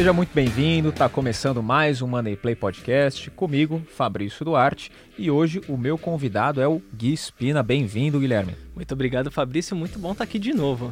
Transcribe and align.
Seja 0.00 0.14
muito 0.14 0.32
bem-vindo, 0.32 0.90
tá 0.92 1.10
começando 1.10 1.62
mais 1.62 2.00
um 2.00 2.06
Money 2.06 2.34
Play 2.34 2.56
Podcast 2.56 3.30
comigo, 3.32 3.82
Fabrício 3.94 4.46
Duarte, 4.46 4.90
e 5.18 5.30
hoje 5.30 5.60
o 5.68 5.76
meu 5.76 5.98
convidado 5.98 6.58
é 6.58 6.66
o 6.66 6.80
Gui 6.96 7.14
Spina. 7.14 7.62
Bem-vindo, 7.62 8.18
Guilherme. 8.18 8.56
Muito 8.74 8.90
obrigado, 8.94 9.30
Fabrício, 9.30 9.76
muito 9.76 9.98
bom 9.98 10.12
estar 10.12 10.24
aqui 10.24 10.38
de 10.38 10.54
novo. 10.54 10.90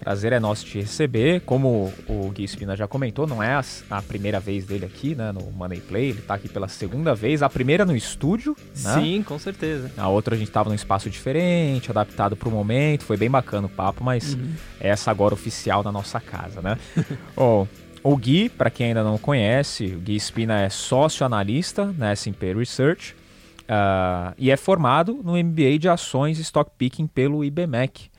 Prazer 0.00 0.32
é 0.32 0.40
nosso 0.40 0.64
te 0.64 0.78
receber. 0.78 1.42
Como 1.42 1.92
o 2.08 2.30
Gui 2.30 2.48
Spina 2.48 2.74
já 2.74 2.88
comentou, 2.88 3.26
não 3.26 3.42
é 3.42 3.60
a, 3.90 4.00
primeira 4.00 4.40
vez 4.40 4.64
dele 4.64 4.86
aqui, 4.86 5.14
né, 5.14 5.30
no 5.30 5.42
Money 5.52 5.80
Play. 5.80 6.08
Ele 6.08 6.20
está 6.20 6.32
aqui 6.32 6.48
pela 6.48 6.68
segunda 6.68 7.14
vez. 7.14 7.42
A 7.42 7.50
primeira 7.50 7.84
no 7.84 7.94
estúdio, 7.94 8.56
né? 8.82 8.94
Sim, 8.94 9.22
com 9.22 9.38
certeza. 9.38 9.90
A 9.94 10.08
outra 10.08 10.34
a 10.34 10.38
gente 10.38 10.48
estava 10.48 10.70
num 10.70 10.74
espaço 10.74 11.10
diferente, 11.10 11.90
adaptado 11.90 12.34
para 12.34 12.48
o 12.48 12.52
momento. 12.52 13.04
Foi 13.04 13.18
bem 13.18 13.28
bacana 13.28 13.66
o 13.66 13.70
papo, 13.70 14.02
mas 14.02 14.32
uhum. 14.32 14.52
essa 14.80 15.10
agora 15.10 15.34
oficial 15.34 15.82
na 15.82 15.92
nossa 15.92 16.18
casa, 16.18 16.62
né? 16.62 16.78
oh, 17.36 17.66
o 18.02 18.16
Gui, 18.16 18.48
para 18.48 18.70
quem 18.70 18.88
ainda 18.88 19.02
não 19.02 19.18
conhece, 19.18 19.86
o 19.86 19.98
Gui 19.98 20.18
Spina 20.18 20.60
é 20.60 20.68
sócio 20.68 21.26
analista 21.26 21.92
na 21.96 22.10
S&P 22.10 22.54
Research 22.54 23.14
uh, 23.62 24.34
e 24.38 24.50
é 24.50 24.56
formado 24.56 25.20
no 25.22 25.32
MBA 25.32 25.78
de 25.78 25.88
Ações 25.88 26.38
Stock 26.38 26.70
Picking 26.76 27.06
pelo 27.06 27.44
IBMEC. 27.44 28.10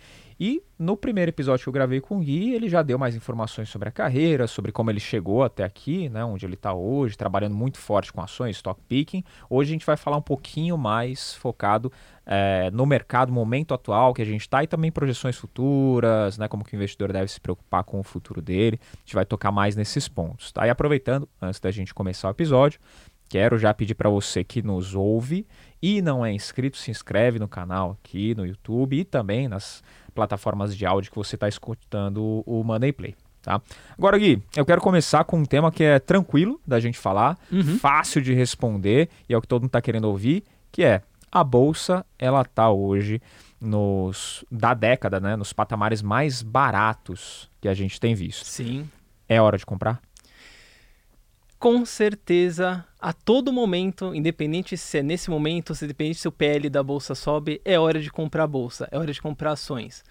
E 0.41 0.63
no 0.77 0.95
primeiro 0.95 1.29
episódio 1.29 1.63
que 1.63 1.67
eu 1.67 1.73
gravei 1.73 1.99
com 1.99 2.17
o 2.17 2.19
Gui, 2.21 2.53
ele 2.53 2.69
já 2.69 2.81
deu 2.81 2.97
mais 2.97 3.13
informações 3.13 3.67
sobre 3.67 3.89
a 3.89 3.91
carreira, 3.91 4.47
sobre 4.47 4.71
como 4.71 4.89
ele 4.89 4.99
chegou 4.99 5.43
até 5.43 5.65
aqui, 5.65 6.07
né, 6.07 6.23
onde 6.23 6.45
ele 6.45 6.53
está 6.53 6.73
hoje, 6.73 7.17
trabalhando 7.17 7.55
muito 7.55 7.77
forte 7.77 8.13
com 8.13 8.21
ações, 8.21 8.55
stock 8.55 8.79
picking. 8.87 9.21
Hoje 9.49 9.71
a 9.71 9.73
gente 9.73 9.85
vai 9.85 9.97
falar 9.97 10.15
um 10.15 10.21
pouquinho 10.21 10.77
mais 10.77 11.33
focado 11.33 11.91
é, 12.31 12.69
no 12.71 12.85
mercado, 12.85 13.31
momento 13.31 13.73
atual 13.73 14.13
que 14.13 14.21
a 14.21 14.25
gente 14.25 14.41
está 14.41 14.63
e 14.63 14.67
também 14.67 14.91
projeções 14.91 15.35
futuras, 15.35 16.37
né, 16.37 16.47
como 16.47 16.63
que 16.63 16.75
o 16.75 16.77
investidor 16.77 17.11
deve 17.11 17.27
se 17.27 17.41
preocupar 17.41 17.83
com 17.83 17.99
o 17.99 18.03
futuro 18.03 18.39
dele. 18.39 18.79
A 18.93 18.99
gente 18.99 19.15
vai 19.15 19.25
tocar 19.25 19.51
mais 19.51 19.75
nesses 19.75 20.07
pontos. 20.07 20.51
Tá? 20.51 20.67
E 20.67 20.69
aproveitando, 20.69 21.27
antes 21.41 21.59
da 21.59 21.71
gente 21.71 21.91
começar 21.91 22.27
o 22.27 22.31
episódio, 22.31 22.79
quero 23.27 23.57
já 23.57 23.73
pedir 23.73 23.95
para 23.95 24.11
você 24.11 24.43
que 24.43 24.61
nos 24.61 24.93
ouve 24.93 25.47
e 25.81 26.03
não 26.03 26.23
é 26.23 26.31
inscrito, 26.31 26.77
se 26.77 26.91
inscreve 26.91 27.39
no 27.39 27.47
canal 27.47 27.97
aqui 27.99 28.35
no 28.35 28.45
YouTube 28.45 28.99
e 28.99 29.03
também 29.03 29.47
nas 29.47 29.83
plataformas 30.13 30.77
de 30.77 30.85
áudio 30.85 31.09
que 31.09 31.17
você 31.17 31.35
está 31.35 31.47
escutando 31.47 32.43
o 32.45 32.63
Money 32.63 32.93
Play. 32.93 33.15
Tá? 33.41 33.59
Agora, 33.97 34.19
Gui, 34.19 34.43
eu 34.55 34.65
quero 34.65 34.81
começar 34.81 35.23
com 35.23 35.37
um 35.39 35.45
tema 35.45 35.71
que 35.71 35.83
é 35.83 35.97
tranquilo 35.97 36.61
da 36.67 36.79
gente 36.79 36.99
falar, 36.99 37.39
uhum. 37.51 37.79
fácil 37.79 38.21
de 38.21 38.35
responder 38.35 39.09
e 39.27 39.33
é 39.33 39.37
o 39.37 39.41
que 39.41 39.47
todo 39.47 39.61
mundo 39.61 39.69
está 39.69 39.81
querendo 39.81 40.05
ouvir, 40.05 40.43
que 40.71 40.83
é 40.83 41.01
a 41.31 41.43
bolsa 41.43 42.05
ela 42.17 42.41
está 42.41 42.69
hoje 42.69 43.21
nos 43.59 44.43
da 44.49 44.73
década, 44.73 45.19
né, 45.19 45.35
nos 45.35 45.53
patamares 45.53 46.01
mais 46.01 46.41
baratos 46.41 47.49
que 47.59 47.67
a 47.67 47.73
gente 47.73 47.99
tem 47.99 48.15
visto. 48.15 48.45
Sim. 48.45 48.89
É 49.27 49.41
hora 49.41 49.57
de 49.57 49.65
comprar? 49.65 50.01
Com 51.59 51.85
certeza, 51.85 52.85
a 52.99 53.11
todo 53.11 53.51
momento, 53.51 54.15
independente 54.15 54.77
se 54.77 54.99
é 54.99 55.03
nesse 55.03 55.29
momento, 55.29 55.75
se 55.75 55.85
depende 55.85 56.15
se 56.15 56.27
o 56.27 56.31
PL 56.31 56.69
da 56.69 56.81
bolsa 56.81 57.13
sobe, 57.13 57.61
é 57.65 57.77
hora 57.77 57.99
de 57.99 58.09
comprar 58.09 58.45
a 58.45 58.47
bolsa, 58.47 58.87
é 58.89 58.97
hora 58.97 59.11
de 59.11 59.21
comprar 59.21 59.51
ações. 59.51 60.03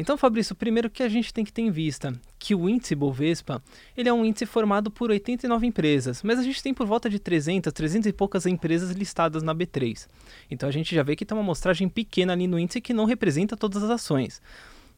Então, 0.00 0.16
Fabrício, 0.16 0.54
primeiro 0.54 0.88
que 0.88 1.02
a 1.02 1.08
gente 1.08 1.34
tem 1.34 1.44
que 1.44 1.52
ter 1.52 1.62
em 1.62 1.72
vista 1.72 2.12
que 2.38 2.54
o 2.54 2.68
índice 2.68 2.94
Bovespa, 2.94 3.60
ele 3.96 4.08
é 4.08 4.12
um 4.12 4.24
índice 4.24 4.46
formado 4.46 4.92
por 4.92 5.10
89 5.10 5.66
empresas, 5.66 6.22
mas 6.22 6.38
a 6.38 6.42
gente 6.44 6.62
tem 6.62 6.72
por 6.72 6.86
volta 6.86 7.10
de 7.10 7.18
300, 7.18 7.72
300 7.72 8.06
e 8.06 8.12
poucas 8.12 8.46
empresas 8.46 8.92
listadas 8.92 9.42
na 9.42 9.52
B3. 9.52 10.06
Então 10.48 10.68
a 10.68 10.72
gente 10.72 10.94
já 10.94 11.02
vê 11.02 11.16
que 11.16 11.26
tem 11.26 11.36
uma 11.36 11.42
amostragem 11.42 11.88
pequena 11.88 12.32
ali 12.32 12.46
no 12.46 12.60
índice 12.60 12.80
que 12.80 12.94
não 12.94 13.06
representa 13.06 13.56
todas 13.56 13.82
as 13.82 13.90
ações. 13.90 14.40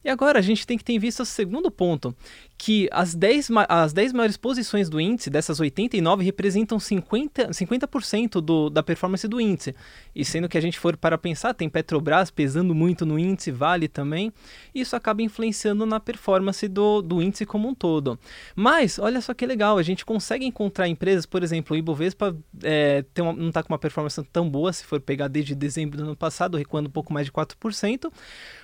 E 0.03 0.09
agora 0.09 0.39
a 0.39 0.41
gente 0.41 0.65
tem 0.65 0.77
que 0.77 0.83
ter 0.83 0.93
em 0.93 0.99
vista 0.99 1.23
o 1.23 1.25
segundo 1.25 1.69
ponto, 1.69 2.15
que 2.57 2.87
as 2.91 3.15
10, 3.15 3.49
as 3.67 3.93
10 3.93 4.13
maiores 4.13 4.37
posições 4.37 4.89
do 4.89 4.99
índice, 4.99 5.29
dessas 5.29 5.59
89, 5.59 6.23
representam 6.23 6.77
50%, 6.77 7.53
50 7.53 8.41
do, 8.41 8.69
da 8.69 8.83
performance 8.83 9.27
do 9.27 9.39
índice. 9.39 9.75
E 10.15 10.25
sendo 10.25 10.49
que 10.49 10.57
a 10.57 10.61
gente 10.61 10.79
for 10.79 10.97
para 10.97 11.17
pensar, 11.17 11.53
tem 11.53 11.69
Petrobras 11.69 12.31
pesando 12.31 12.73
muito 12.73 13.05
no 13.05 13.17
índice, 13.17 13.51
Vale 13.51 13.87
também, 13.87 14.33
isso 14.73 14.95
acaba 14.95 15.21
influenciando 15.21 15.85
na 15.85 15.99
performance 15.99 16.67
do, 16.67 17.01
do 17.01 17.21
índice 17.21 17.45
como 17.45 17.67
um 17.67 17.75
todo. 17.75 18.19
Mas, 18.55 18.97
olha 18.99 19.21
só 19.21 19.33
que 19.33 19.45
legal, 19.45 19.77
a 19.77 19.83
gente 19.83 20.05
consegue 20.05 20.45
encontrar 20.45 20.87
empresas, 20.87 21.25
por 21.25 21.43
exemplo, 21.43 21.75
o 21.75 21.79
Ibovespa 21.79 22.35
é, 22.63 23.03
uma, 23.19 23.33
não 23.33 23.49
está 23.49 23.63
com 23.63 23.73
uma 23.73 23.79
performance 23.79 24.21
tão 24.31 24.49
boa, 24.49 24.73
se 24.73 24.83
for 24.83 24.99
pegar 24.99 25.27
desde 25.27 25.55
dezembro 25.55 25.97
do 25.97 26.03
ano 26.03 26.15
passado, 26.15 26.57
recuando 26.57 26.89
um 26.89 26.91
pouco 26.91 27.13
mais 27.13 27.25
de 27.25 27.31
4%, 27.31 28.11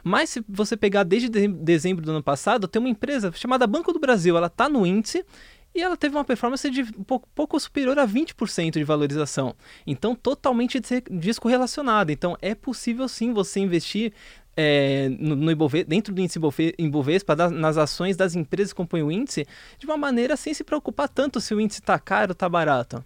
mas 0.04 0.30
se 0.30 0.44
você 0.48 0.76
pegar 0.76 1.04
desde 1.04 1.27
de 1.30 1.48
dezembro 1.48 2.06
do 2.06 2.12
ano 2.12 2.24
passado, 2.24 2.68
tem 2.68 2.80
uma 2.80 2.90
empresa 2.90 3.32
chamada 3.34 3.68
Banco 3.68 3.94
do 3.94 4.00
Brasil. 4.00 4.38
Ela 4.38 4.48
está 4.48 4.68
no 4.68 4.86
índice 4.86 5.26
e 5.74 5.82
ela 5.82 5.96
teve 5.96 6.16
uma 6.16 6.26
performance 6.26 6.70
de 6.70 6.84
pouco, 7.04 7.28
pouco 7.36 7.60
superior 7.60 8.00
a 8.00 8.08
20% 8.08 8.74
de 8.74 8.84
valorização. 8.84 9.56
Então, 9.86 10.16
totalmente 10.16 10.82
descorrelacionada. 11.10 12.12
Então, 12.12 12.38
é 12.42 12.56
possível 12.56 13.08
sim 13.08 13.34
você 13.34 13.60
investir 13.60 14.14
é, 14.56 15.10
no, 15.20 15.36
no 15.36 15.70
dentro 15.88 16.14
do 16.14 16.20
índice 16.20 16.40
Ibovespa, 16.80 17.36
das, 17.36 17.52
nas 17.52 17.78
ações 17.78 18.18
das 18.18 18.36
empresas 18.36 18.74
que 18.74 18.78
compõem 18.78 19.04
o 19.04 19.12
índice, 19.12 19.46
de 19.78 19.86
uma 19.86 19.98
maneira 19.98 20.36
sem 20.36 20.54
se 20.54 20.64
preocupar 20.64 21.08
tanto 21.08 21.40
se 21.40 21.54
o 21.54 21.62
índice 21.62 21.80
está 21.80 22.00
caro 22.00 22.32
ou 22.32 22.34
está 22.34 22.50
barato 22.50 23.04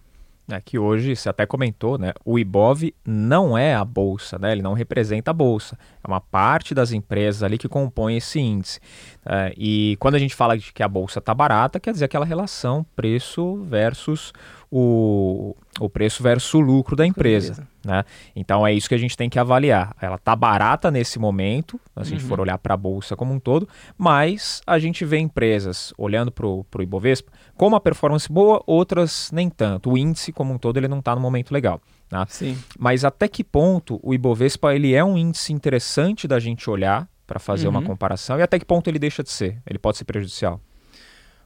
né, 0.52 0.62
que 0.62 0.78
hoje, 0.78 1.16
você 1.16 1.28
até 1.28 1.46
comentou, 1.46 1.98
né, 1.98 2.12
o 2.24 2.38
IBOV 2.38 2.94
não 3.04 3.56
é 3.56 3.74
a 3.74 3.84
bolsa, 3.84 4.38
né, 4.38 4.52
ele 4.52 4.62
não 4.62 4.74
representa 4.74 5.30
a 5.30 5.34
bolsa, 5.34 5.78
é 6.04 6.06
uma 6.06 6.20
parte 6.20 6.74
das 6.74 6.92
empresas 6.92 7.42
ali 7.42 7.56
que 7.56 7.68
compõem 7.68 8.18
esse 8.18 8.38
índice. 8.38 8.78
É, 9.24 9.52
e 9.56 9.96
quando 9.98 10.14
a 10.14 10.18
gente 10.18 10.34
fala 10.34 10.56
de 10.56 10.72
que 10.72 10.82
a 10.82 10.88
bolsa 10.88 11.18
está 11.18 11.34
barata, 11.34 11.80
quer 11.80 11.92
dizer 11.92 12.04
aquela 12.04 12.26
relação 12.26 12.84
preço 12.94 13.56
versus 13.64 14.32
o, 14.74 15.54
o 15.78 15.90
preço 15.90 16.22
versus 16.22 16.54
o 16.54 16.60
lucro 16.60 16.96
da 16.96 17.06
empresa. 17.06 17.68
Né? 17.84 18.02
Então 18.34 18.66
é 18.66 18.72
isso 18.72 18.88
que 18.88 18.94
a 18.94 18.98
gente 18.98 19.14
tem 19.14 19.28
que 19.28 19.38
avaliar. 19.38 19.94
Ela 20.00 20.16
está 20.16 20.34
barata 20.34 20.90
nesse 20.90 21.18
momento, 21.18 21.78
se 21.78 22.00
a 22.00 22.04
gente 22.04 22.22
uhum. 22.22 22.28
for 22.28 22.40
olhar 22.40 22.56
para 22.56 22.72
a 22.72 22.76
bolsa 22.76 23.14
como 23.14 23.34
um 23.34 23.38
todo, 23.38 23.68
mas 23.98 24.62
a 24.66 24.78
gente 24.78 25.04
vê 25.04 25.18
empresas 25.18 25.92
olhando 25.98 26.32
para 26.32 26.46
o 26.46 26.64
Ibovespa 26.80 27.30
com 27.54 27.66
uma 27.66 27.80
performance 27.80 28.32
boa, 28.32 28.62
outras 28.66 29.30
nem 29.30 29.50
tanto. 29.50 29.90
O 29.90 29.98
índice 29.98 30.32
como 30.32 30.54
um 30.54 30.58
todo 30.58 30.78
ele 30.78 30.88
não 30.88 31.00
está 31.00 31.14
no 31.14 31.20
momento 31.20 31.52
legal. 31.52 31.78
Né? 32.10 32.24
Sim. 32.28 32.58
Mas 32.78 33.04
até 33.04 33.28
que 33.28 33.44
ponto 33.44 34.00
o 34.02 34.14
Ibovespa 34.14 34.74
ele 34.74 34.94
é 34.94 35.04
um 35.04 35.18
índice 35.18 35.52
interessante 35.52 36.26
da 36.26 36.40
gente 36.40 36.70
olhar 36.70 37.06
para 37.26 37.38
fazer 37.38 37.66
uhum. 37.66 37.72
uma 37.72 37.82
comparação 37.82 38.38
e 38.38 38.42
até 38.42 38.58
que 38.58 38.64
ponto 38.64 38.88
ele 38.88 38.98
deixa 38.98 39.22
de 39.22 39.30
ser? 39.30 39.60
Ele 39.66 39.78
pode 39.78 39.98
ser 39.98 40.06
prejudicial? 40.06 40.58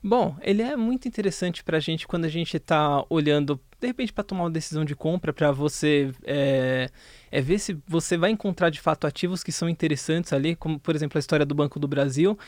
Bom, 0.03 0.37
ele 0.41 0.63
é 0.63 0.77
muito 0.77 1.09
interessante 1.09 1.65
para 1.65 1.79
a 1.79 1.81
gente 1.81 2.07
quando 2.07 2.27
a 2.27 2.29
gente 2.29 2.57
está 2.57 3.05
olhando, 3.09 3.61
de 3.81 3.87
repente, 3.87 4.13
para 4.13 4.23
tomar 4.23 4.45
uma 4.45 4.51
decisão 4.51 4.85
de 4.85 4.95
compra, 4.95 5.33
para 5.33 5.51
você 5.51 6.13
é, 6.25 6.91
é, 7.31 7.41
ver 7.41 7.59
se 7.59 7.77
você 7.87 8.17
vai 8.17 8.31
encontrar 8.31 8.71
de 8.71 8.81
fato 8.81 9.07
ativos 9.07 9.43
que 9.43 9.51
são 9.51 9.69
interessantes 9.69 10.33
ali, 10.33 10.55
como 10.55 10.79
por 10.79 10.95
exemplo 10.95 11.19
a 11.19 11.21
história 11.21 11.45
do 11.45 11.55
Banco 11.55 11.81
do 11.81 11.89
Brasil, 11.89 12.39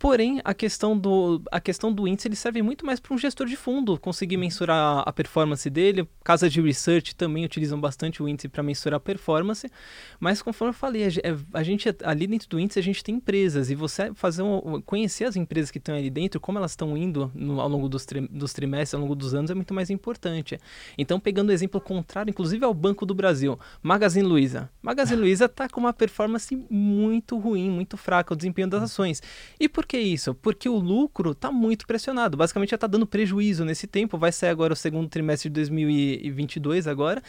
Porém, 0.00 0.40
a 0.42 0.54
questão 0.54 0.96
do, 0.96 1.42
a 1.52 1.60
questão 1.60 1.92
do 1.92 2.08
índice 2.08 2.26
ele 2.26 2.34
serve 2.34 2.62
muito 2.62 2.86
mais 2.86 2.98
para 2.98 3.12
um 3.12 3.18
gestor 3.18 3.46
de 3.46 3.54
fundo 3.54 4.00
conseguir 4.00 4.38
mensurar 4.38 5.02
a 5.06 5.12
performance 5.12 5.68
dele. 5.68 6.08
Casas 6.24 6.50
de 6.50 6.58
research 6.58 7.14
também 7.14 7.44
utilizam 7.44 7.78
bastante 7.78 8.22
o 8.22 8.26
índice 8.26 8.48
para 8.48 8.62
mensurar 8.62 8.96
a 8.96 9.00
performance. 9.00 9.70
Mas 10.18 10.40
conforme 10.40 10.70
eu 10.70 10.74
falei, 10.74 11.04
a, 11.04 11.08
é, 11.08 11.36
a, 11.52 11.62
gente 11.62 11.94
ali 12.02 12.26
dentro 12.26 12.48
do 12.48 12.58
índice 12.58 12.78
a 12.78 12.82
gente 12.82 13.04
tem 13.04 13.16
empresas 13.16 13.68
e 13.68 13.74
você 13.74 14.10
fazer 14.14 14.40
um, 14.40 14.80
conhecer 14.80 15.24
as 15.24 15.36
empresas 15.36 15.70
que 15.70 15.76
estão 15.76 15.94
ali 15.94 16.08
dentro, 16.08 16.40
como 16.40 16.56
elas 16.56 16.70
estão 16.70 16.96
indo 16.96 17.30
no, 17.34 17.60
ao 17.60 17.68
longo 17.68 17.86
dos, 17.86 18.06
dos 18.30 18.54
trimestres, 18.54 18.94
ao 18.94 19.02
longo 19.02 19.14
dos 19.14 19.34
anos 19.34 19.50
é 19.50 19.54
muito 19.54 19.74
mais 19.74 19.90
importante. 19.90 20.58
Então, 20.96 21.20
pegando 21.20 21.50
o 21.50 21.52
exemplo 21.52 21.78
contrário, 21.78 22.30
inclusive 22.30 22.64
ao 22.64 22.72
Banco 22.72 23.04
do 23.04 23.14
Brasil, 23.14 23.60
Magazine 23.82 24.26
Luiza. 24.26 24.70
Magazine 24.80 25.20
Luiza 25.20 25.44
está 25.44 25.68
com 25.68 25.78
uma 25.78 25.92
performance 25.92 26.56
muito 26.70 27.36
ruim, 27.36 27.68
muito 27.68 27.98
fraca 27.98 28.32
o 28.32 28.36
desempenho 28.36 28.66
das 28.66 28.84
ações. 28.84 29.22
E 29.60 29.68
por 29.68 29.89
que 29.90 29.98
isso? 29.98 30.36
Porque 30.36 30.68
o 30.68 30.76
lucro 30.76 31.32
está 31.32 31.50
muito 31.50 31.84
pressionado. 31.84 32.36
Basicamente 32.36 32.70
já 32.70 32.76
está 32.76 32.86
dando 32.86 33.08
prejuízo 33.08 33.64
nesse 33.64 33.88
tempo. 33.88 34.16
Vai 34.16 34.30
sair 34.30 34.50
agora 34.50 34.72
o 34.72 34.76
segundo 34.76 35.08
trimestre 35.08 35.50
de 35.50 35.54
2022 35.54 36.86
agora 36.86 37.20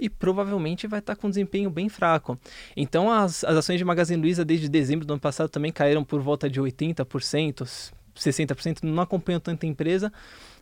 e 0.00 0.10
provavelmente 0.10 0.88
vai 0.88 0.98
estar 0.98 1.14
tá 1.14 1.20
com 1.20 1.28
um 1.28 1.30
desempenho 1.30 1.70
bem 1.70 1.88
fraco. 1.88 2.36
Então 2.76 3.08
as, 3.08 3.44
as 3.44 3.58
ações 3.58 3.78
de 3.78 3.84
Magazine 3.84 4.20
Luiza 4.20 4.44
desde 4.44 4.68
dezembro 4.68 5.06
do 5.06 5.12
ano 5.12 5.20
passado 5.20 5.48
também 5.48 5.70
caíram 5.70 6.02
por 6.02 6.20
volta 6.20 6.50
de 6.50 6.60
80%, 6.60 7.92
60%. 8.16 8.82
Não 8.82 9.00
acompanham 9.00 9.38
tanta 9.38 9.64
empresa 9.64 10.12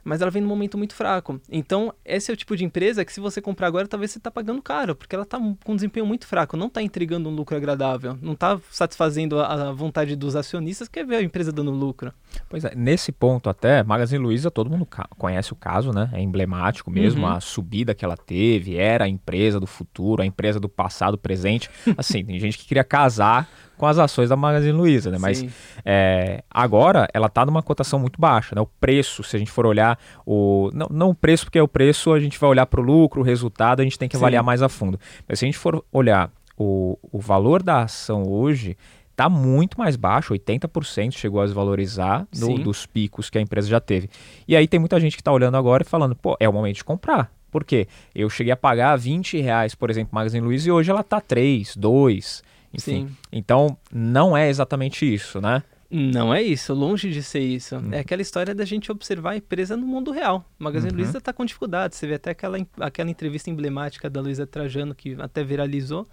mas 0.06 0.22
ela 0.22 0.30
vem 0.30 0.40
num 0.40 0.48
momento 0.48 0.78
muito 0.78 0.94
fraco. 0.94 1.40
Então, 1.50 1.92
esse 2.04 2.30
é 2.30 2.34
o 2.34 2.36
tipo 2.36 2.56
de 2.56 2.64
empresa 2.64 3.04
que 3.04 3.12
se 3.12 3.18
você 3.18 3.42
comprar 3.42 3.66
agora, 3.66 3.88
talvez 3.88 4.12
você 4.12 4.18
está 4.18 4.30
pagando 4.30 4.62
caro, 4.62 4.94
porque 4.94 5.16
ela 5.16 5.24
está 5.24 5.36
com 5.36 5.72
um 5.72 5.74
desempenho 5.74 6.06
muito 6.06 6.28
fraco, 6.28 6.56
não 6.56 6.68
está 6.68 6.80
entregando 6.80 7.28
um 7.28 7.34
lucro 7.34 7.56
agradável, 7.56 8.16
não 8.22 8.34
está 8.34 8.58
satisfazendo 8.70 9.40
a, 9.40 9.72
vontade 9.72 10.14
dos 10.14 10.36
acionistas, 10.36 10.86
que 10.86 11.00
é 11.00 11.04
ver 11.04 11.16
a 11.16 11.22
empresa 11.22 11.50
dando 11.50 11.72
lucro. 11.72 12.12
Pois 12.48 12.64
é, 12.64 12.72
nesse 12.76 13.10
ponto 13.10 13.50
até, 13.50 13.82
Magazine 13.82 14.22
Luiza, 14.22 14.48
todo 14.48 14.70
mundo 14.70 14.86
conhece 15.18 15.52
o 15.52 15.56
caso, 15.56 15.92
né? 15.92 16.08
É 16.12 16.20
emblemático 16.20 16.88
mesmo, 16.88 17.26
uhum. 17.26 17.32
a 17.32 17.40
subida 17.40 17.92
que 17.92 18.04
ela 18.04 18.16
teve, 18.16 18.76
era 18.76 19.06
a 19.06 19.08
empresa 19.08 19.58
do 19.58 19.66
futuro, 19.66 20.22
a 20.22 20.26
empresa 20.26 20.60
do 20.60 20.68
passado, 20.68 21.18
presente. 21.18 21.68
Assim, 21.98 22.24
tem 22.24 22.38
gente 22.38 22.58
que 22.58 22.66
queria 22.66 22.84
casar 22.84 23.48
com 23.76 23.86
as 23.86 23.98
ações 23.98 24.28
da 24.28 24.36
Magazine 24.36 24.72
Luiza, 24.72 25.10
né? 25.10 25.18
Mas 25.20 25.44
é, 25.84 26.42
agora 26.50 27.08
ela 27.12 27.26
está 27.26 27.44
numa 27.44 27.62
cotação 27.62 27.98
muito 27.98 28.20
baixa, 28.20 28.54
né? 28.54 28.60
O 28.60 28.66
preço, 28.66 29.22
se 29.22 29.36
a 29.36 29.38
gente 29.38 29.50
for 29.50 29.66
olhar 29.66 29.98
o. 30.24 30.70
Não, 30.72 30.88
não 30.90 31.10
o 31.10 31.14
preço, 31.14 31.44
porque 31.44 31.60
o 31.60 31.68
preço 31.68 32.12
a 32.12 32.20
gente 32.20 32.38
vai 32.38 32.50
olhar 32.50 32.66
para 32.66 32.80
o 32.80 32.84
lucro, 32.84 33.20
o 33.20 33.24
resultado, 33.24 33.80
a 33.80 33.84
gente 33.84 33.98
tem 33.98 34.08
que 34.08 34.16
avaliar 34.16 34.42
Sim. 34.42 34.46
mais 34.46 34.62
a 34.62 34.68
fundo. 34.68 34.98
Mas 35.28 35.38
se 35.38 35.44
a 35.44 35.48
gente 35.48 35.58
for 35.58 35.84
olhar 35.92 36.30
o, 36.56 36.98
o 37.12 37.18
valor 37.18 37.62
da 37.62 37.82
ação 37.82 38.24
hoje, 38.24 38.76
está 39.10 39.28
muito 39.28 39.78
mais 39.78 39.96
baixo, 39.96 40.34
80% 40.34 41.12
chegou 41.12 41.40
a 41.40 41.44
desvalorizar 41.44 42.26
do, 42.32 42.58
dos 42.58 42.84
picos 42.84 43.30
que 43.30 43.38
a 43.38 43.40
empresa 43.40 43.68
já 43.68 43.80
teve. 43.80 44.08
E 44.46 44.54
aí 44.54 44.68
tem 44.68 44.78
muita 44.78 45.00
gente 45.00 45.16
que 45.16 45.22
está 45.22 45.32
olhando 45.32 45.56
agora 45.56 45.82
e 45.82 45.86
falando, 45.86 46.14
pô, 46.14 46.36
é 46.38 46.48
o 46.48 46.52
momento 46.52 46.76
de 46.76 46.84
comprar. 46.84 47.32
Por 47.50 47.64
quê? 47.64 47.88
Eu 48.14 48.28
cheguei 48.28 48.52
a 48.52 48.56
pagar 48.56 48.96
20 48.96 49.40
reais, 49.40 49.74
por 49.74 49.88
exemplo, 49.88 50.14
Magazine 50.14 50.44
Luiza, 50.44 50.68
e 50.68 50.72
hoje 50.72 50.90
ela 50.90 51.00
está 51.00 51.20
3, 51.20 51.74
2, 51.76 52.42
enfim. 52.76 53.08
Sim. 53.08 53.16
Então, 53.32 53.76
não 53.92 54.36
é 54.36 54.48
exatamente 54.48 55.12
isso, 55.12 55.40
né? 55.40 55.62
Não 55.90 56.34
é 56.34 56.42
isso, 56.42 56.74
longe 56.74 57.10
de 57.10 57.22
ser 57.22 57.40
isso. 57.40 57.76
Uhum. 57.76 57.92
É 57.92 58.00
aquela 58.00 58.20
história 58.20 58.54
da 58.54 58.64
gente 58.64 58.90
observar 58.90 59.32
a 59.32 59.36
empresa 59.36 59.76
no 59.76 59.86
mundo 59.86 60.10
real. 60.10 60.44
O 60.58 60.64
Magazine 60.64 60.92
uhum. 60.92 60.98
Luiza 60.98 61.18
está 61.18 61.32
com 61.32 61.44
dificuldade. 61.44 61.94
Você 61.94 62.06
vê 62.06 62.14
até 62.14 62.30
aquela, 62.30 62.58
aquela 62.80 63.10
entrevista 63.10 63.50
emblemática 63.50 64.10
da 64.10 64.20
Luiza 64.20 64.46
Trajano, 64.46 64.94
que 64.94 65.16
até 65.20 65.44
viralizou, 65.44 66.06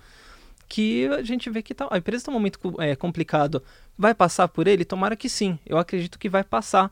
que 0.70 1.08
a 1.08 1.24
gente 1.24 1.50
vê 1.50 1.64
que 1.64 1.74
tá, 1.74 1.88
a 1.90 1.98
empresa 1.98 2.22
está 2.22 2.32
num 2.32 2.38
momento 2.38 2.60
é, 2.80 2.96
complicado. 2.96 3.64
Vai 3.98 4.14
passar 4.14 4.48
por 4.48 4.68
ele? 4.68 4.86
Tomara 4.86 5.16
que 5.16 5.28
sim. 5.28 5.58
Eu 5.66 5.78
acredito 5.78 6.20
que 6.20 6.30
vai 6.30 6.44
passar. 6.44 6.92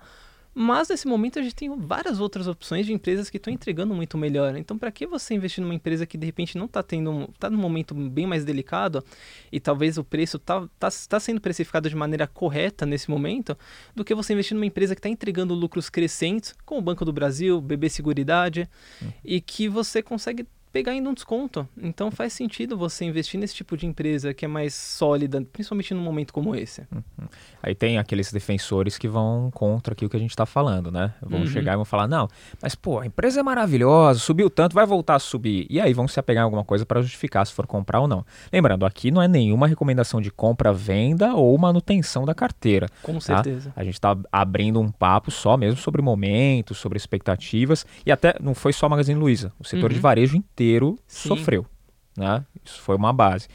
Mas 0.54 0.90
nesse 0.90 1.08
momento 1.08 1.40
a 1.40 1.42
gente 1.42 1.56
tem 1.56 1.74
várias 1.78 2.20
outras 2.20 2.48
opções 2.48 2.86
de 2.86 2.94
empresas 2.94 3.30
que 3.30 3.38
estão 3.38 3.54
entregando 3.54 3.94
muito 3.96 4.18
melhor. 4.18 4.56
Então, 4.58 4.78
para 4.78 4.92
que 4.92 5.08
você 5.08 5.34
investir 5.34 5.64
numa 5.64 5.74
empresa 5.74 6.06
que 6.06 6.18
de 6.18 6.26
repente 6.26 6.58
não 6.58 6.66
está 6.66 6.84
tendo, 6.84 7.30
está 7.34 7.50
num 7.50 7.58
momento 7.58 7.96
bem 7.96 8.28
mais 8.28 8.44
delicado 8.44 9.04
e 9.52 9.60
talvez 9.60 9.98
o 9.98 10.04
preço 10.04 10.38
está 10.38 10.68
tá, 10.78 10.90
tá 11.08 11.20
sendo 11.20 11.40
precificado 11.40 11.90
de 11.90 11.96
maneira 11.96 12.28
correta 12.28 12.86
nesse 12.86 13.10
momento, 13.10 13.58
do 13.96 14.04
que 14.04 14.14
você 14.14 14.34
investir 14.34 14.56
numa 14.56 14.66
empresa 14.66 14.94
que 14.94 15.00
está 15.00 15.10
entregando 15.10 15.54
lucros 15.54 15.90
crescentes, 15.90 16.54
como 16.66 16.82
o 16.82 16.84
Banco 16.84 17.06
do 17.06 17.14
Brasil, 17.14 17.62
BB 17.62 17.90
Seguridade, 17.90 18.70
uhum. 19.02 19.12
e 19.24 19.40
que 19.40 19.70
você 19.70 20.04
consegue 20.04 20.46
pegar 20.72 20.94
ainda 20.94 21.10
um 21.10 21.14
desconto. 21.14 21.68
Então 21.82 22.10
faz 22.10 22.34
sentido 22.34 22.78
você 22.78 23.06
investir 23.06 23.40
nesse 23.40 23.54
tipo 23.54 23.76
de 23.76 23.86
empresa 23.86 24.34
que 24.34 24.46
é 24.46 24.48
mais 24.48 24.74
sólida, 24.74 25.42
principalmente 25.52 25.94
num 25.94 26.02
momento 26.02 26.34
como 26.34 26.56
esse. 26.56 26.82
Uhum. 26.92 27.28
Aí 27.62 27.76
tem 27.76 27.98
aqueles 27.98 28.32
defensores 28.32 28.98
que 28.98 29.08
vão 29.08 29.52
contra 29.52 29.94
aquilo 29.94 30.10
que 30.10 30.18
a 30.18 30.20
gente 30.20 30.32
está 30.32 30.46
falando, 30.46 30.92
né? 30.92 31.14
Vão 31.22 31.42
uhum. 31.42 31.48
chegar 31.48 31.74
e 31.74 31.76
vão 31.76 31.86
falar, 31.86 32.08
não, 32.08 32.28
mas 32.62 32.76
pô, 32.76 33.00
a 33.00 33.06
empresa 33.06 33.40
é 33.40 33.44
maravilhosa, 33.44 34.20
subiu 34.20 34.50
tanto, 34.50 34.74
vai 34.74 34.86
voltar 34.86 35.16
a 35.16 35.20
subir. 35.20 35.68
E 35.70 35.80
aí 35.80 35.94
vão 35.94 36.08
se 36.08 36.20
apegar 36.20 36.42
em 36.42 36.46
alguma 36.46 36.64
coisa 36.64 36.86
para 36.86 37.02
justificar 37.02 37.46
se 37.46 37.54
for 37.54 37.68
comprar 37.68 38.00
ou 38.00 38.08
não. 38.08 38.26
Lembrando, 38.52 38.86
aqui 38.86 39.12
não 39.12 39.22
é 39.22 39.28
nenhuma 39.28 39.68
recomendação 39.68 40.22
de 40.22 40.32
compra, 40.32 40.72
venda 40.72 41.34
ou 41.34 41.58
manutenção 41.58 42.26
da 42.26 42.34
carteira. 42.34 42.88
Com 43.04 43.14
tá? 43.16 43.20
certeza. 43.20 43.74
A 43.76 43.84
gente 43.84 43.96
está 43.96 44.18
abrindo 44.32 44.80
um 44.80 44.90
papo 44.90 45.32
só 45.32 45.58
mesmo 45.58 45.80
sobre 45.80 46.02
momentos, 46.02 46.78
sobre 46.78 46.98
expectativas. 46.98 47.86
E 48.06 48.12
até 48.12 48.36
não 48.40 48.56
foi 48.56 48.74
só 48.74 48.86
a 48.86 48.90
Magazine 48.90 49.20
Luiza, 49.20 49.52
o 49.60 49.64
setor 49.64 49.90
uhum. 49.90 49.96
de 49.96 50.00
varejo 50.00 50.38
inteiro 50.38 50.61
inteiro 50.62 50.98
Sim. 51.08 51.30
sofreu. 51.30 51.66
Né? 52.16 52.46
Isso 52.64 52.82
foi 52.82 52.96
uma 52.96 53.12
base. 53.12 53.48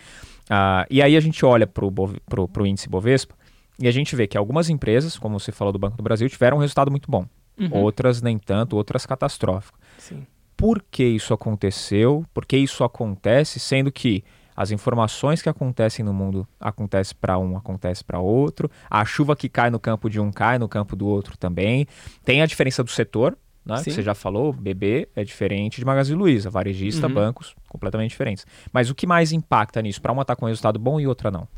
Ah, 0.50 0.86
e 0.90 1.00
aí 1.00 1.16
a 1.16 1.20
gente 1.20 1.44
olha 1.44 1.66
para 1.66 1.84
o 1.84 2.66
índice 2.66 2.88
Bovespa 2.88 3.34
e 3.78 3.86
a 3.86 3.90
gente 3.90 4.16
vê 4.16 4.26
que 4.26 4.36
algumas 4.36 4.68
empresas, 4.68 5.18
como 5.18 5.38
você 5.38 5.52
falou 5.52 5.72
do 5.72 5.78
Banco 5.78 5.96
do 5.96 6.02
Brasil, 6.02 6.28
tiveram 6.28 6.56
um 6.56 6.60
resultado 6.60 6.90
muito 6.90 7.10
bom. 7.10 7.26
Uhum. 7.58 7.72
Outras 7.72 8.20
nem 8.20 8.38
tanto, 8.38 8.76
outras 8.76 9.06
catastrófico. 9.06 9.78
Sim. 9.98 10.26
Por 10.56 10.82
que 10.90 11.04
isso 11.04 11.32
aconteceu? 11.32 12.24
Por 12.32 12.44
que 12.46 12.56
isso 12.56 12.82
acontece, 12.82 13.60
sendo 13.60 13.92
que 13.92 14.24
as 14.56 14.70
informações 14.70 15.42
que 15.42 15.50
acontecem 15.50 16.02
no 16.02 16.14
mundo 16.14 16.48
acontecem 16.58 17.14
para 17.20 17.38
um, 17.38 17.56
acontece 17.58 18.02
para 18.02 18.18
outro. 18.18 18.70
A 18.88 19.04
chuva 19.04 19.36
que 19.36 19.50
cai 19.50 19.68
no 19.68 19.78
campo 19.78 20.08
de 20.08 20.18
um 20.18 20.32
cai 20.32 20.58
no 20.58 20.66
campo 20.66 20.96
do 20.96 21.06
outro 21.06 21.36
também. 21.36 21.86
Tem 22.24 22.40
a 22.40 22.46
diferença 22.46 22.82
do 22.82 22.90
setor, 22.90 23.36
né? 23.66 23.82
Que 23.82 23.90
você 23.90 24.02
já 24.02 24.14
falou, 24.14 24.52
BB 24.52 25.08
é 25.16 25.24
diferente 25.24 25.78
de 25.78 25.84
Magazine 25.84 26.16
Luiza, 26.16 26.48
varejista, 26.48 27.08
uhum. 27.08 27.14
bancos, 27.14 27.54
completamente 27.68 28.10
diferentes. 28.10 28.46
Mas 28.72 28.88
o 28.88 28.94
que 28.94 29.06
mais 29.06 29.32
impacta 29.32 29.82
nisso? 29.82 30.00
Para 30.00 30.12
uma 30.12 30.22
estar 30.22 30.36
tá 30.36 30.40
com 30.40 30.46
resultado 30.46 30.78
bom 30.78 31.00
e 31.00 31.06
outra 31.06 31.30
não? 31.30 31.48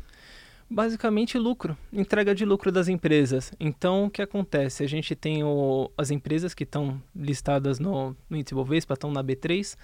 Basicamente 0.71 1.37
lucro, 1.37 1.77
entrega 1.91 2.33
de 2.33 2.45
lucro 2.45 2.71
das 2.71 2.87
empresas. 2.87 3.51
Então 3.59 4.05
o 4.05 4.09
que 4.09 4.21
acontece? 4.21 4.83
A 4.83 4.87
gente 4.87 5.15
tem 5.15 5.43
o, 5.43 5.89
as 5.97 6.11
empresas 6.11 6.53
que 6.53 6.63
estão 6.63 7.01
listadas 7.15 7.79
no, 7.79 8.15
no 8.29 8.37
índice 8.37 8.53
Bovespa, 8.53 8.93
estão 8.95 9.11
na 9.11 9.23
B3, 9.23 9.75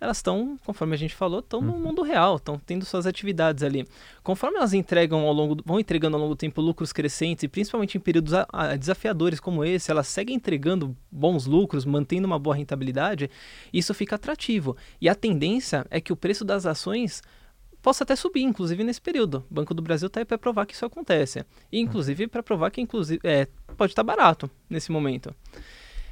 elas 0.00 0.16
estão, 0.16 0.58
conforme 0.64 0.94
a 0.94 0.96
gente 0.96 1.14
falou, 1.14 1.40
estão 1.40 1.60
no 1.60 1.74
uhum. 1.74 1.80
mundo 1.80 2.02
real, 2.02 2.36
estão 2.36 2.58
tendo 2.58 2.86
suas 2.86 3.06
atividades 3.06 3.62
ali. 3.62 3.86
Conforme 4.22 4.56
elas 4.56 4.72
entregam 4.72 5.26
ao 5.26 5.32
longo, 5.32 5.62
vão 5.64 5.78
entregando 5.78 6.16
ao 6.16 6.22
longo 6.22 6.34
do 6.34 6.38
tempo 6.38 6.60
lucros 6.62 6.92
crescentes, 6.92 7.44
e 7.44 7.48
principalmente 7.48 7.98
em 7.98 8.00
períodos 8.00 8.32
a, 8.32 8.46
a, 8.50 8.76
desafiadores 8.76 9.38
como 9.38 9.62
esse, 9.62 9.90
elas 9.90 10.08
seguem 10.08 10.36
entregando 10.36 10.96
bons 11.12 11.44
lucros, 11.44 11.84
mantendo 11.84 12.26
uma 12.26 12.38
boa 12.38 12.56
rentabilidade, 12.56 13.30
isso 13.72 13.92
fica 13.92 14.14
atrativo. 14.14 14.74
E 15.00 15.08
a 15.08 15.14
tendência 15.14 15.86
é 15.90 16.00
que 16.00 16.12
o 16.12 16.16
preço 16.16 16.44
das 16.44 16.64
ações 16.64 17.22
possa 17.82 18.04
até 18.04 18.16
subir, 18.16 18.42
inclusive 18.42 18.82
nesse 18.82 19.00
período. 19.00 19.44
O 19.50 19.54
Banco 19.54 19.74
do 19.74 19.82
Brasil 19.82 20.06
está 20.06 20.20
aí 20.20 20.24
para 20.24 20.38
provar 20.38 20.66
que 20.66 20.74
isso 20.74 20.86
acontece. 20.86 21.44
E 21.70 21.78
inclusive 21.78 22.26
para 22.26 22.42
provar 22.42 22.70
que 22.70 22.80
inclusive, 22.80 23.20
é, 23.22 23.46
pode 23.76 23.92
estar 23.92 24.04
tá 24.04 24.06
barato 24.06 24.50
nesse 24.68 24.90
momento. 24.90 25.34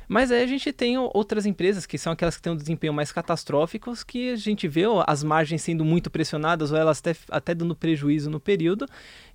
Mas 0.08 0.32
aí 0.32 0.42
a 0.42 0.46
gente 0.46 0.72
tem 0.72 0.96
outras 0.96 1.44
empresas 1.44 1.84
que 1.84 1.98
são 1.98 2.14
aquelas 2.14 2.36
que 2.36 2.42
têm 2.42 2.50
um 2.50 2.56
desempenho 2.56 2.94
mais 2.94 3.12
catastrófico, 3.12 3.92
que 4.06 4.30
a 4.30 4.36
gente 4.36 4.66
vê 4.66 4.84
as 5.06 5.22
margens 5.22 5.60
sendo 5.60 5.84
muito 5.84 6.10
pressionadas 6.10 6.72
ou 6.72 6.78
elas 6.78 6.98
até, 6.98 7.14
até 7.30 7.54
dando 7.54 7.76
prejuízo 7.76 8.30
no 8.30 8.40
período. 8.40 8.86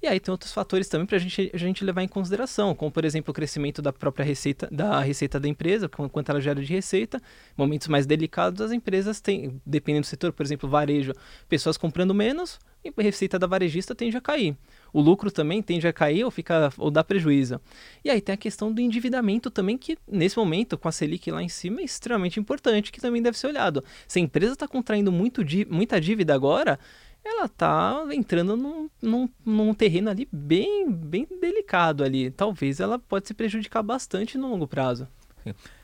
E 0.02 0.08
aí 0.08 0.20
tem 0.20 0.32
outros 0.32 0.52
fatores 0.52 0.90
também 0.90 1.06
para 1.06 1.20
gente, 1.20 1.52
a 1.54 1.58
gente 1.58 1.86
levar 1.86 2.02
em 2.02 2.08
consideração, 2.08 2.74
como 2.74 2.92
por 2.92 3.06
exemplo 3.06 3.30
o 3.30 3.34
crescimento 3.34 3.84
da 3.84 3.94
própria 3.94 4.26
receita 4.26 4.68
da 4.72 5.00
receita 5.00 5.40
da 5.40 5.48
empresa, 5.48 5.88
quanto 5.88 6.30
ela 6.30 6.42
gera 6.42 6.60
de 6.60 6.74
receita. 6.74 7.22
Momentos 7.56 7.88
mais 7.88 8.08
delicados, 8.08 8.60
as 8.60 8.72
empresas 8.72 9.22
têm, 9.22 9.62
dependendo 9.64 10.02
do 10.02 10.08
setor, 10.08 10.34
por 10.34 10.44
exemplo, 10.44 10.68
varejo, 10.68 11.14
pessoas 11.48 11.78
comprando 11.78 12.16
menos, 12.16 12.60
e 12.84 12.90
a 12.90 13.02
receita 13.02 13.38
da 13.38 13.46
varejista 13.46 13.94
tende 13.94 14.18
a 14.18 14.22
cair. 14.22 14.58
O 14.94 15.02
lucro 15.02 15.32
também 15.32 15.62
tende 15.62 15.88
a 15.88 15.92
cair 15.92 16.24
ou 16.24 16.30
fica 16.30 16.72
ou 16.78 16.92
dá 16.92 17.04
prejuízo. 17.04 17.60
E 18.06 18.10
aí 18.12 18.22
tem 18.22 18.34
a 18.34 18.38
questão 18.38 18.72
do 18.72 18.80
endividamento 18.80 19.50
também 19.50 19.78
que 19.78 19.98
nesse 20.08 20.38
momento 20.38 20.78
com 20.78 20.88
a 20.88 20.92
Selic 20.92 21.32
lá 21.32 21.42
em 21.42 21.50
cima 21.50 21.82
é 21.82 21.84
extremamente 21.84 22.40
importante, 22.40 22.92
que 22.92 23.02
também 23.02 23.22
deve 23.22 23.38
ser 23.38 23.48
olhado. 23.48 23.84
Se 24.08 24.20
a 24.20 24.22
empresa 24.22 24.54
está 24.54 24.68
contraindo 24.68 25.12
muito, 25.12 25.42
muita 25.68 26.00
dívida 26.00 26.36
agora, 26.36 26.80
ela 27.26 27.46
está 27.46 28.06
entrando 28.12 28.56
num, 28.56 28.90
num, 29.02 29.30
num, 29.44 29.74
terreno 29.74 30.10
ali 30.10 30.28
bem, 30.32 30.92
bem 30.92 31.28
delicado 31.42 32.04
ali. 32.04 32.30
Talvez 32.30 32.80
ela 32.80 33.00
pode 33.00 33.28
se 33.28 33.34
prejudicar 33.34 33.82
bastante 33.82 34.38
no 34.38 34.50
longo 34.50 34.68
prazo. 34.68 35.08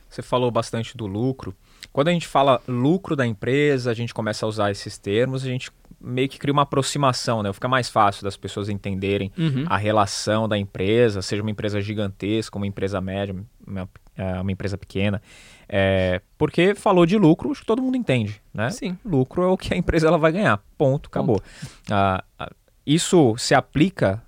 Você 0.09 0.21
falou 0.21 0.51
bastante 0.51 0.97
do 0.97 1.05
lucro. 1.05 1.55
Quando 1.93 2.09
a 2.09 2.11
gente 2.11 2.27
fala 2.27 2.61
lucro 2.67 3.15
da 3.15 3.25
empresa, 3.25 3.91
a 3.91 3.93
gente 3.93 4.13
começa 4.13 4.45
a 4.45 4.49
usar 4.49 4.71
esses 4.71 4.97
termos, 4.97 5.43
a 5.43 5.47
gente 5.47 5.71
meio 6.01 6.29
que 6.29 6.39
cria 6.39 6.53
uma 6.53 6.61
aproximação, 6.61 7.43
né? 7.43 7.51
Fica 7.51 7.67
mais 7.67 7.89
fácil 7.89 8.23
das 8.23 8.37
pessoas 8.37 8.69
entenderem 8.69 9.31
uhum. 9.37 9.65
a 9.67 9.77
relação 9.77 10.47
da 10.47 10.57
empresa, 10.57 11.21
seja 11.21 11.41
uma 11.41 11.51
empresa 11.51 11.81
gigantesca, 11.81 12.57
uma 12.57 12.67
empresa 12.67 13.01
média, 13.01 13.35
uma, 13.65 13.89
é, 14.15 14.41
uma 14.41 14.51
empresa 14.51 14.77
pequena. 14.77 15.21
É, 15.67 16.21
porque 16.37 16.73
falou 16.73 17.05
de 17.05 17.17
lucro, 17.17 17.51
acho 17.51 17.61
que 17.61 17.67
todo 17.67 17.81
mundo 17.81 17.97
entende, 17.97 18.41
né? 18.53 18.69
Sim. 18.69 18.97
Lucro 19.05 19.43
é 19.43 19.47
o 19.47 19.57
que 19.57 19.73
a 19.73 19.77
empresa 19.77 20.07
ela 20.07 20.17
vai 20.17 20.31
ganhar. 20.31 20.61
Ponto, 20.77 21.07
acabou. 21.07 21.41
Ah, 21.89 22.23
ah, 22.37 22.51
isso 22.85 23.35
se 23.37 23.53
aplica, 23.53 24.23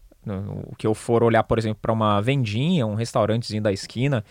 o 0.69 0.75
que 0.75 0.85
eu 0.85 0.93
for 0.93 1.23
olhar, 1.23 1.43
por 1.43 1.57
exemplo, 1.57 1.79
para 1.81 1.91
uma 1.91 2.21
vendinha, 2.21 2.85
um 2.85 2.93
restaurantezinho 2.93 3.63
da 3.63 3.71
esquina, 3.71 4.23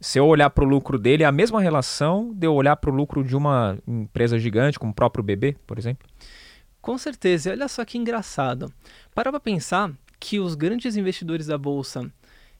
se 0.00 0.18
eu 0.18 0.26
olhar 0.26 0.50
para 0.50 0.64
o 0.64 0.66
lucro 0.66 0.98
dele, 0.98 1.22
é 1.22 1.26
a 1.26 1.32
mesma 1.32 1.60
relação 1.60 2.32
de 2.34 2.46
eu 2.46 2.54
olhar 2.54 2.76
para 2.76 2.90
o 2.90 2.94
lucro 2.94 3.24
de 3.24 3.34
uma 3.34 3.78
empresa 3.86 4.38
gigante, 4.38 4.78
como 4.78 4.92
o 4.92 4.94
próprio 4.94 5.24
BB, 5.24 5.56
por 5.66 5.78
exemplo? 5.78 6.06
Com 6.84 6.98
certeza, 6.98 7.50
olha 7.50 7.66
só 7.66 7.82
que 7.82 7.96
engraçado. 7.96 8.70
Para 9.14 9.30
para 9.30 9.40
pensar 9.40 9.90
que 10.20 10.38
os 10.38 10.54
grandes 10.54 10.96
investidores 10.96 11.46
da 11.46 11.56
Bolsa, 11.56 12.12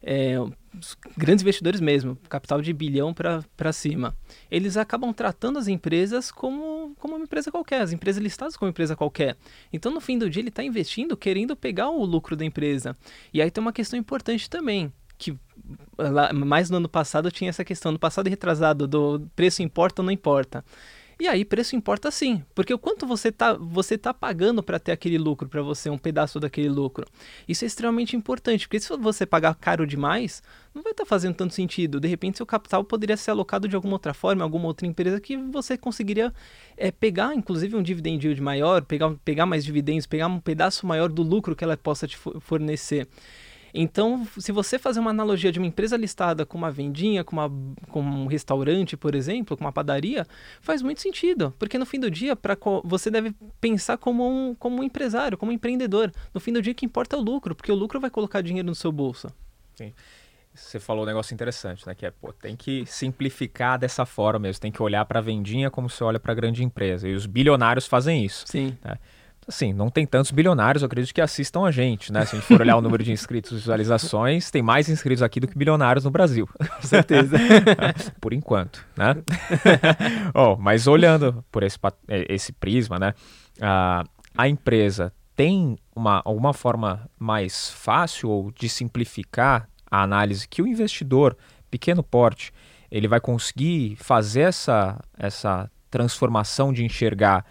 é, 0.02 0.40
os 0.40 0.96
grandes 1.14 1.42
investidores 1.42 1.78
mesmo, 1.78 2.16
capital 2.26 2.62
de 2.62 2.72
bilhão 2.72 3.12
para 3.12 3.70
cima, 3.70 4.16
eles 4.50 4.78
acabam 4.78 5.12
tratando 5.12 5.58
as 5.58 5.68
empresas 5.68 6.32
como, 6.32 6.96
como 6.98 7.16
uma 7.16 7.24
empresa 7.24 7.50
qualquer, 7.50 7.82
as 7.82 7.92
empresas 7.92 8.22
listadas 8.22 8.56
como 8.56 8.70
empresa 8.70 8.96
qualquer. 8.96 9.36
Então, 9.70 9.92
no 9.92 10.00
fim 10.00 10.16
do 10.16 10.30
dia, 10.30 10.40
ele 10.40 10.48
está 10.48 10.64
investindo 10.64 11.18
querendo 11.18 11.54
pegar 11.54 11.90
o 11.90 12.02
lucro 12.02 12.34
da 12.34 12.46
empresa. 12.46 12.96
E 13.30 13.42
aí 13.42 13.50
tem 13.50 13.60
uma 13.60 13.74
questão 13.74 13.98
importante 13.98 14.48
também, 14.48 14.90
que 15.18 15.38
lá, 15.98 16.32
mais 16.32 16.70
no 16.70 16.78
ano 16.78 16.88
passado 16.88 17.30
tinha 17.30 17.50
essa 17.50 17.62
questão, 17.62 17.92
no 17.92 17.98
passado 17.98 18.30
retrasado, 18.30 18.88
do 18.88 19.28
preço 19.36 19.62
importa 19.62 20.00
ou 20.00 20.06
não 20.06 20.12
importa. 20.12 20.64
E 21.18 21.28
aí 21.28 21.44
preço 21.44 21.76
importa 21.76 22.10
sim, 22.10 22.42
porque 22.54 22.74
o 22.74 22.78
quanto 22.78 23.06
você 23.06 23.30
tá, 23.30 23.54
você 23.54 23.96
tá 23.96 24.12
pagando 24.12 24.62
para 24.62 24.78
ter 24.78 24.92
aquele 24.92 25.16
lucro 25.16 25.48
para 25.48 25.62
você, 25.62 25.88
um 25.88 25.98
pedaço 25.98 26.40
daquele 26.40 26.68
lucro. 26.68 27.06
Isso 27.48 27.64
é 27.64 27.66
extremamente 27.66 28.16
importante, 28.16 28.66
porque 28.66 28.80
se 28.80 28.96
você 28.96 29.24
pagar 29.24 29.54
caro 29.54 29.86
demais, 29.86 30.42
não 30.74 30.82
vai 30.82 30.90
estar 30.90 31.04
tá 31.04 31.08
fazendo 31.08 31.34
tanto 31.34 31.54
sentido. 31.54 32.00
De 32.00 32.08
repente, 32.08 32.36
seu 32.36 32.46
capital 32.46 32.82
poderia 32.82 33.16
ser 33.16 33.30
alocado 33.30 33.68
de 33.68 33.76
alguma 33.76 33.94
outra 33.94 34.12
forma, 34.12 34.42
alguma 34.42 34.66
outra 34.66 34.86
empresa 34.86 35.20
que 35.20 35.36
você 35.36 35.78
conseguiria 35.78 36.32
é, 36.76 36.90
pegar, 36.90 37.34
inclusive, 37.34 37.76
um 37.76 37.82
dividend 37.82 38.26
yield 38.26 38.42
maior, 38.42 38.82
pegar, 38.82 39.14
pegar 39.24 39.46
mais 39.46 39.64
dividendos, 39.64 40.06
pegar 40.06 40.26
um 40.26 40.40
pedaço 40.40 40.86
maior 40.86 41.08
do 41.08 41.22
lucro 41.22 41.54
que 41.54 41.62
ela 41.62 41.76
possa 41.76 42.08
te 42.08 42.16
fornecer. 42.16 43.06
Então, 43.76 44.24
se 44.38 44.52
você 44.52 44.78
fazer 44.78 45.00
uma 45.00 45.10
analogia 45.10 45.50
de 45.50 45.58
uma 45.58 45.66
empresa 45.66 45.96
listada 45.96 46.46
com 46.46 46.56
uma 46.56 46.70
vendinha, 46.70 47.24
com, 47.24 47.34
uma, 47.34 47.50
com 47.90 48.00
um 48.00 48.26
restaurante, 48.26 48.96
por 48.96 49.16
exemplo, 49.16 49.56
com 49.56 49.64
uma 49.64 49.72
padaria, 49.72 50.24
faz 50.60 50.80
muito 50.80 51.00
sentido. 51.00 51.52
Porque 51.58 51.76
no 51.76 51.84
fim 51.84 51.98
do 51.98 52.08
dia, 52.08 52.36
pra, 52.36 52.56
você 52.84 53.10
deve 53.10 53.34
pensar 53.60 53.98
como 53.98 54.24
um, 54.28 54.54
como 54.54 54.80
um 54.80 54.84
empresário, 54.84 55.36
como 55.36 55.50
um 55.50 55.54
empreendedor. 55.54 56.12
No 56.32 56.40
fim 56.40 56.52
do 56.52 56.62
dia, 56.62 56.72
o 56.72 56.76
que 56.76 56.86
importa 56.86 57.16
é 57.16 57.18
o 57.18 57.22
lucro, 57.22 57.52
porque 57.52 57.72
o 57.72 57.74
lucro 57.74 57.98
vai 57.98 58.10
colocar 58.10 58.42
dinheiro 58.42 58.68
no 58.68 58.76
seu 58.76 58.92
bolso. 58.92 59.26
Sim. 59.74 59.92
Você 60.54 60.78
falou 60.78 61.02
um 61.02 61.06
negócio 61.06 61.34
interessante, 61.34 61.84
né? 61.84 61.96
Que 61.96 62.06
é, 62.06 62.12
pô, 62.12 62.32
tem 62.32 62.54
que 62.54 62.86
simplificar 62.86 63.76
dessa 63.76 64.06
forma 64.06 64.38
mesmo. 64.38 64.60
Tem 64.60 64.70
que 64.70 64.80
olhar 64.80 65.04
para 65.04 65.18
a 65.18 65.22
vendinha 65.22 65.68
como 65.68 65.90
se 65.90 66.04
olha 66.04 66.20
para 66.20 66.30
a 66.30 66.34
grande 66.34 66.62
empresa. 66.62 67.08
E 67.08 67.14
os 67.14 67.26
bilionários 67.26 67.88
fazem 67.88 68.24
isso. 68.24 68.44
Sim. 68.46 68.78
Né? 68.84 68.96
Assim, 69.46 69.72
não 69.72 69.90
tem 69.90 70.06
tantos 70.06 70.30
bilionários, 70.30 70.82
eu 70.82 70.86
acredito 70.86 71.14
que 71.14 71.20
assistam 71.20 71.64
a 71.64 71.70
gente, 71.70 72.12
né? 72.12 72.24
Se 72.24 72.34
a 72.34 72.38
gente 72.38 72.48
for 72.48 72.60
olhar 72.60 72.76
o 72.76 72.80
número 72.80 73.02
de 73.02 73.12
inscritos 73.12 73.52
e 73.52 73.54
visualizações, 73.56 74.50
tem 74.50 74.62
mais 74.62 74.88
inscritos 74.88 75.22
aqui 75.22 75.38
do 75.38 75.46
que 75.46 75.56
bilionários 75.56 76.04
no 76.04 76.10
Brasil. 76.10 76.48
Com 76.56 76.82
certeza. 76.86 77.36
por 78.20 78.32
enquanto, 78.32 78.84
né? 78.96 79.16
oh, 80.34 80.56
mas 80.56 80.86
olhando 80.86 81.44
por 81.52 81.62
esse, 81.62 81.78
é, 82.08 82.32
esse 82.32 82.52
prisma, 82.52 82.98
né? 82.98 83.14
Uh, 83.58 84.08
a 84.36 84.48
empresa 84.48 85.12
tem 85.36 85.76
uma, 85.94 86.22
alguma 86.24 86.52
forma 86.52 87.08
mais 87.18 87.70
fácil 87.70 88.30
ou 88.30 88.50
de 88.50 88.68
simplificar 88.68 89.68
a 89.90 90.02
análise 90.02 90.48
que 90.48 90.62
o 90.62 90.66
investidor, 90.66 91.36
pequeno 91.70 92.02
porte, 92.02 92.52
ele 92.90 93.08
vai 93.08 93.20
conseguir 93.20 93.96
fazer 93.96 94.42
essa, 94.42 95.00
essa 95.18 95.70
transformação 95.90 96.72
de 96.72 96.84
enxergar 96.84 97.44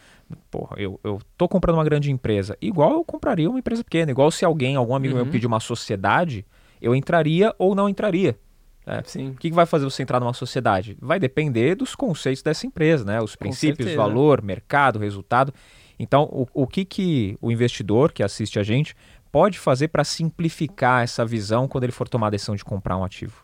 porra, 0.50 0.76
eu, 0.78 1.00
eu 1.04 1.20
tô 1.38 1.48
comprando 1.48 1.76
uma 1.76 1.84
grande 1.84 2.12
empresa, 2.12 2.58
igual 2.62 2.94
eu 2.94 3.04
compraria 3.04 3.50
uma 3.50 3.60
empresa 3.60 3.84
pequena, 3.84 4.12
igual 4.12 4.32
se 4.32 4.46
alguém, 4.46 4.76
algum 4.76 4.96
amigo 4.96 5.16
uhum. 5.16 5.24
meu 5.24 5.32
pedir 5.32 5.48
uma 5.48 5.60
sociedade, 5.60 6.46
eu 6.82 6.96
entraria 6.96 7.54
ou 7.58 7.76
não 7.76 7.88
entraria. 7.88 8.38
Né? 8.86 9.02
Sim. 9.06 9.30
O 9.30 9.36
que, 9.36 9.50
que 9.50 9.56
vai 9.56 9.66
fazer 9.66 9.86
você 9.86 10.04
entrar 10.04 10.20
numa 10.20 10.34
sociedade? 10.34 10.98
Vai 11.02 11.20
depender 11.20 11.76
dos 11.76 11.96
conceitos 11.96 12.44
dessa 12.44 12.68
empresa, 12.68 13.06
né? 13.06 13.22
Os 13.22 13.36
princípios, 13.36 13.94
valor, 13.94 14.42
mercado, 14.42 15.00
resultado. 15.00 15.54
Então, 15.98 16.24
o, 16.24 16.48
o 16.54 16.68
que, 16.68 16.84
que 16.84 17.38
o 17.42 17.52
investidor 17.52 18.12
que 18.12 18.24
assiste 18.24 18.60
a 18.60 18.64
gente 18.64 18.96
pode 19.32 19.58
fazer 19.58 19.88
para 19.88 20.04
simplificar 20.04 21.04
essa 21.04 21.26
visão 21.26 21.68
quando 21.68 21.86
ele 21.86 21.94
for 21.94 22.08
tomar 22.08 22.28
a 22.28 22.32
decisão 22.32 22.56
de 22.56 22.66
comprar 22.66 22.98
um 22.98 23.04
ativo? 23.04 23.40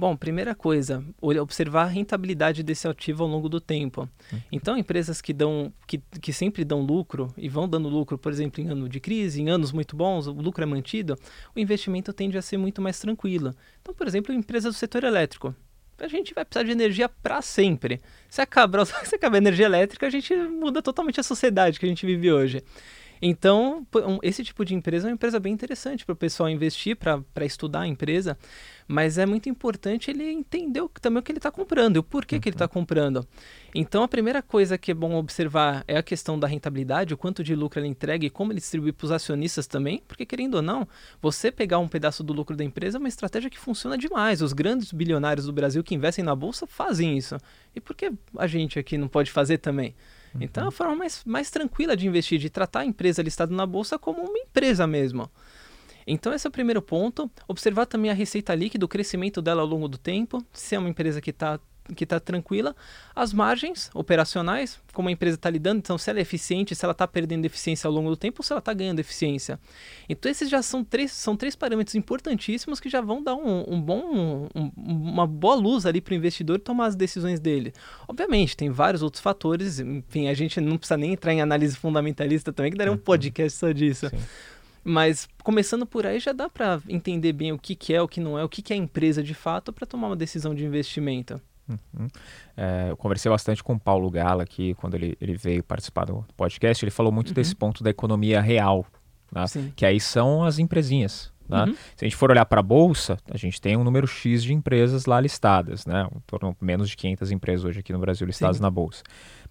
Bom, 0.00 0.16
primeira 0.16 0.54
coisa, 0.54 1.04
observar 1.20 1.82
a 1.82 1.86
rentabilidade 1.86 2.62
desse 2.62 2.88
ativo 2.88 3.22
ao 3.22 3.28
longo 3.28 3.50
do 3.50 3.60
tempo. 3.60 4.08
Hum. 4.32 4.38
Então, 4.50 4.78
empresas 4.78 5.20
que 5.20 5.30
dão, 5.30 5.70
que, 5.86 5.98
que 6.22 6.32
sempre 6.32 6.64
dão 6.64 6.80
lucro 6.80 7.30
e 7.36 7.50
vão 7.50 7.68
dando 7.68 7.86
lucro, 7.86 8.16
por 8.16 8.32
exemplo, 8.32 8.62
em 8.62 8.68
ano 8.68 8.88
de 8.88 8.98
crise, 8.98 9.42
em 9.42 9.50
anos 9.50 9.72
muito 9.72 9.94
bons, 9.94 10.26
o 10.26 10.32
lucro 10.32 10.62
é 10.62 10.66
mantido, 10.66 11.18
o 11.54 11.60
investimento 11.60 12.14
tende 12.14 12.38
a 12.38 12.40
ser 12.40 12.56
muito 12.56 12.80
mais 12.80 12.98
tranquilo. 12.98 13.54
Então, 13.82 13.92
por 13.92 14.08
exemplo, 14.08 14.34
empresas 14.34 14.74
do 14.74 14.78
setor 14.78 15.04
elétrico. 15.04 15.54
A 15.98 16.08
gente 16.08 16.32
vai 16.32 16.46
precisar 16.46 16.64
de 16.64 16.72
energia 16.72 17.06
para 17.06 17.42
sempre. 17.42 18.00
Se 18.30 18.40
acabar, 18.40 18.86
se 19.04 19.14
acabar 19.14 19.34
a 19.34 19.36
energia 19.36 19.66
elétrica, 19.66 20.06
a 20.06 20.10
gente 20.10 20.34
muda 20.34 20.80
totalmente 20.80 21.20
a 21.20 21.22
sociedade 21.22 21.78
que 21.78 21.84
a 21.84 21.88
gente 21.90 22.06
vive 22.06 22.32
hoje. 22.32 22.64
Então, 23.22 23.86
esse 24.22 24.42
tipo 24.42 24.64
de 24.64 24.74
empresa 24.74 25.06
é 25.06 25.10
uma 25.10 25.14
empresa 25.14 25.38
bem 25.38 25.52
interessante 25.52 26.06
para 26.06 26.14
o 26.14 26.16
pessoal 26.16 26.48
investir, 26.48 26.96
para 26.96 27.44
estudar 27.44 27.80
a 27.80 27.86
empresa, 27.86 28.38
mas 28.88 29.18
é 29.18 29.26
muito 29.26 29.48
importante 29.48 30.10
ele 30.10 30.24
entender 30.24 30.82
também 31.00 31.20
o 31.20 31.22
que 31.22 31.30
ele 31.30 31.38
está 31.38 31.50
comprando 31.50 31.96
e 31.96 31.98
o 31.98 32.02
porquê 32.02 32.36
uhum. 32.36 32.40
que 32.40 32.48
ele 32.48 32.54
está 32.54 32.64
uhum. 32.64 32.70
comprando. 32.70 33.26
Então, 33.74 34.02
a 34.02 34.08
primeira 34.08 34.42
coisa 34.42 34.78
que 34.78 34.90
é 34.90 34.94
bom 34.94 35.14
observar 35.14 35.84
é 35.86 35.98
a 35.98 36.02
questão 36.02 36.38
da 36.38 36.46
rentabilidade, 36.46 37.12
o 37.12 37.16
quanto 37.16 37.44
de 37.44 37.54
lucro 37.54 37.78
ele 37.78 37.88
entrega 37.88 38.24
e 38.24 38.30
como 38.30 38.52
ele 38.52 38.58
distribui 38.58 38.90
para 38.90 39.04
os 39.04 39.12
acionistas 39.12 39.66
também, 39.66 40.02
porque 40.08 40.24
querendo 40.24 40.54
ou 40.54 40.62
não, 40.62 40.88
você 41.20 41.52
pegar 41.52 41.78
um 41.78 41.88
pedaço 41.88 42.24
do 42.24 42.32
lucro 42.32 42.56
da 42.56 42.64
empresa 42.64 42.96
é 42.96 43.00
uma 43.00 43.08
estratégia 43.08 43.50
que 43.50 43.58
funciona 43.58 43.98
demais. 43.98 44.40
Os 44.40 44.54
grandes 44.54 44.92
bilionários 44.92 45.44
do 45.44 45.52
Brasil 45.52 45.84
que 45.84 45.94
investem 45.94 46.24
na 46.24 46.34
bolsa 46.34 46.66
fazem 46.66 47.18
isso. 47.18 47.36
E 47.76 47.80
por 47.80 47.94
que 47.94 48.10
a 48.36 48.46
gente 48.46 48.78
aqui 48.78 48.96
não 48.96 49.08
pode 49.08 49.30
fazer 49.30 49.58
também? 49.58 49.94
Uhum. 50.34 50.42
Então, 50.42 50.64
é 50.64 50.68
a 50.68 50.70
forma 50.70 50.94
mais, 50.94 51.22
mais 51.24 51.50
tranquila 51.50 51.96
de 51.96 52.06
investir, 52.06 52.38
de 52.38 52.50
tratar 52.50 52.80
a 52.80 52.84
empresa 52.84 53.22
listada 53.22 53.54
na 53.54 53.66
bolsa 53.66 53.98
como 53.98 54.20
uma 54.20 54.38
empresa 54.38 54.86
mesmo. 54.86 55.30
Então, 56.06 56.32
esse 56.32 56.46
é 56.46 56.48
o 56.48 56.52
primeiro 56.52 56.82
ponto. 56.82 57.30
Observar 57.46 57.86
também 57.86 58.10
a 58.10 58.14
receita 58.14 58.54
líquida, 58.54 58.84
o 58.84 58.88
crescimento 58.88 59.40
dela 59.40 59.62
ao 59.62 59.68
longo 59.68 59.88
do 59.88 59.98
tempo. 59.98 60.44
Se 60.52 60.74
é 60.74 60.78
uma 60.78 60.88
empresa 60.88 61.20
que 61.20 61.30
está 61.30 61.60
que 61.94 62.04
está 62.04 62.20
tranquila. 62.20 62.74
As 63.14 63.32
margens 63.32 63.90
operacionais, 63.94 64.78
como 64.92 65.08
a 65.08 65.12
empresa 65.12 65.36
está 65.36 65.50
lidando, 65.50 65.78
então 65.78 65.98
se 65.98 66.10
ela 66.10 66.18
é 66.18 66.22
eficiente, 66.22 66.74
se 66.74 66.84
ela 66.84 66.92
está 66.92 67.06
perdendo 67.06 67.44
eficiência 67.44 67.88
ao 67.88 67.92
longo 67.92 68.10
do 68.10 68.16
tempo 68.16 68.40
ou 68.40 68.44
se 68.44 68.52
ela 68.52 68.60
está 68.60 68.72
ganhando 68.72 69.00
eficiência. 69.00 69.58
Então 70.08 70.30
esses 70.30 70.48
já 70.48 70.62
são 70.62 70.84
três, 70.84 71.12
são 71.12 71.36
três 71.36 71.56
parâmetros 71.56 71.94
importantíssimos 71.94 72.80
que 72.80 72.88
já 72.88 73.00
vão 73.00 73.22
dar 73.22 73.34
um, 73.34 73.64
um 73.66 73.80
bom, 73.80 74.48
um, 74.54 74.70
uma 74.76 75.26
boa 75.26 75.54
luz 75.54 75.86
ali 75.86 76.00
para 76.00 76.12
o 76.12 76.16
investidor 76.16 76.58
tomar 76.58 76.86
as 76.86 76.96
decisões 76.96 77.40
dele. 77.40 77.72
Obviamente, 78.08 78.56
tem 78.56 78.70
vários 78.70 79.02
outros 79.02 79.22
fatores, 79.22 79.80
enfim, 79.80 80.28
a 80.28 80.34
gente 80.34 80.60
não 80.60 80.78
precisa 80.78 80.96
nem 80.96 81.12
entrar 81.12 81.32
em 81.32 81.40
análise 81.40 81.76
fundamentalista 81.76 82.52
também, 82.52 82.72
que 82.72 82.78
daria 82.78 82.92
um 82.92 82.96
uhum. 82.96 83.02
podcast 83.02 83.58
só 83.58 83.72
disso. 83.72 84.08
Sim. 84.08 84.18
Mas 84.82 85.28
começando 85.42 85.86
por 85.86 86.06
aí 86.06 86.18
já 86.18 86.32
dá 86.32 86.48
para 86.48 86.80
entender 86.88 87.32
bem 87.32 87.52
o 87.52 87.58
que, 87.58 87.74
que 87.74 87.92
é, 87.92 88.00
o 88.00 88.08
que 88.08 88.20
não 88.20 88.38
é, 88.38 88.44
o 88.44 88.48
que, 88.48 88.62
que 88.62 88.72
é 88.72 88.76
a 88.76 88.78
empresa 88.78 89.22
de 89.22 89.34
fato 89.34 89.72
para 89.72 89.86
tomar 89.86 90.08
uma 90.08 90.16
decisão 90.16 90.54
de 90.54 90.64
investimento. 90.64 91.40
Uhum. 91.98 92.08
É, 92.56 92.86
eu 92.90 92.96
conversei 92.96 93.30
bastante 93.30 93.62
com 93.62 93.74
o 93.74 93.80
Paulo 93.80 94.10
Gala 94.10 94.42
aqui, 94.42 94.74
quando 94.74 94.94
ele, 94.94 95.16
ele 95.20 95.36
veio 95.36 95.62
participar 95.62 96.04
do 96.04 96.24
podcast. 96.36 96.84
Ele 96.84 96.90
falou 96.90 97.12
muito 97.12 97.28
uhum. 97.28 97.34
desse 97.34 97.54
ponto 97.54 97.82
da 97.82 97.90
economia 97.90 98.40
real, 98.40 98.86
né? 99.32 99.44
que 99.76 99.84
aí 99.84 100.00
são 100.00 100.44
as 100.44 100.58
empresinhas. 100.58 101.32
Né? 101.48 101.64
Uhum. 101.64 101.74
Se 101.96 102.04
a 102.04 102.08
gente 102.08 102.16
for 102.16 102.30
olhar 102.30 102.44
para 102.46 102.60
a 102.60 102.62
bolsa, 102.62 103.18
a 103.28 103.36
gente 103.36 103.60
tem 103.60 103.76
um 103.76 103.82
número 103.82 104.06
X 104.06 104.44
de 104.44 104.54
empresas 104.54 105.06
lá 105.06 105.20
listadas, 105.20 105.84
né? 105.84 106.08
em 106.14 106.20
torno 106.20 106.56
menos 106.60 106.88
de 106.88 106.96
500 106.96 107.32
empresas 107.32 107.64
hoje 107.64 107.80
aqui 107.80 107.92
no 107.92 107.98
Brasil 107.98 108.26
listadas 108.26 108.58
Sim. 108.58 108.62
na 108.62 108.70
bolsa. 108.70 109.02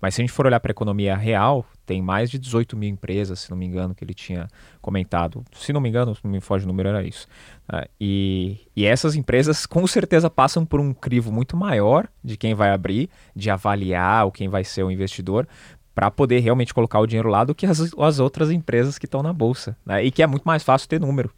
Mas 0.01 0.15
se 0.15 0.21
a 0.21 0.23
gente 0.23 0.31
for 0.31 0.45
olhar 0.45 0.59
para 0.59 0.71
a 0.71 0.73
economia 0.73 1.15
real, 1.15 1.65
tem 1.85 2.01
mais 2.01 2.29
de 2.29 2.39
18 2.39 2.77
mil 2.77 2.89
empresas, 2.89 3.39
se 3.39 3.49
não 3.49 3.57
me 3.57 3.65
engano, 3.65 3.93
que 3.93 4.03
ele 4.03 4.13
tinha 4.13 4.47
comentado. 4.81 5.43
Se 5.53 5.73
não 5.73 5.81
me 5.81 5.89
engano, 5.89 6.15
não 6.23 6.31
me 6.31 6.39
foge 6.39 6.65
o 6.65 6.67
número, 6.67 6.89
era 6.89 7.03
isso. 7.03 7.27
Uh, 7.71 7.87
e, 7.99 8.57
e 8.75 8.85
essas 8.85 9.15
empresas 9.15 9.65
com 9.65 9.85
certeza 9.85 10.29
passam 10.29 10.65
por 10.65 10.79
um 10.79 10.93
crivo 10.93 11.31
muito 11.31 11.57
maior 11.57 12.07
de 12.23 12.37
quem 12.37 12.53
vai 12.53 12.71
abrir, 12.71 13.09
de 13.35 13.49
avaliar 13.49 14.27
o 14.27 14.31
quem 14.31 14.47
vai 14.47 14.63
ser 14.63 14.83
o 14.83 14.91
investidor, 14.91 15.47
para 15.93 16.09
poder 16.09 16.39
realmente 16.39 16.73
colocar 16.73 16.99
o 16.99 17.07
dinheiro 17.07 17.27
lá 17.27 17.43
do 17.43 17.53
que 17.53 17.65
as, 17.65 17.91
as 17.97 18.19
outras 18.19 18.51
empresas 18.51 18.97
que 18.97 19.05
estão 19.05 19.21
na 19.21 19.33
bolsa. 19.33 19.75
Né? 19.85 20.03
E 20.05 20.11
que 20.11 20.23
é 20.23 20.27
muito 20.27 20.43
mais 20.43 20.63
fácil 20.63 20.87
ter 20.87 20.99
número. 20.99 21.29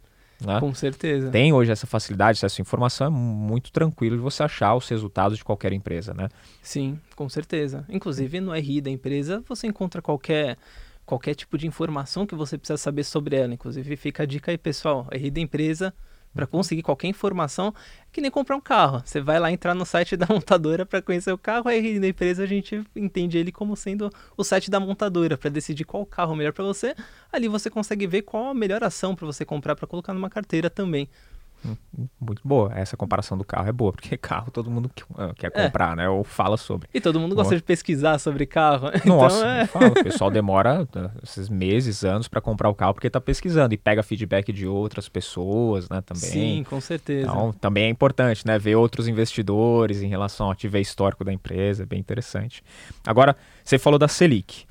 Né? 0.46 0.60
Com 0.60 0.74
certeza. 0.74 1.30
Tem 1.30 1.52
hoje 1.52 1.70
essa 1.70 1.86
facilidade, 1.86 2.44
essa 2.44 2.60
informação 2.60 3.06
é 3.06 3.10
muito 3.10 3.72
tranquilo 3.72 4.16
de 4.16 4.22
você 4.22 4.42
achar 4.42 4.74
os 4.74 4.88
resultados 4.88 5.38
de 5.38 5.44
qualquer 5.44 5.72
empresa, 5.72 6.12
né? 6.12 6.28
Sim, 6.62 6.98
com 7.16 7.28
certeza. 7.28 7.84
Inclusive 7.88 8.40
no 8.40 8.52
RI 8.52 8.80
da 8.80 8.90
empresa 8.90 9.42
você 9.48 9.66
encontra 9.66 10.02
qualquer 10.02 10.56
qualquer 11.04 11.34
tipo 11.34 11.58
de 11.58 11.66
informação 11.66 12.26
que 12.26 12.34
você 12.34 12.56
precisa 12.56 12.76
saber 12.76 13.04
sobre 13.04 13.36
ela. 13.36 13.52
Inclusive 13.52 13.96
fica 13.96 14.22
a 14.22 14.26
dica 14.26 14.50
aí, 14.50 14.58
pessoal, 14.58 15.08
RI 15.12 15.30
da 15.30 15.40
empresa 15.40 15.92
para 16.34 16.46
conseguir 16.46 16.82
qualquer 16.82 17.08
informação, 17.08 17.68
é 17.68 18.04
que 18.10 18.20
nem 18.20 18.30
comprar 18.30 18.56
um 18.56 18.60
carro. 18.60 19.02
Você 19.04 19.20
vai 19.20 19.38
lá 19.38 19.50
entrar 19.50 19.74
no 19.74 19.84
site 19.84 20.16
da 20.16 20.26
montadora 20.28 20.86
para 20.86 21.02
conhecer 21.02 21.32
o 21.32 21.38
carro, 21.38 21.68
aí 21.68 21.98
na 21.98 22.08
empresa 22.08 22.42
a 22.42 22.46
gente 22.46 22.82
entende 22.96 23.38
ele 23.38 23.52
como 23.52 23.76
sendo 23.76 24.10
o 24.36 24.44
site 24.44 24.70
da 24.70 24.80
montadora 24.80 25.36
para 25.36 25.50
decidir 25.50 25.84
qual 25.84 26.04
carro 26.06 26.34
melhor 26.34 26.52
para 26.52 26.64
você. 26.64 26.94
Ali 27.32 27.48
você 27.48 27.68
consegue 27.70 28.06
ver 28.06 28.22
qual 28.22 28.48
a 28.48 28.54
melhor 28.54 28.82
ação 28.82 29.14
para 29.14 29.26
você 29.26 29.44
comprar 29.44 29.76
para 29.76 29.86
colocar 29.86 30.12
numa 30.14 30.30
carteira 30.30 30.68
também. 30.68 31.08
Muito 32.20 32.42
boa. 32.44 32.72
Essa 32.74 32.96
comparação 32.96 33.36
do 33.36 33.44
carro 33.44 33.68
é 33.68 33.72
boa, 33.72 33.92
porque 33.92 34.16
carro 34.18 34.50
todo 34.50 34.70
mundo 34.70 34.90
ah, 35.16 35.32
quer 35.36 35.52
é. 35.54 35.64
comprar, 35.64 35.92
é. 35.92 35.96
né? 35.96 36.08
Ou 36.08 36.24
fala 36.24 36.56
sobre. 36.56 36.88
E 36.92 37.00
todo 37.00 37.20
mundo 37.20 37.34
gosta 37.34 37.56
de 37.56 37.62
pesquisar 37.62 38.18
sobre 38.18 38.46
carro. 38.46 38.88
Nossa, 39.04 39.38
então, 39.38 39.48
é... 39.48 39.66
fala, 39.66 39.86
o 39.88 40.04
pessoal 40.04 40.30
demora 40.30 40.86
ah, 40.94 41.10
esses 41.22 41.48
meses, 41.48 42.04
anos 42.04 42.28
para 42.28 42.40
comprar 42.40 42.68
o 42.68 42.74
carro 42.74 42.94
porque 42.94 43.06
está 43.06 43.20
pesquisando 43.20 43.74
e 43.74 43.78
pega 43.78 44.02
feedback 44.02 44.52
de 44.52 44.66
outras 44.66 45.08
pessoas, 45.08 45.88
né? 45.88 46.00
Também. 46.00 46.30
Sim, 46.30 46.64
com 46.68 46.80
certeza. 46.80 47.28
Então, 47.28 47.52
também 47.52 47.84
é 47.84 47.88
importante, 47.88 48.46
né? 48.46 48.58
Ver 48.58 48.76
outros 48.76 49.08
investidores 49.08 50.02
em 50.02 50.08
relação 50.08 50.46
ao 50.46 50.52
ativo 50.52 50.78
histórico 50.78 51.24
da 51.24 51.32
empresa, 51.32 51.82
é 51.82 51.86
bem 51.86 52.00
interessante. 52.00 52.62
Agora, 53.06 53.36
você 53.64 53.78
falou 53.78 53.98
da 53.98 54.08
Selic. 54.08 54.66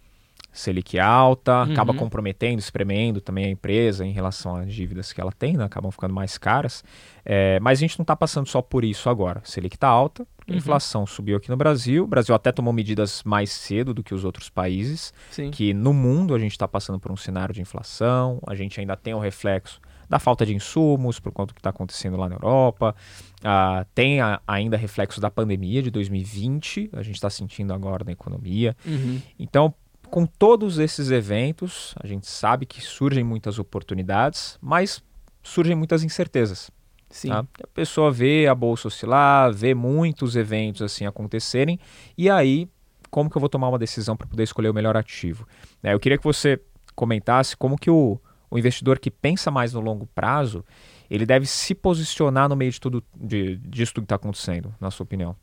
Selic 0.52 1.00
alta, 1.00 1.64
uhum. 1.64 1.72
acaba 1.72 1.94
comprometendo, 1.94 2.60
espremendo 2.60 3.22
também 3.22 3.46
a 3.46 3.50
empresa 3.50 4.06
em 4.06 4.12
relação 4.12 4.56
às 4.56 4.74
dívidas 4.74 5.14
que 5.14 5.22
ela 5.22 5.32
tem, 5.32 5.56
né? 5.56 5.64
acabam 5.64 5.92
ficando 5.92 6.14
mais 6.14 6.38
caras. 6.38 6.84
É, 7.24 7.60
mas 7.60 7.80
a 7.80 7.82
gente 7.82 7.98
não 7.98 8.04
está 8.04 8.16
passando 8.16 8.48
só 8.48 8.62
por 8.62 8.84
isso 8.84 9.10
agora. 9.10 9.42
Selic 9.46 9.76
está 9.76 9.88
alta, 9.88 10.24
a 10.48 10.52
uhum. 10.52 10.58
inflação 10.58 11.06
subiu 11.06 11.38
aqui 11.38 11.50
no 11.50 11.58
Brasil. 11.58 12.04
O 12.04 12.08
Brasil 12.08 12.36
até 12.36 12.52
tomou 12.52 12.74
medidas 12.74 13.24
mais 13.24 13.52
cedo 13.52 13.94
do 13.94 14.04
que 14.04 14.14
os 14.14 14.26
outros 14.26 14.50
países, 14.50 15.14
Sim. 15.30 15.52
que 15.52 15.74
no 15.74 15.94
mundo 15.94 16.36
a 16.36 16.40
gente 16.40 16.52
está 16.52 16.68
passando 16.68 17.00
por 17.00 17.12
um 17.12 17.18
cenário 17.18 17.54
de 17.54 17.62
inflação, 17.62 18.40
a 18.46 18.56
gente 18.56 18.80
ainda 18.80 18.98
tem 18.98 19.14
o 19.14 19.20
reflexo 19.20 19.80
da 20.12 20.20
falta 20.20 20.46
de 20.46 20.54
insumos 20.54 21.22
por 21.22 21.32
conta 21.32 21.54
do 21.54 21.54
que 21.54 21.62
está 21.62 21.70
acontecendo 21.70 22.18
lá 22.18 22.28
na 22.28 22.36
Europa. 22.36 22.94
Uh, 23.40 23.86
tem 23.96 24.20
a, 24.20 24.42
ainda 24.46 24.76
reflexo 24.76 25.22
da 25.22 25.32
pandemia 25.32 25.82
de 25.82 25.90
2020, 25.90 26.90
a 26.92 27.02
gente 27.02 27.16
está 27.16 27.30
sentindo 27.30 27.74
agora 27.74 28.04
na 28.04 28.12
economia. 28.12 28.76
Uhum. 28.86 29.22
Então, 29.40 29.74
com 30.12 30.26
todos 30.26 30.78
esses 30.78 31.10
eventos, 31.10 31.96
a 32.00 32.06
gente 32.06 32.28
sabe 32.28 32.66
que 32.66 32.82
surgem 32.82 33.24
muitas 33.24 33.58
oportunidades, 33.58 34.60
mas 34.62 35.02
surgem 35.42 35.76
muitas 35.76 36.04
incertezas. 36.04 36.70
Sim. 37.10 37.30
Tá? 37.30 37.46
A 37.64 37.68
pessoa 37.68 38.12
vê 38.12 38.46
a 38.46 38.54
bolsa 38.54 38.90
oscilar, 38.90 39.54
vê 39.54 39.74
muitos 39.74 40.36
eventos 40.36 40.82
assim 40.82 41.06
acontecerem, 41.06 41.80
e 42.18 42.30
aí 42.30 42.70
como 43.10 43.30
que 43.30 43.38
eu 43.38 43.40
vou 43.40 43.50
tomar 43.50 43.70
uma 43.70 43.80
decisão 43.80 44.16
para 44.16 44.28
poder 44.28 44.44
escolher 44.44 44.70
o 44.70 44.74
melhor 44.74 44.96
ativo? 44.96 45.48
É, 45.82 45.94
eu 45.94 46.00
queria 46.00 46.18
que 46.18 46.24
você 46.24 46.60
comentasse 46.96 47.56
como 47.58 47.78
que 47.78 47.90
o, 47.90 48.20
o 48.50 48.58
investidor 48.58 49.00
que 49.00 49.10
pensa 49.10 49.50
mais 49.50 49.74
no 49.74 49.82
longo 49.82 50.06
prazo, 50.08 50.64
ele 51.10 51.26
deve 51.26 51.46
se 51.46 51.74
posicionar 51.74 52.48
no 52.48 52.56
meio 52.56 52.72
de 52.72 52.80
tudo 52.80 53.04
de, 53.16 53.58
disso 53.58 53.94
tudo 53.94 54.04
que 54.04 54.06
está 54.06 54.16
acontecendo, 54.16 54.74
na 54.80 54.92
sua 54.92 55.04
opinião. 55.04 55.36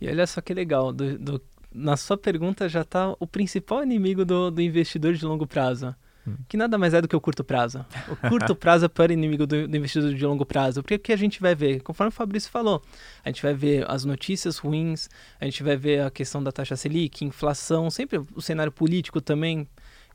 E 0.00 0.08
olha 0.08 0.26
só 0.26 0.40
que 0.40 0.52
legal, 0.52 0.92
do, 0.92 1.18
do, 1.18 1.42
na 1.74 1.96
sua 1.96 2.16
pergunta 2.16 2.68
já 2.68 2.82
está 2.82 3.14
o 3.18 3.26
principal 3.26 3.82
inimigo 3.82 4.24
do, 4.24 4.50
do 4.50 4.60
investidor 4.60 5.14
de 5.14 5.24
longo 5.24 5.46
prazo 5.46 5.94
hum. 6.26 6.36
que 6.48 6.56
nada 6.56 6.78
mais 6.78 6.94
é 6.94 7.00
do 7.00 7.08
que 7.08 7.16
o 7.16 7.20
curto 7.20 7.44
prazo. 7.44 7.84
O 8.08 8.16
curto 8.28 8.54
prazo 8.54 8.84
é 8.84 8.86
o 8.86 8.90
pior 8.90 9.10
inimigo 9.10 9.46
do, 9.46 9.66
do, 9.66 9.76
investidor 9.76 10.14
de 10.14 10.24
longo 10.24 10.44
prazo. 10.46 10.82
Porque 10.82 10.94
o 10.94 10.98
que 10.98 11.12
a 11.12 11.16
gente 11.16 11.40
vai 11.40 11.54
ver? 11.54 11.80
Conforme 11.82 12.08
o 12.08 12.12
Fabrício 12.12 12.50
falou, 12.50 12.82
a 13.24 13.28
gente 13.28 13.42
vai 13.42 13.54
ver 13.54 13.90
as 13.90 14.04
notícias 14.04 14.58
ruins, 14.58 15.08
a 15.40 15.44
gente 15.44 15.62
vai 15.62 15.76
ver 15.76 16.02
a 16.02 16.10
questão 16.10 16.42
da 16.42 16.52
taxa 16.52 16.76
Selic, 16.76 17.24
inflação, 17.24 17.90
sempre 17.90 18.20
o 18.34 18.40
cenário 18.40 18.72
político 18.72 19.20
também, 19.20 19.66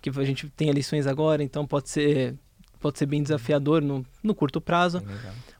que 0.01 0.09
a 0.09 0.23
gente 0.23 0.49
tem 0.49 0.69
eleições 0.69 1.07
agora, 1.07 1.43
então 1.43 1.65
pode 1.65 1.89
ser 1.89 2.35
pode 2.79 2.97
ser 2.97 3.05
bem 3.05 3.21
desafiador 3.21 3.81
no, 3.81 4.05
no 4.23 4.35
curto 4.35 4.61
prazo. 4.61 5.01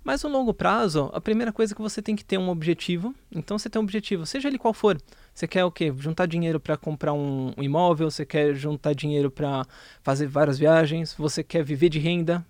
Mas 0.03 0.23
no 0.23 0.29
longo 0.29 0.53
prazo, 0.53 1.09
a 1.13 1.19
primeira 1.19 1.51
coisa 1.51 1.73
é 1.73 1.75
que 1.75 1.81
você 1.81 2.01
tem 2.01 2.15
que 2.15 2.23
ter 2.23 2.37
um 2.37 2.49
objetivo. 2.49 3.13
Então 3.31 3.57
você 3.57 3.69
tem 3.69 3.79
um 3.79 3.83
objetivo, 3.83 4.25
seja 4.25 4.47
ele 4.47 4.57
qual 4.57 4.73
for. 4.73 4.97
Você 5.33 5.47
quer 5.47 5.65
o 5.65 5.71
quê? 5.71 5.93
Juntar 5.97 6.25
dinheiro 6.27 6.59
para 6.59 6.77
comprar 6.77 7.13
um, 7.13 7.53
um, 7.57 7.63
imóvel, 7.63 8.09
você 8.09 8.25
quer 8.25 8.55
juntar 8.55 8.93
dinheiro 8.93 9.29
para 9.29 9.65
fazer 10.01 10.27
várias 10.27 10.57
viagens, 10.57 11.13
você 11.17 11.43
quer 11.43 11.63
viver 11.63 11.89
de 11.89 11.99
renda. 11.99 12.45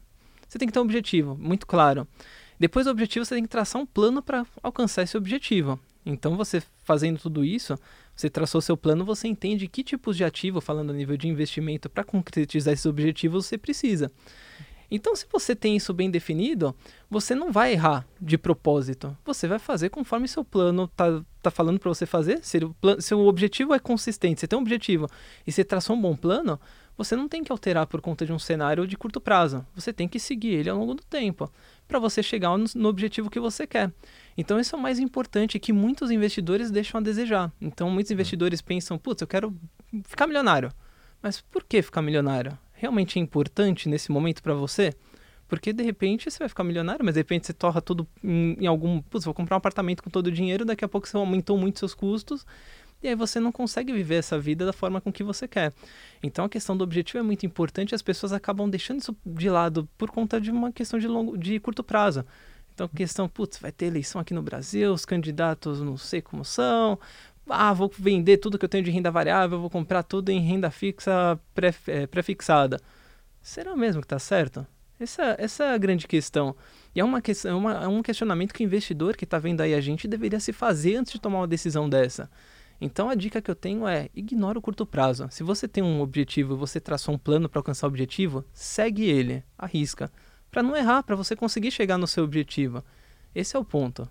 Você 0.47 0.57
tem 0.57 0.67
que 0.67 0.73
ter 0.73 0.79
um 0.79 0.83
objetivo, 0.83 1.35
muito 1.35 1.67
claro. 1.67 2.07
Depois 2.59 2.85
do 2.85 2.91
objetivo, 2.91 3.25
você 3.25 3.35
tem 3.35 3.43
que 3.43 3.49
traçar 3.49 3.81
um 3.81 3.85
plano 3.85 4.21
para 4.21 4.45
alcançar 4.63 5.03
esse 5.03 5.17
objetivo. 5.17 5.79
Então, 6.05 6.37
você 6.37 6.63
fazendo 6.83 7.19
tudo 7.19 7.43
isso, 7.43 7.77
você 8.17 8.31
traçou 8.31 8.59
seu 8.59 8.75
plano, 8.75 9.05
você 9.05 9.27
entende 9.27 9.67
que 9.67 9.83
tipos 9.83 10.17
de 10.17 10.23
ativo, 10.23 10.59
falando 10.59 10.89
a 10.89 10.93
nível 10.93 11.15
de 11.15 11.27
investimento, 11.27 11.87
para 11.87 12.03
concretizar 12.03 12.73
esses 12.73 12.87
objetivos 12.87 13.45
você 13.45 13.59
precisa. 13.59 14.11
Então, 14.89 15.15
se 15.15 15.25
você 15.31 15.55
tem 15.55 15.75
isso 15.75 15.93
bem 15.93 16.09
definido, 16.09 16.73
você 17.09 17.35
não 17.35 17.51
vai 17.51 17.73
errar 17.73 18.07
de 18.19 18.37
propósito. 18.37 19.15
Você 19.25 19.47
vai 19.47 19.59
fazer 19.59 19.89
conforme 19.89 20.27
seu 20.27 20.43
plano 20.43 20.87
tá, 20.87 21.21
tá 21.41 21.51
falando 21.51 21.77
para 21.77 21.89
você 21.89 22.05
fazer. 22.05 22.39
Se 22.43 23.13
o 23.13 23.27
objetivo 23.27 23.73
é 23.73 23.79
consistente, 23.79 24.39
você 24.39 24.47
tem 24.47 24.57
um 24.57 24.61
objetivo 24.61 25.07
e 25.45 25.51
você 25.51 25.63
traçou 25.63 25.95
um 25.95 26.01
bom 26.01 26.15
plano, 26.15 26.59
você 26.97 27.15
não 27.15 27.27
tem 27.27 27.43
que 27.43 27.51
alterar 27.51 27.85
por 27.85 28.01
conta 28.01 28.25
de 28.25 28.33
um 28.33 28.39
cenário 28.39 28.87
de 28.87 28.97
curto 28.97 29.21
prazo. 29.21 29.63
Você 29.75 29.93
tem 29.93 30.07
que 30.07 30.19
seguir 30.19 30.53
ele 30.53 30.69
ao 30.69 30.77
longo 30.77 30.95
do 30.95 31.03
tempo 31.03 31.51
para 31.87 31.99
você 31.99 32.21
chegar 32.21 32.57
no, 32.57 32.65
no, 32.75 32.89
objetivo 32.89 33.29
que 33.29 33.39
você 33.39 33.65
quer. 33.65 33.91
Então, 34.37 34.59
isso 34.59 34.75
é 34.75 34.79
o 34.79 34.81
mais 34.81 34.99
importante 34.99 35.59
que 35.59 35.71
muitos 35.71 36.11
investidores 36.11 36.69
deixam 36.69 36.99
a 36.99 37.03
desejar. 37.03 37.51
Então, 37.61 37.89
muitos 37.89 38.11
investidores 38.11 38.61
pensam: 38.61 38.97
putz, 38.97 39.21
eu 39.21 39.27
quero 39.27 39.55
ficar 40.03 40.27
milionário. 40.27 40.71
Mas 41.21 41.41
por 41.41 41.63
que 41.63 41.81
ficar 41.81 42.01
milionário? 42.01 42.57
realmente 42.77 43.19
é 43.19 43.21
importante 43.21 43.89
nesse 43.89 44.11
momento 44.11 44.41
para 44.41 44.53
você? 44.53 44.93
Porque 45.47 45.71
de 45.71 45.83
repente 45.83 46.29
você 46.29 46.39
vai 46.39 46.49
ficar 46.49 46.63
milionário, 46.63 47.03
mas 47.03 47.15
de 47.15 47.21
repente 47.21 47.47
você 47.47 47.53
torra 47.53 47.81
tudo 47.81 48.07
em, 48.23 48.57
em 48.59 48.67
algum. 48.67 49.01
Putz, 49.01 49.25
vou 49.25 49.33
comprar 49.33 49.55
um 49.55 49.59
apartamento 49.59 50.03
com 50.03 50.09
todo 50.09 50.27
o 50.27 50.31
dinheiro, 50.31 50.65
daqui 50.65 50.83
a 50.83 50.87
pouco 50.87 51.07
você 51.07 51.17
aumentou 51.17 51.57
muito 51.57 51.79
seus 51.79 51.93
custos, 51.93 52.45
e 53.01 53.07
aí 53.07 53.15
você 53.15 53.39
não 53.39 53.51
consegue 53.51 53.93
viver 53.93 54.15
essa 54.15 54.39
vida 54.39 54.65
da 54.65 54.73
forma 54.73 54.99
com 54.99 55.11
que 55.11 55.23
você 55.23 55.47
quer. 55.47 55.73
Então 56.21 56.45
a 56.45 56.49
questão 56.49 56.75
do 56.75 56.83
objetivo 56.83 57.19
é 57.19 57.21
muito 57.21 57.45
importante, 57.45 57.95
as 57.95 58.01
pessoas 58.01 58.33
acabam 58.33 58.69
deixando 58.69 58.99
isso 58.99 59.15
de 59.25 59.49
lado 59.49 59.87
por 59.97 60.09
conta 60.09 60.39
de 60.41 60.51
uma 60.51 60.71
questão 60.71 60.99
de, 60.99 61.07
longo, 61.07 61.37
de 61.37 61.59
curto 61.59 61.83
prazo. 61.83 62.25
Então, 62.73 62.87
questão, 62.87 63.27
putz, 63.27 63.57
vai 63.57 63.71
ter 63.71 63.87
eleição 63.87 64.21
aqui 64.21 64.35
no 64.35 64.41
Brasil, 64.43 64.93
os 64.93 65.03
candidatos 65.03 65.81
não 65.81 65.97
sei 65.97 66.21
como 66.21 66.45
são, 66.45 66.99
ah, 67.49 67.73
vou 67.73 67.91
vender 67.97 68.37
tudo 68.37 68.57
que 68.57 68.65
eu 68.65 68.69
tenho 68.69 68.83
de 68.83 68.91
renda 68.91 69.09
variável, 69.09 69.59
vou 69.59 69.69
comprar 69.69 70.03
tudo 70.03 70.29
em 70.29 70.39
renda 70.39 70.69
fixa 70.69 71.39
é, 71.87 72.05
pré-fixada. 72.07 72.79
Será 73.41 73.75
mesmo 73.75 74.01
que 74.01 74.05
está 74.05 74.19
certo? 74.19 74.65
Essa, 74.99 75.35
essa 75.37 75.63
é 75.63 75.73
a 75.73 75.77
grande 75.77 76.07
questão. 76.07 76.55
E 76.93 76.99
é, 76.99 77.03
uma 77.03 77.21
questão, 77.21 77.51
é, 77.51 77.55
uma, 77.55 77.83
é 77.83 77.87
um 77.87 78.01
questionamento 78.01 78.53
que 78.53 78.63
o 78.63 78.65
investidor 78.65 79.15
que 79.15 79.23
está 79.23 79.39
vendo 79.39 79.61
aí 79.61 79.73
a 79.73 79.81
gente 79.81 80.07
deveria 80.07 80.39
se 80.39 80.51
fazer 80.51 80.97
antes 80.97 81.13
de 81.13 81.21
tomar 81.21 81.39
uma 81.39 81.47
decisão 81.47 81.89
dessa. 81.89 82.29
Então 82.79 83.09
a 83.09 83.15
dica 83.15 83.41
que 83.41 83.49
eu 83.49 83.55
tenho 83.55 83.87
é 83.87 84.09
ignora 84.15 84.59
o 84.59 84.61
curto 84.61 84.85
prazo. 84.85 85.27
Se 85.31 85.43
você 85.43 85.67
tem 85.67 85.83
um 85.83 86.01
objetivo 86.01 86.55
você 86.55 86.79
traçou 86.79 87.15
um 87.15 87.17
plano 87.17 87.49
para 87.49 87.59
alcançar 87.59 87.87
o 87.87 87.89
objetivo, 87.89 88.45
segue 88.53 89.05
ele, 89.05 89.43
arrisca, 89.57 90.11
para 90.51 90.63
não 90.63 90.75
errar, 90.75 91.03
para 91.03 91.15
você 91.15 91.35
conseguir 91.35 91.71
chegar 91.71 91.97
no 91.97 92.07
seu 92.07 92.23
objetivo. 92.23 92.83
Esse 93.33 93.55
é 93.55 93.59
o 93.59 93.65
ponto. 93.65 94.07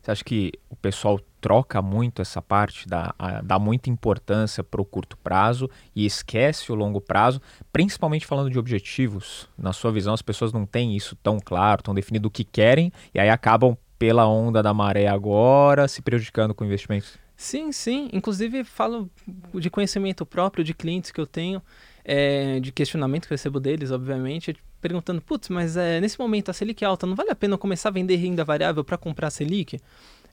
Você 0.00 0.10
acha 0.10 0.24
que 0.24 0.52
o 0.68 0.76
pessoal 0.76 1.18
troca 1.40 1.82
muito 1.82 2.22
essa 2.22 2.40
parte, 2.40 2.88
dá, 2.88 3.14
dá 3.42 3.58
muita 3.58 3.90
importância 3.90 4.62
para 4.62 4.80
o 4.80 4.84
curto 4.84 5.16
prazo 5.18 5.68
e 5.94 6.06
esquece 6.06 6.70
o 6.70 6.74
longo 6.74 7.00
prazo, 7.00 7.40
principalmente 7.72 8.26
falando 8.26 8.50
de 8.50 8.58
objetivos? 8.58 9.48
Na 9.58 9.72
sua 9.72 9.90
visão, 9.90 10.14
as 10.14 10.22
pessoas 10.22 10.52
não 10.52 10.64
têm 10.64 10.96
isso 10.96 11.16
tão 11.16 11.38
claro, 11.40 11.82
tão 11.82 11.94
definido 11.94 12.28
o 12.28 12.30
que 12.30 12.44
querem 12.44 12.92
e 13.12 13.18
aí 13.18 13.28
acabam 13.28 13.76
pela 13.98 14.26
onda 14.26 14.62
da 14.62 14.74
maré 14.74 15.06
agora 15.06 15.88
se 15.88 16.02
prejudicando 16.02 16.54
com 16.54 16.64
investimentos? 16.64 17.23
Sim, 17.36 17.72
sim. 17.72 18.08
Inclusive, 18.12 18.64
falo 18.64 19.10
de 19.54 19.68
conhecimento 19.70 20.24
próprio 20.24 20.64
de 20.64 20.72
clientes 20.72 21.10
que 21.10 21.20
eu 21.20 21.26
tenho, 21.26 21.60
é, 22.04 22.60
de 22.60 22.70
questionamento 22.72 23.26
que 23.26 23.32
eu 23.32 23.36
recebo 23.36 23.58
deles, 23.58 23.90
obviamente, 23.90 24.56
perguntando: 24.80 25.20
putz, 25.20 25.48
mas 25.48 25.76
é, 25.76 26.00
nesse 26.00 26.18
momento 26.18 26.50
a 26.50 26.52
Selic 26.52 26.84
é 26.84 26.86
alta, 26.86 27.06
não 27.06 27.16
vale 27.16 27.30
a 27.30 27.34
pena 27.34 27.54
eu 27.54 27.58
começar 27.58 27.88
a 27.88 27.92
vender 27.92 28.16
renda 28.16 28.44
variável 28.44 28.84
para 28.84 28.96
comprar 28.96 29.28
a 29.28 29.30
Selic? 29.30 29.80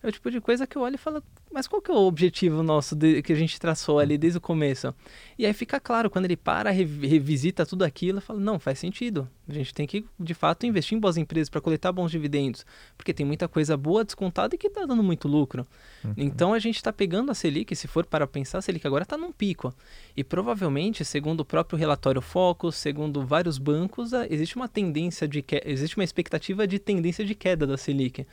É 0.03 0.07
o 0.07 0.11
tipo 0.11 0.31
de 0.31 0.41
coisa 0.41 0.65
que 0.65 0.75
eu 0.75 0.81
olho 0.81 0.95
e 0.95 0.97
falo, 0.97 1.23
mas 1.51 1.67
qual 1.67 1.81
que 1.81 1.91
é 1.91 1.93
o 1.93 1.97
objetivo 1.97 2.63
nosso 2.63 2.95
de, 2.95 3.21
que 3.21 3.31
a 3.31 3.35
gente 3.35 3.59
traçou 3.59 3.99
ali 3.99 4.17
desde 4.17 4.39
o 4.39 4.41
começo? 4.41 4.93
E 5.37 5.45
aí 5.45 5.53
fica 5.53 5.79
claro, 5.79 6.09
quando 6.09 6.25
ele 6.25 6.35
para, 6.35 6.71
revisita 6.71 7.65
tudo 7.65 7.83
aquilo, 7.83 8.19
fala, 8.19 8.39
não, 8.39 8.59
faz 8.59 8.79
sentido. 8.79 9.29
A 9.47 9.53
gente 9.53 9.73
tem 9.73 9.85
que, 9.85 10.05
de 10.19 10.33
fato, 10.33 10.65
investir 10.65 10.97
em 10.97 11.01
boas 11.01 11.17
empresas 11.17 11.49
para 11.49 11.61
coletar 11.61 11.91
bons 11.91 12.09
dividendos, 12.09 12.65
porque 12.97 13.13
tem 13.13 13.25
muita 13.25 13.47
coisa 13.47 13.77
boa 13.77 14.03
descontada 14.03 14.55
e 14.55 14.57
que 14.57 14.67
está 14.67 14.85
dando 14.85 15.03
muito 15.03 15.27
lucro. 15.27 15.67
Uhum. 16.03 16.13
Então 16.17 16.53
a 16.53 16.59
gente 16.59 16.77
está 16.77 16.91
pegando 16.91 17.31
a 17.31 17.35
Selic, 17.35 17.75
se 17.75 17.87
for 17.87 18.05
para 18.05 18.25
pensar, 18.25 18.57
a 18.57 18.61
Selic 18.61 18.87
agora 18.87 19.03
está 19.03 19.17
num 19.17 19.31
pico. 19.31 19.73
E 20.17 20.23
provavelmente, 20.23 21.05
segundo 21.05 21.41
o 21.41 21.45
próprio 21.45 21.77
relatório 21.77 22.21
Focus, 22.21 22.75
segundo 22.75 23.25
vários 23.25 23.57
bancos, 23.57 24.13
existe 24.29 24.55
uma 24.55 24.67
tendência 24.67 25.27
de 25.27 25.41
que... 25.43 25.61
existe 25.65 25.97
uma 25.97 26.03
expectativa 26.03 26.65
de 26.65 26.79
tendência 26.79 27.23
de 27.23 27.35
queda 27.35 27.67
da 27.67 27.77
Selic. 27.77 28.25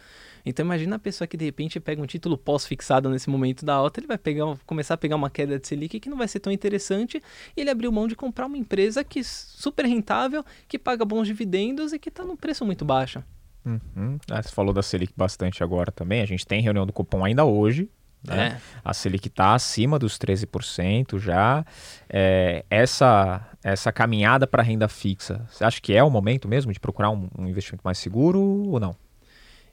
Então 0.49 0.65
imagina 0.65 0.97
a 0.97 0.99
pessoa 0.99 1.29
que 1.29 1.37
de 1.37 1.45
repente 1.45 1.79
pega 1.79 2.01
um 2.01 2.07
título 2.07 2.39
pós-fixado 2.39 3.11
nesse 3.11 3.29
momento 3.29 3.67
da 3.67 3.75
alta, 3.75 4.01
ele 4.01 4.07
vai 4.07 4.17
pegar, 4.17 4.57
começar 4.65 4.95
a 4.95 4.97
pegar 4.97 5.17
uma 5.17 5.29
queda 5.29 5.59
de 5.59 5.67
Selic 5.69 6.01
que 6.01 6.09
não 6.09 6.17
vai 6.17 6.27
ser 6.27 6.41
tão 6.41 6.51
interessante 6.51 7.23
e 7.55 7.61
ele 7.61 7.69
abriu 7.69 7.93
mão 7.93 8.09
de 8.09 8.17
comprar 8.17 8.47
uma 8.47 8.57
empresa 8.57 9.05
que 9.05 9.23
super 9.23 9.85
rentável, 9.85 10.43
que 10.67 10.79
paga 10.79 11.05
bons 11.05 11.27
dividendos 11.27 11.93
e 11.93 11.99
que 11.99 12.09
está 12.09 12.25
num 12.25 12.37
preço 12.37 12.65
muito 12.65 12.85
baixo. 12.85 13.23
Uhum. 13.65 14.19
Ah, 14.31 14.43
você 14.43 14.49
falou 14.49 14.73
da 14.73 14.83
Selic 14.83 15.13
bastante 15.15 15.63
agora 15.63 15.93
também. 15.93 16.23
A 16.23 16.27
gente 16.27 16.47
tem 16.47 16.63
reunião 16.63 16.87
do 16.87 16.93
cupom 16.93 17.23
ainda 17.23 17.45
hoje. 17.45 17.91
Né? 18.27 18.57
É. 18.57 18.61
A 18.83 18.95
Selic 18.95 19.29
está 19.29 19.55
acima 19.55 19.99
dos 19.99 20.19
13% 20.19 21.19
já. 21.19 21.65
É, 22.09 22.65
essa, 22.71 23.47
essa 23.63 23.93
caminhada 23.93 24.47
para 24.47 24.63
renda 24.63 24.89
fixa, 24.89 25.47
você 25.51 25.63
acha 25.63 25.81
que 25.81 25.93
é 25.93 26.03
o 26.03 26.11
momento 26.11 26.49
mesmo 26.49 26.73
de 26.73 26.81
procurar 26.81 27.11
um, 27.11 27.29
um 27.39 27.47
investimento 27.47 27.83
mais 27.85 27.99
seguro 27.99 28.41
ou 28.41 28.81
não? 28.81 28.97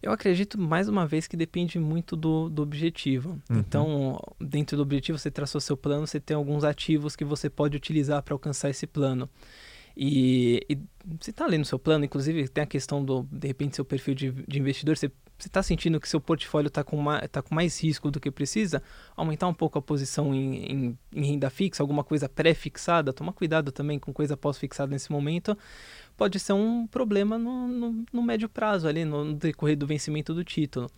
Eu 0.06 0.12
acredito, 0.12 0.56
mais 0.62 0.88
uma 0.88 1.08
vez, 1.08 1.26
que 1.26 1.36
depende 1.36 1.80
muito 1.80 2.15
do, 2.15 2.48
do 2.48 2.62
objetivo. 2.62 3.41
Uhum. 3.50 3.58
Então, 3.58 4.20
dentro 4.39 4.78
do 4.78 4.84
objetivo, 4.84 5.18
você 5.18 5.32
traçou 5.32 5.60
seu 5.60 5.76
plano, 5.76 6.06
você 6.06 6.20
tem 6.20 6.38
alguns 6.38 6.63
ativos 6.63 7.15
que 7.15 7.26
você 7.26 7.50
pode 7.50 7.76
utilizar 7.76 8.22
para 8.22 8.36
alcançar 8.36 8.70
esse 8.70 8.86
plano. 8.86 9.28
E, 9.98 10.63
e 10.70 10.78
você 11.20 11.32
está 11.32 11.48
no 11.48 11.65
seu 11.65 11.80
plano, 11.80 12.06
inclusive 12.06 12.48
tem 12.50 12.63
a 12.63 12.68
questão 12.68 13.04
do, 13.04 13.24
de 13.32 13.48
repente, 13.48 13.78
seu 13.78 13.84
perfil 13.84 14.13
de, 14.13 14.32
de 14.32 14.60
investidor, 14.60 14.96
você 14.96 15.10
está 15.39 15.63
sentindo 15.63 16.00
que 16.00 16.08
seu 16.08 16.22
portfólio 16.22 16.68
está 16.68 16.84
com, 16.84 17.04
tá 17.32 17.41
com 17.41 17.56
mais 17.56 17.82
risco 17.82 18.12
do 18.12 18.20
que 18.20 18.30
precisa, 18.30 18.84
aumentar 19.15 19.48
um 19.48 19.54
pouco 19.54 19.80
a 19.80 19.82
posição 19.82 20.36
em, 20.36 20.72
em, 20.72 21.00
em 21.13 21.26
renda 21.26 21.50
fixa, 21.50 21.82
alguma 21.82 22.04
coisa 22.04 22.30
pré-fixada, 22.30 23.12
toma 23.12 23.34
cuidado 23.34 23.72
também 23.72 23.98
com 23.98 24.13
coisa 24.13 24.38
pós-fixada 24.38 24.91
nesse 24.91 25.12
momento, 25.12 25.58
pode 26.15 26.39
ser 26.39 26.54
um 26.54 26.88
problema 26.88 27.38
no, 27.38 27.67
no, 27.67 28.06
no 28.12 28.23
médio 28.23 28.49
prazo, 28.49 28.88
ali 28.88 29.06
no, 29.06 29.34
decorrer 29.34 29.78
do 29.78 29.88
vencimento 29.88 30.34
do 30.34 30.43
título. 30.43 30.89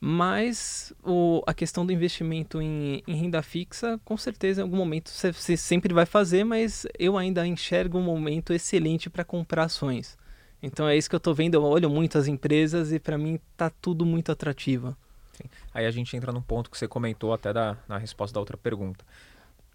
Mas 0.00 0.92
o, 1.02 1.42
a 1.46 1.54
questão 1.54 1.86
do 1.86 1.92
investimento 1.92 2.60
em, 2.60 3.02
em, 3.06 3.14
renda 3.14 3.42
fixa, 3.42 3.98
com 4.04 4.16
certeza, 4.16 4.60
em 4.60 4.64
algum 4.64 4.76
momento 4.76 5.08
você, 5.08 5.32
você 5.32 5.56
sempre 5.56 5.94
vai 5.94 6.04
fazer, 6.04 6.44
mas 6.44 6.86
eu 6.98 7.16
ainda 7.16 7.46
enxergo 7.46 7.98
um 7.98 8.02
momento 8.02 8.52
excelente 8.52 9.08
para 9.08 9.24
comprar 9.24 9.64
ações. 9.64 10.18
Então 10.62 10.88
é 10.88 10.96
isso 10.96 11.08
que 11.08 11.14
eu 11.14 11.18
estou 11.18 11.34
vendo. 11.34 11.54
Eu 11.54 11.62
olho 11.62 11.88
muito 11.88 12.18
as 12.18 12.26
empresas 12.26 12.92
e 12.92 12.98
para 12.98 13.16
mim 13.16 13.38
está 13.52 13.70
tudo 13.70 14.04
muito 14.04 14.32
atrativo. 14.32 14.96
Sim. 15.32 15.44
Aí 15.72 15.86
a 15.86 15.90
gente 15.90 16.16
entra 16.16 16.32
num 16.32 16.42
ponto 16.42 16.70
que 16.70 16.78
você 16.78 16.88
comentou 16.88 17.32
até 17.32 17.52
da, 17.52 17.76
na 17.88 17.98
resposta 17.98 18.34
da 18.34 18.40
outra 18.40 18.56
pergunta. 18.56 19.04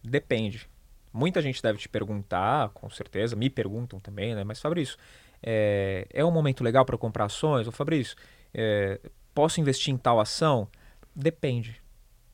Depende. 0.04 0.68
Muita 1.12 1.42
gente 1.42 1.62
deve 1.62 1.80
te 1.80 1.90
perguntar, 1.90 2.70
com 2.70 2.90
certeza, 2.90 3.36
me 3.36 3.50
perguntam 3.50 4.00
também, 4.00 4.36
né? 4.36 4.44
Mas 4.44 4.60
Fabrício, 4.60 4.98
é, 5.42 6.08
é 6.12 6.24
um 6.24 6.32
momento 6.32 6.64
legal 6.64 6.86
para 6.86 6.98
comprar 6.98 7.26
ações? 7.26 7.68
Ô 7.68 7.72
Fabrício, 7.72 8.16
é, 8.54 9.00
posso 9.34 9.60
investir 9.60 9.94
em 9.94 9.98
tal 9.98 10.20
ação? 10.20 10.68
Depende. 11.16 11.82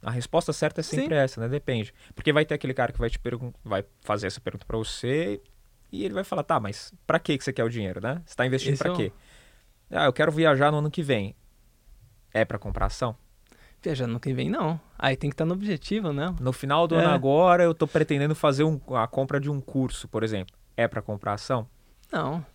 A 0.01 0.11
resposta 0.11 0.53
certa 0.53 0.81
é 0.81 0.83
sempre 0.83 1.15
Sim. 1.15 1.21
essa, 1.21 1.41
né? 1.41 1.47
Depende. 1.47 1.93
Porque 2.13 2.31
vai 2.31 2.45
ter 2.45 2.53
aquele 2.53 2.73
cara 2.73 2.91
que 2.91 2.99
vai 2.99 3.09
te 3.09 3.19
vai 3.63 3.83
fazer 4.01 4.27
essa 4.27 4.39
pergunta 4.39 4.65
para 4.65 4.77
você 4.77 5.41
e 5.91 6.03
ele 6.03 6.13
vai 6.13 6.23
falar, 6.23 6.43
tá, 6.43 6.59
mas 6.59 6.93
para 7.07 7.17
que 7.17 7.39
você 7.39 7.51
quer 7.53 7.63
o 7.63 7.69
dinheiro, 7.69 8.01
né? 8.01 8.21
Você 8.25 8.33
está 8.33 8.45
investindo 8.45 8.77
para 8.77 8.91
é 8.91 8.95
quê? 8.95 9.11
Ah, 9.89 10.05
eu 10.05 10.13
quero 10.13 10.31
viajar 10.31 10.71
no 10.71 10.77
ano 10.79 10.91
que 10.91 11.01
vem. 11.01 11.35
É 12.33 12.43
para 12.43 12.59
comprar 12.59 12.87
ação? 12.87 13.15
Viajar 13.81 14.07
no 14.07 14.13
ano 14.13 14.19
que 14.19 14.33
vem, 14.33 14.49
não. 14.49 14.79
Aí 14.97 15.15
tem 15.15 15.29
que 15.29 15.33
estar 15.33 15.45
tá 15.45 15.47
no 15.47 15.53
objetivo, 15.53 16.11
né? 16.11 16.33
No 16.39 16.51
final 16.51 16.87
do 16.87 16.95
é. 16.95 17.03
ano 17.03 17.09
agora, 17.09 17.63
eu 17.63 17.71
estou 17.71 17.87
pretendendo 17.87 18.33
fazer 18.33 18.63
um, 18.63 18.79
a 18.95 19.07
compra 19.07 19.39
de 19.39 19.49
um 19.49 19.61
curso, 19.61 20.07
por 20.07 20.23
exemplo. 20.23 20.55
É 20.75 20.87
para 20.87 21.01
comprar 21.01 21.33
ação? 21.33 21.67
Não. 22.11 22.45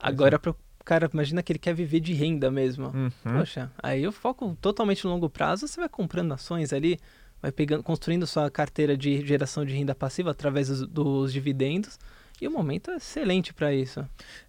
Agora, 0.00 0.38
para 0.38 0.54
cara, 0.84 1.08
imagina 1.12 1.42
que 1.42 1.52
ele 1.52 1.58
quer 1.58 1.74
viver 1.74 2.00
de 2.00 2.12
renda 2.12 2.50
mesmo. 2.50 2.86
Uhum. 2.88 3.38
Poxa, 3.38 3.70
aí 3.82 4.02
eu 4.02 4.12
foco 4.12 4.56
totalmente 4.60 5.04
no 5.04 5.10
longo 5.10 5.30
prazo, 5.30 5.66
você 5.66 5.80
vai 5.80 5.88
comprando 5.88 6.32
ações 6.32 6.72
ali, 6.72 6.98
vai 7.40 7.52
pegando, 7.52 7.82
construindo 7.82 8.26
sua 8.26 8.50
carteira 8.50 8.96
de 8.96 9.24
geração 9.24 9.64
de 9.64 9.74
renda 9.74 9.94
passiva 9.94 10.30
através 10.30 10.68
dos, 10.68 10.86
dos 10.86 11.32
dividendos. 11.32 11.98
E 12.40 12.48
o 12.48 12.50
momento 12.50 12.90
é 12.90 12.96
excelente 12.96 13.54
para 13.54 13.72
isso. 13.72 14.00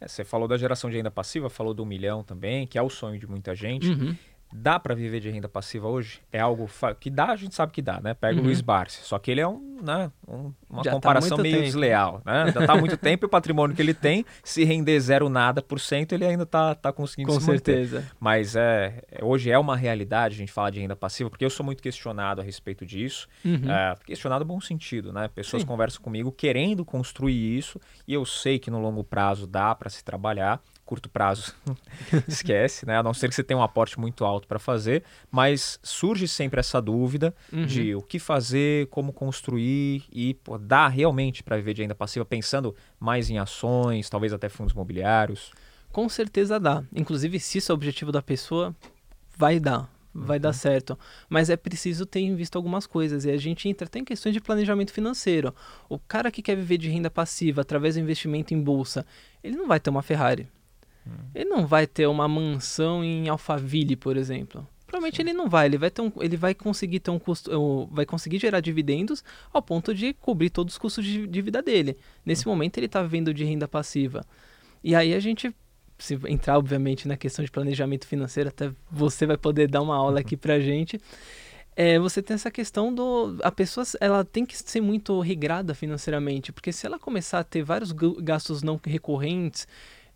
É, 0.02 0.08
você 0.08 0.24
falou 0.24 0.48
da 0.48 0.58
geração 0.58 0.90
de 0.90 0.98
renda 0.98 1.12
passiva, 1.12 1.48
falou 1.48 1.76
do 1.76 1.86
milhão 1.86 2.24
também, 2.24 2.66
que 2.66 2.76
é 2.76 2.82
o 2.82 2.90
sonho 2.90 3.20
de 3.20 3.28
muita 3.28 3.54
gente. 3.54 3.88
Uhum. 3.88 4.18
Dá 4.56 4.80
para 4.80 4.94
viver 4.94 5.20
de 5.20 5.30
renda 5.30 5.50
passiva 5.50 5.88
hoje? 5.88 6.22
É 6.32 6.40
algo 6.40 6.70
que 7.00 7.10
dá, 7.10 7.28
a 7.28 7.36
gente 7.36 7.56
sabe 7.56 7.72
que 7.72 7.82
dá, 7.82 8.00
né? 8.00 8.14
Pega 8.14 8.36
uhum. 8.36 8.42
o 8.42 8.46
Luiz 8.46 8.62
Barsi, 8.62 9.02
só 9.04 9.18
que 9.18 9.32
ele 9.32 9.42
é 9.42 9.48
um, 9.48 9.80
né, 9.82 10.12
um, 10.28 10.54
uma 10.70 10.84
Já 10.84 10.92
tá 10.92 10.96
comparação 10.96 11.38
tá 11.38 11.44
meio 11.44 11.56
tempo. 11.56 11.66
desleal, 11.66 12.22
né? 12.26 12.52
Já 12.54 12.66
tá 12.66 12.74
há 12.74 12.78
muito 12.78 12.96
tempo 12.98 13.26
e 13.26 13.28
o 13.28 13.30
patrimônio 13.30 13.76
que 13.76 13.82
ele 13.82 13.94
tem, 13.94 14.26
se 14.44 14.64
render 14.64 15.00
zero 15.00 15.28
nada 15.30 15.62
por 15.62 15.80
cento, 15.80 16.14
ele 16.14 16.26
ainda 16.26 16.46
tá, 16.46 16.76
tá 16.76 16.94
conseguindo 16.94 17.32
Com 17.34 17.40
se 17.40 17.46
certeza. 17.46 17.98
Manter. 17.98 18.12
Mas 18.20 18.56
é, 18.56 19.04
hoje 19.22 19.50
é 19.50 19.58
uma 19.58 19.76
realidade 19.76 20.36
a 20.36 20.38
gente 20.38 20.52
falar 20.52 20.70
de 20.70 20.80
renda 20.80 20.96
passiva, 20.96 21.30
porque 21.30 21.44
eu 21.44 21.50
sou 21.50 21.66
muito 21.66 21.82
questionado 21.82 22.42
a 22.42 22.44
respeito 22.44 22.86
disso. 22.86 23.28
Uhum. 23.44 23.72
É, 23.72 23.96
questionado 24.06 24.46
no 24.46 24.54
bom 24.54 24.62
sentido, 24.62 25.12
né? 25.12 25.28
Pessoas 25.28 25.64
Sim. 25.64 25.68
conversam 25.68 26.02
comigo 26.02 26.32
querendo 26.32 26.86
construir 26.86 27.58
isso 27.58 27.80
e 28.08 28.14
eu 28.14 28.26
sei 28.26 28.60
que 28.60 28.70
no 28.70 28.80
longo 28.80 29.04
prazo 29.04 29.48
dá 29.48 29.74
para 29.74 29.90
se 29.90 30.04
trabalhar 30.04 30.62
curto 30.86 31.10
prazo, 31.10 31.56
esquece, 32.28 32.86
né? 32.86 32.98
A 32.98 33.04
não 33.04 33.14
ser 33.14 33.30
que 33.30 33.36
você 33.36 33.44
tenha 33.44 33.58
um 33.58 33.64
aporte 33.64 34.00
muito 34.00 34.26
alto 34.26 34.43
para 34.48 34.60
fazer, 34.60 35.04
mas 35.32 35.80
surge 35.84 36.28
sempre 36.28 36.60
essa 36.60 36.82
dúvida 36.82 37.34
uhum. 37.52 37.66
de 37.66 37.96
o 37.96 38.02
que 38.02 38.20
fazer, 38.20 38.88
como 38.88 39.14
construir 39.14 40.04
e 40.12 40.34
pô, 40.36 40.58
dá 40.58 40.88
realmente 40.88 41.44
para 41.44 41.58
viver 41.58 41.74
de 41.74 41.82
renda 41.82 41.96
passiva 41.96 42.26
pensando 42.26 42.76
mais 43.00 43.30
em 43.30 43.38
ações, 43.38 44.10
talvez 44.10 44.34
até 44.34 44.50
fundos 44.50 44.74
imobiliários. 44.74 45.52
Com 45.92 46.10
certeza 46.10 46.60
dá. 46.60 46.84
Inclusive, 46.96 47.40
se 47.40 47.60
isso 47.60 47.72
é 47.72 47.74
o 47.74 47.76
objetivo 47.76 48.12
da 48.12 48.22
pessoa, 48.22 48.76
vai 49.38 49.60
dar 49.60 49.90
vai 50.14 50.38
uhum. 50.38 50.42
dar 50.42 50.54
certo. 50.54 50.98
Mas 51.28 51.50
é 51.50 51.58
preciso 51.58 52.06
ter 52.06 52.20
em 52.20 52.36
vista 52.36 52.58
algumas 52.58 52.86
coisas. 52.86 53.26
E 53.26 53.32
a 53.32 53.38
gente 53.38 53.68
entra 53.68 53.88
até 53.88 54.00
em 54.00 54.06
questões 54.06 54.34
de 54.34 54.40
planejamento 54.40 54.94
financeiro. 54.94 55.54
O 55.90 55.98
cara 55.98 56.30
que 56.30 56.42
quer 56.42 56.56
viver 56.56 56.78
de 56.78 56.90
renda 56.90 57.10
passiva 57.10 57.62
através 57.62 57.96
do 57.96 58.02
investimento 58.02 58.54
em 58.54 58.62
bolsa, 58.62 59.06
ele 59.44 59.58
não 59.58 59.68
vai 59.68 59.80
ter 59.80 59.90
uma 59.90 60.04
Ferrari. 60.04 60.48
Ele 61.34 61.50
não 61.50 61.66
vai 61.66 61.86
ter 61.86 62.08
uma 62.08 62.28
mansão 62.28 63.04
em 63.04 63.28
Alphaville, 63.28 63.96
por 63.96 64.18
exemplo. 64.18 64.68
Provavelmente 64.88 65.18
Sim. 65.18 65.24
ele 65.24 65.34
não 65.34 65.50
vai, 65.50 65.66
ele 65.66 65.78
vai 65.78 65.90
ter 65.90 66.02
um, 66.02 66.12
ele 66.20 66.38
vai 66.38 66.54
conseguir 66.54 67.00
ter 67.00 67.10
um 67.10 67.18
custo, 67.18 67.90
vai 67.92 68.06
conseguir 68.06 68.38
gerar 68.38 68.60
dividendos 68.60 69.24
ao 69.52 69.62
ponto 69.62 69.94
de 69.94 70.14
cobrir 70.14 70.52
todos 70.52 70.76
os 70.76 70.78
custos 70.78 71.04
de, 71.04 71.26
de 71.26 71.42
vida 71.42 71.62
dele. 71.62 71.98
Nesse 72.24 72.48
hum. 72.48 72.52
momento 72.52 72.78
ele 72.78 72.86
está 72.86 73.02
vivendo 73.02 73.34
de 73.34 73.44
renda 73.44 73.68
passiva. 73.68 74.24
E 74.84 74.94
aí 74.94 75.14
a 75.14 75.20
gente 75.20 75.54
se 75.98 76.20
entrar 76.28 76.58
obviamente 76.58 77.08
na 77.08 77.18
questão 77.18 77.44
de 77.44 77.52
planejamento 77.52 78.06
financeiro, 78.06 78.50
até 78.50 78.72
você 78.92 79.26
vai 79.26 79.38
poder 79.38 79.70
dar 79.70 79.82
uma 79.82 79.96
aula 79.96 80.20
aqui 80.20 80.36
pra 80.38 80.60
gente. 80.60 81.00
É, 81.76 81.98
você 81.98 82.22
tem 82.22 82.36
essa 82.36 82.52
questão 82.52 82.94
do 82.94 83.38
a 83.42 83.52
pessoa 83.52 83.84
ela 84.00 84.24
tem 84.24 84.46
que 84.46 84.56
ser 84.56 84.80
muito 84.80 85.20
regrada 85.22 85.74
financeiramente 85.74 86.52
porque 86.52 86.72
se 86.72 86.86
ela 86.86 87.00
começar 87.00 87.40
a 87.40 87.44
ter 87.44 87.64
vários 87.64 87.92
gastos 87.92 88.62
não 88.62 88.80
recorrentes 88.86 89.68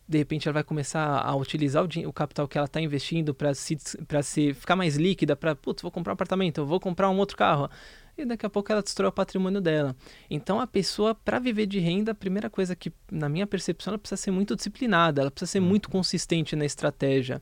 de 0.07 0.17
repente 0.17 0.47
ela 0.47 0.53
vai 0.53 0.63
começar 0.63 1.19
a 1.19 1.35
utilizar 1.35 1.83
o, 1.83 2.07
o 2.07 2.13
capital 2.13 2.47
que 2.47 2.57
ela 2.57 2.65
está 2.65 2.79
investindo 2.79 3.33
para 3.33 3.53
se, 3.53 3.77
se 4.23 4.53
ficar 4.53 4.75
mais 4.75 4.95
líquida, 4.95 5.35
para, 5.35 5.55
putz, 5.55 5.81
vou 5.81 5.91
comprar 5.91 6.13
um 6.13 6.15
apartamento, 6.15 6.65
vou 6.65 6.79
comprar 6.79 7.09
um 7.09 7.17
outro 7.17 7.35
carro. 7.35 7.69
E 8.17 8.25
daqui 8.25 8.45
a 8.45 8.49
pouco 8.49 8.71
ela 8.71 8.81
destrói 8.81 9.09
o 9.09 9.11
patrimônio 9.11 9.61
dela. 9.61 9.95
Então 10.29 10.59
a 10.59 10.65
pessoa, 10.65 11.13
para 11.13 11.37
viver 11.37 11.67
de 11.67 11.79
renda, 11.79 12.13
a 12.13 12.15
primeira 12.15 12.49
coisa 12.49 12.75
que, 12.75 12.91
na 13.11 13.29
minha 13.29 13.45
percepção, 13.45 13.91
ela 13.91 13.99
precisa 13.99 14.19
ser 14.19 14.31
muito 14.31 14.55
disciplinada, 14.55 15.21
ela 15.21 15.29
precisa 15.29 15.51
ser 15.51 15.59
uhum. 15.59 15.67
muito 15.67 15.89
consistente 15.89 16.55
na 16.55 16.65
estratégia. 16.65 17.41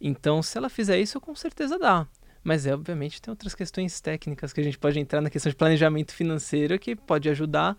Então, 0.00 0.42
se 0.42 0.58
ela 0.58 0.68
fizer 0.68 0.98
isso, 0.98 1.20
com 1.20 1.34
certeza 1.34 1.78
dá. 1.78 2.06
Mas, 2.42 2.66
é, 2.66 2.74
obviamente, 2.74 3.22
tem 3.22 3.30
outras 3.30 3.54
questões 3.54 4.00
técnicas 4.00 4.52
que 4.52 4.60
a 4.60 4.64
gente 4.64 4.76
pode 4.76 4.98
entrar 4.98 5.20
na 5.20 5.30
questão 5.30 5.48
de 5.48 5.56
planejamento 5.56 6.12
financeiro 6.12 6.76
que 6.78 6.96
pode 6.96 7.28
ajudar 7.28 7.76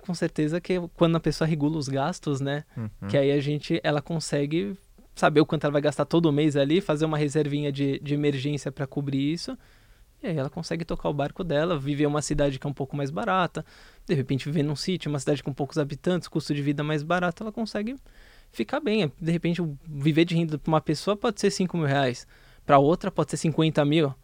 com 0.00 0.14
certeza 0.14 0.60
que 0.60 0.80
quando 0.96 1.16
a 1.16 1.20
pessoa 1.20 1.46
regula 1.46 1.78
os 1.78 1.88
gastos, 1.88 2.40
né? 2.40 2.64
Uhum. 2.76 3.08
Que 3.08 3.16
aí 3.16 3.32
a 3.32 3.40
gente, 3.40 3.80
ela 3.82 4.02
consegue 4.02 4.76
saber 5.14 5.40
o 5.40 5.46
quanto 5.46 5.64
ela 5.64 5.72
vai 5.72 5.82
gastar 5.82 6.04
todo 6.04 6.32
mês 6.32 6.56
ali, 6.56 6.80
fazer 6.80 7.04
uma 7.04 7.18
reservinha 7.18 7.70
de, 7.70 7.98
de 8.00 8.14
emergência 8.14 8.72
para 8.72 8.86
cobrir 8.86 9.32
isso. 9.32 9.56
E 10.22 10.26
aí 10.26 10.36
ela 10.36 10.50
consegue 10.50 10.84
tocar 10.84 11.08
o 11.08 11.14
barco 11.14 11.42
dela, 11.42 11.78
viver 11.78 12.06
uma 12.06 12.20
cidade 12.20 12.58
que 12.58 12.66
é 12.66 12.70
um 12.70 12.74
pouco 12.74 12.94
mais 12.96 13.10
barata, 13.10 13.64
de 14.06 14.14
repente 14.14 14.44
viver 14.44 14.62
num 14.62 14.76
sítio, 14.76 15.08
uma 15.10 15.18
cidade 15.18 15.42
com 15.42 15.52
poucos 15.52 15.78
habitantes, 15.78 16.28
custo 16.28 16.54
de 16.54 16.60
vida 16.60 16.82
mais 16.82 17.02
barato, 17.02 17.42
ela 17.42 17.50
consegue 17.50 17.96
ficar 18.52 18.80
bem. 18.80 19.10
De 19.20 19.32
repente, 19.32 19.62
viver 19.88 20.26
de 20.26 20.34
renda 20.34 20.58
para 20.58 20.70
uma 20.70 20.80
pessoa 20.80 21.16
pode 21.16 21.40
ser 21.40 21.50
5 21.50 21.74
mil 21.76 21.86
reais, 21.86 22.26
para 22.66 22.78
outra 22.78 23.10
pode 23.10 23.30
ser 23.30 23.38
50 23.38 23.82
mil, 23.86 24.14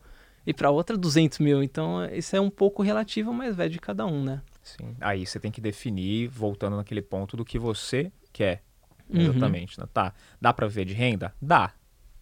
e 0.46 0.54
para 0.54 0.70
outra 0.70 0.96
200 0.96 1.38
mil. 1.38 1.62
Então, 1.62 2.04
isso 2.06 2.36
é 2.36 2.40
um 2.40 2.50
pouco 2.50 2.82
relativo, 2.82 3.32
mas 3.32 3.56
vai 3.56 3.68
de 3.68 3.78
cada 3.78 4.06
um, 4.06 4.22
né? 4.22 4.40
Sim. 4.66 4.96
Aí 5.00 5.24
você 5.24 5.38
tem 5.38 5.52
que 5.52 5.60
definir, 5.60 6.26
voltando 6.28 6.76
naquele 6.76 7.00
ponto 7.00 7.36
do 7.36 7.44
que 7.44 7.56
você 7.56 8.10
quer. 8.32 8.64
Uhum. 9.08 9.20
Exatamente. 9.20 9.80
Uhum. 9.80 9.86
Tá. 9.86 10.12
Dá 10.40 10.52
para 10.52 10.66
ver 10.66 10.84
de 10.84 10.92
renda? 10.92 11.32
Dá. 11.40 11.72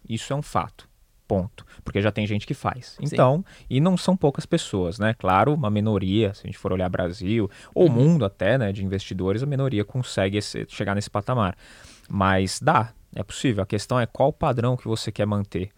Isso 0.07 0.31
é 0.31 0.35
um 0.35 0.43
fato. 0.43 0.87
Ponto. 1.27 1.65
Porque 1.83 1.99
já 1.99 2.11
tem 2.11 2.27
gente 2.27 2.45
que 2.45 2.53
faz. 2.53 2.97
Então, 3.01 3.37
Sim. 3.37 3.65
e 3.67 3.81
não 3.81 3.97
são 3.97 4.15
poucas 4.15 4.45
pessoas, 4.45 4.99
né? 4.99 5.15
Claro, 5.15 5.55
uma 5.55 5.71
minoria, 5.71 6.35
se 6.35 6.41
a 6.41 6.45
gente 6.45 6.57
for 6.59 6.71
olhar 6.71 6.87
Brasil, 6.87 7.49
ou 7.73 7.87
uhum. 7.87 7.93
mundo 7.93 8.25
até, 8.25 8.59
né, 8.59 8.71
de 8.71 8.85
investidores, 8.85 9.41
a 9.41 9.47
minoria 9.47 9.83
consegue 9.83 10.37
esse, 10.37 10.67
chegar 10.69 10.93
nesse 10.93 11.09
patamar. 11.09 11.57
Mas 12.07 12.59
dá, 12.59 12.93
é 13.15 13.23
possível. 13.23 13.63
A 13.63 13.65
questão 13.65 13.99
é 13.99 14.05
qual 14.05 14.31
padrão 14.31 14.77
que 14.77 14.87
você 14.87 15.11
quer 15.11 15.25
manter. 15.25 15.71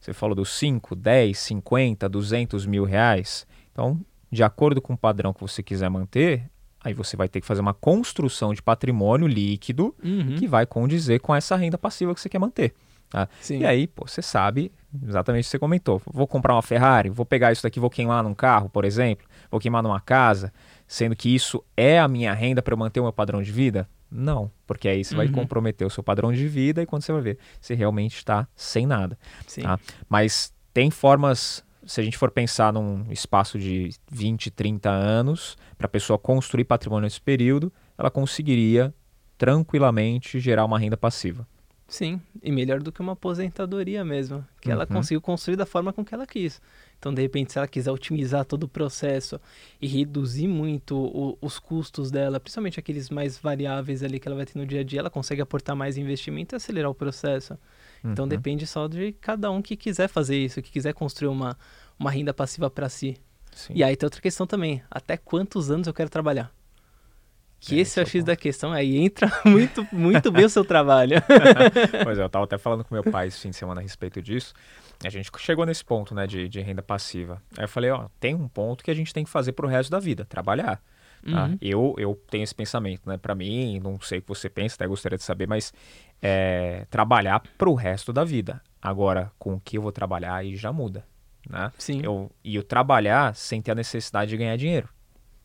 Você 0.00 0.14
falou 0.14 0.34
dos 0.34 0.48
5, 0.50 0.96
10, 0.96 1.38
50, 1.38 2.08
200 2.08 2.64
mil 2.64 2.84
reais. 2.84 3.46
Então, 3.72 4.00
de 4.30 4.42
acordo 4.42 4.80
com 4.80 4.94
o 4.94 4.98
padrão 4.98 5.32
que 5.32 5.40
você 5.40 5.62
quiser 5.62 5.88
manter, 5.88 6.50
aí 6.82 6.92
você 6.92 7.16
vai 7.16 7.28
ter 7.28 7.40
que 7.40 7.46
fazer 7.46 7.60
uma 7.60 7.74
construção 7.74 8.52
de 8.52 8.62
patrimônio 8.62 9.26
líquido 9.26 9.94
uhum. 10.04 10.36
que 10.36 10.46
vai 10.46 10.66
condizer 10.66 11.20
com 11.20 11.34
essa 11.34 11.56
renda 11.56 11.78
passiva 11.78 12.14
que 12.14 12.20
você 12.20 12.28
quer 12.28 12.38
manter. 12.38 12.74
Tá? 13.08 13.28
E 13.48 13.64
aí, 13.64 13.86
pô, 13.86 14.06
você 14.06 14.20
sabe 14.20 14.72
exatamente 15.06 15.44
o 15.44 15.46
que 15.46 15.50
você 15.50 15.58
comentou. 15.58 16.02
Vou 16.04 16.26
comprar 16.26 16.54
uma 16.54 16.62
Ferrari, 16.62 17.10
vou 17.10 17.24
pegar 17.24 17.52
isso 17.52 17.62
daqui, 17.62 17.78
vou 17.78 17.90
queimar 17.90 18.22
num 18.22 18.34
carro, 18.34 18.68
por 18.68 18.84
exemplo, 18.84 19.26
vou 19.50 19.60
queimar 19.60 19.82
numa 19.82 20.00
casa, 20.00 20.52
sendo 20.86 21.14
que 21.14 21.32
isso 21.32 21.64
é 21.76 21.98
a 21.98 22.08
minha 22.08 22.34
renda 22.34 22.60
para 22.60 22.74
eu 22.74 22.78
manter 22.78 23.00
o 23.00 23.04
meu 23.04 23.12
padrão 23.12 23.42
de 23.42 23.52
vida? 23.52 23.88
Não, 24.10 24.50
porque 24.66 24.88
aí 24.88 25.04
você 25.04 25.14
uhum. 25.14 25.18
vai 25.18 25.28
comprometer 25.28 25.86
o 25.86 25.90
seu 25.90 26.02
padrão 26.02 26.32
de 26.32 26.46
vida 26.46 26.82
e 26.82 26.86
quando 26.86 27.02
você 27.02 27.12
vai 27.12 27.22
ver, 27.22 27.38
você 27.60 27.74
realmente 27.74 28.16
está 28.16 28.46
sem 28.54 28.86
nada. 28.86 29.18
Tá? 29.62 29.78
Mas 30.08 30.52
tem 30.72 30.90
formas 30.90 31.64
se 31.86 32.00
a 32.00 32.04
gente 32.04 32.18
for 32.18 32.30
pensar 32.30 32.72
num 32.72 33.10
espaço 33.10 33.58
de 33.58 33.90
20, 34.10 34.50
30 34.50 34.90
anos, 34.90 35.56
para 35.76 35.86
a 35.86 35.88
pessoa 35.88 36.18
construir 36.18 36.64
patrimônio 36.64 37.04
nesse 37.04 37.20
período, 37.20 37.72
ela 37.96 38.10
conseguiria 38.10 38.94
tranquilamente 39.36 40.38
gerar 40.38 40.64
uma 40.64 40.78
renda 40.78 40.96
passiva. 40.96 41.46
Sim, 41.86 42.20
e 42.42 42.50
melhor 42.50 42.82
do 42.82 42.90
que 42.90 43.00
uma 43.00 43.12
aposentadoria 43.12 44.04
mesmo, 44.04 44.44
que 44.60 44.68
uhum. 44.68 44.74
ela 44.74 44.86
conseguiu 44.86 45.20
construir 45.20 45.56
da 45.56 45.66
forma 45.66 45.92
com 45.92 46.04
que 46.04 46.14
ela 46.14 46.26
quis. 46.26 46.60
Então, 46.98 47.12
de 47.12 47.20
repente, 47.20 47.52
se 47.52 47.58
ela 47.58 47.68
quiser 47.68 47.90
otimizar 47.90 48.44
todo 48.46 48.64
o 48.64 48.68
processo 48.68 49.38
e 49.80 49.86
reduzir 49.86 50.48
muito 50.48 50.96
o, 50.96 51.36
os 51.42 51.58
custos 51.58 52.10
dela, 52.10 52.40
principalmente 52.40 52.80
aqueles 52.80 53.10
mais 53.10 53.36
variáveis 53.36 54.02
ali 54.02 54.18
que 54.18 54.26
ela 54.26 54.36
vai 54.36 54.46
ter 54.46 54.58
no 54.58 54.66
dia 54.66 54.80
a 54.80 54.82
dia, 54.82 55.00
ela 55.00 55.10
consegue 55.10 55.42
aportar 55.42 55.76
mais 55.76 55.98
investimento 55.98 56.54
e 56.54 56.56
acelerar 56.56 56.90
o 56.90 56.94
processo. 56.94 57.58
Então 58.04 58.24
uhum. 58.24 58.28
depende 58.28 58.66
só 58.66 58.86
de 58.86 59.12
cada 59.12 59.50
um 59.50 59.62
que 59.62 59.76
quiser 59.76 60.08
fazer 60.08 60.36
isso, 60.36 60.60
que 60.60 60.70
quiser 60.70 60.92
construir 60.92 61.28
uma, 61.28 61.56
uma 61.98 62.10
renda 62.10 62.34
passiva 62.34 62.68
para 62.68 62.88
si. 62.88 63.16
Sim. 63.52 63.72
E 63.74 63.82
aí 63.82 63.96
tem 63.96 64.06
outra 64.06 64.20
questão 64.20 64.46
também, 64.46 64.82
até 64.90 65.16
quantos 65.16 65.70
anos 65.70 65.86
eu 65.86 65.94
quero 65.94 66.10
trabalhar? 66.10 66.52
Que 67.60 67.78
é, 67.78 67.80
esse 67.80 67.98
é 67.98 68.02
o 68.02 68.06
X 68.06 68.22
da 68.22 68.36
questão, 68.36 68.72
aí 68.72 68.98
entra 68.98 69.32
muito, 69.46 69.86
muito 69.90 70.30
bem 70.30 70.44
o 70.44 70.50
seu 70.50 70.64
trabalho. 70.64 71.16
pois 72.04 72.18
é, 72.18 72.22
eu 72.22 72.26
estava 72.26 72.44
até 72.44 72.58
falando 72.58 72.84
com 72.84 72.94
meu 72.94 73.04
pai 73.04 73.28
esse 73.28 73.40
fim 73.40 73.50
de 73.50 73.56
semana 73.56 73.80
a 73.80 73.82
respeito 73.82 74.20
disso. 74.20 74.52
A 75.02 75.08
gente 75.08 75.30
chegou 75.38 75.64
nesse 75.64 75.84
ponto, 75.84 76.14
né, 76.14 76.26
de, 76.26 76.48
de 76.48 76.60
renda 76.60 76.82
passiva. 76.82 77.42
Aí 77.56 77.64
eu 77.64 77.68
falei, 77.68 77.90
ó, 77.90 78.08
tem 78.20 78.34
um 78.34 78.48
ponto 78.48 78.84
que 78.84 78.90
a 78.90 78.94
gente 78.94 79.14
tem 79.14 79.24
que 79.24 79.30
fazer 79.30 79.52
pro 79.52 79.66
resto 79.66 79.90
da 79.90 79.98
vida, 79.98 80.26
trabalhar. 80.26 80.82
Tá? 81.30 81.46
Uhum. 81.46 81.58
Eu, 81.60 81.94
eu 81.98 82.20
tenho 82.30 82.44
esse 82.44 82.54
pensamento, 82.54 83.08
né? 83.08 83.16
Para 83.16 83.34
mim, 83.34 83.80
não 83.80 83.98
sei 84.00 84.18
o 84.18 84.22
que 84.22 84.28
você 84.28 84.50
pensa, 84.50 84.74
até 84.74 84.86
gostaria 84.86 85.16
de 85.16 85.24
saber, 85.24 85.48
mas 85.48 85.72
é, 86.20 86.86
trabalhar 86.90 87.42
para 87.56 87.68
o 87.68 87.74
resto 87.74 88.12
da 88.12 88.24
vida. 88.24 88.60
Agora, 88.80 89.32
com 89.38 89.54
o 89.54 89.60
que 89.60 89.78
eu 89.78 89.82
vou 89.82 89.92
trabalhar 89.92 90.34
aí 90.34 90.54
já 90.56 90.72
muda, 90.72 91.06
né? 91.48 91.72
Sim. 91.78 92.00
Eu, 92.02 92.30
e 92.44 92.56
eu 92.56 92.62
trabalhar 92.62 93.34
sem 93.34 93.62
ter 93.62 93.72
a 93.72 93.74
necessidade 93.74 94.30
de 94.30 94.36
ganhar 94.36 94.56
dinheiro. 94.56 94.88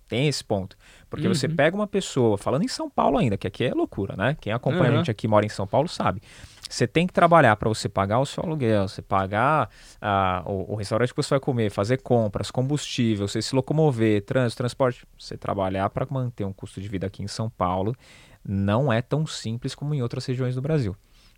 Tem 0.10 0.28
esse 0.28 0.44
ponto. 0.44 0.76
Porque 1.08 1.28
uhum. 1.28 1.34
você 1.34 1.48
pega 1.48 1.76
uma 1.76 1.88
pessoa, 1.88 2.36
falando 2.38 2.64
em 2.64 2.68
São 2.68 2.90
Paulo 2.90 3.20
ainda, 3.20 3.38
que 3.38 3.48
aqui 3.48 3.64
é 3.64 3.74
loucura, 3.74 4.16
né? 4.18 4.36
Quem 4.42 4.52
acompanha 4.52 4.90
uhum. 4.90 4.96
a 4.96 4.98
gente 4.98 5.12
aqui 5.12 5.28
mora 5.28 5.46
em 5.46 5.50
São 5.50 5.68
Paulo 5.68 5.88
sabe. 5.88 6.22
Você 6.68 6.88
tem 6.88 7.08
que 7.08 7.14
trabalhar 7.14 7.56
para 7.56 7.70
você 7.70 7.88
pagar 7.88 8.20
o 8.20 8.26
seu 8.26 8.44
aluguel, 8.44 8.88
você 8.88 9.02
pagar 9.02 9.70
ah, 10.02 10.44
o, 10.46 10.74
o, 10.74 10.76
restaurante 10.76 11.10
que 11.12 11.18
você 11.18 11.30
vai 11.30 11.40
comer, 11.40 11.72
fazer 11.72 11.98
compras, 12.02 12.52
combustível, 12.52 13.28
você 13.28 13.42
se 13.42 13.56
locomover, 13.56 14.24
trânsito, 14.24 14.58
transporte. 14.58 15.06
Você 15.18 15.38
trabalhar 15.38 15.90
para 15.90 16.06
manter 16.10 16.44
um 16.44 16.54
custo 16.54 16.82
de 16.82 16.88
vida 16.88 17.08
aqui 17.08 17.24
em 17.24 17.28
São 17.28 17.50
Paulo 17.50 17.96
não 18.44 18.92
é 18.92 19.02
tão 19.02 19.28
simples 19.28 19.76
como 19.76 19.94
em 19.94 20.02
outras 20.02 20.26
regiões 20.26 20.56
do 20.56 20.62
Brasil. 20.62 20.96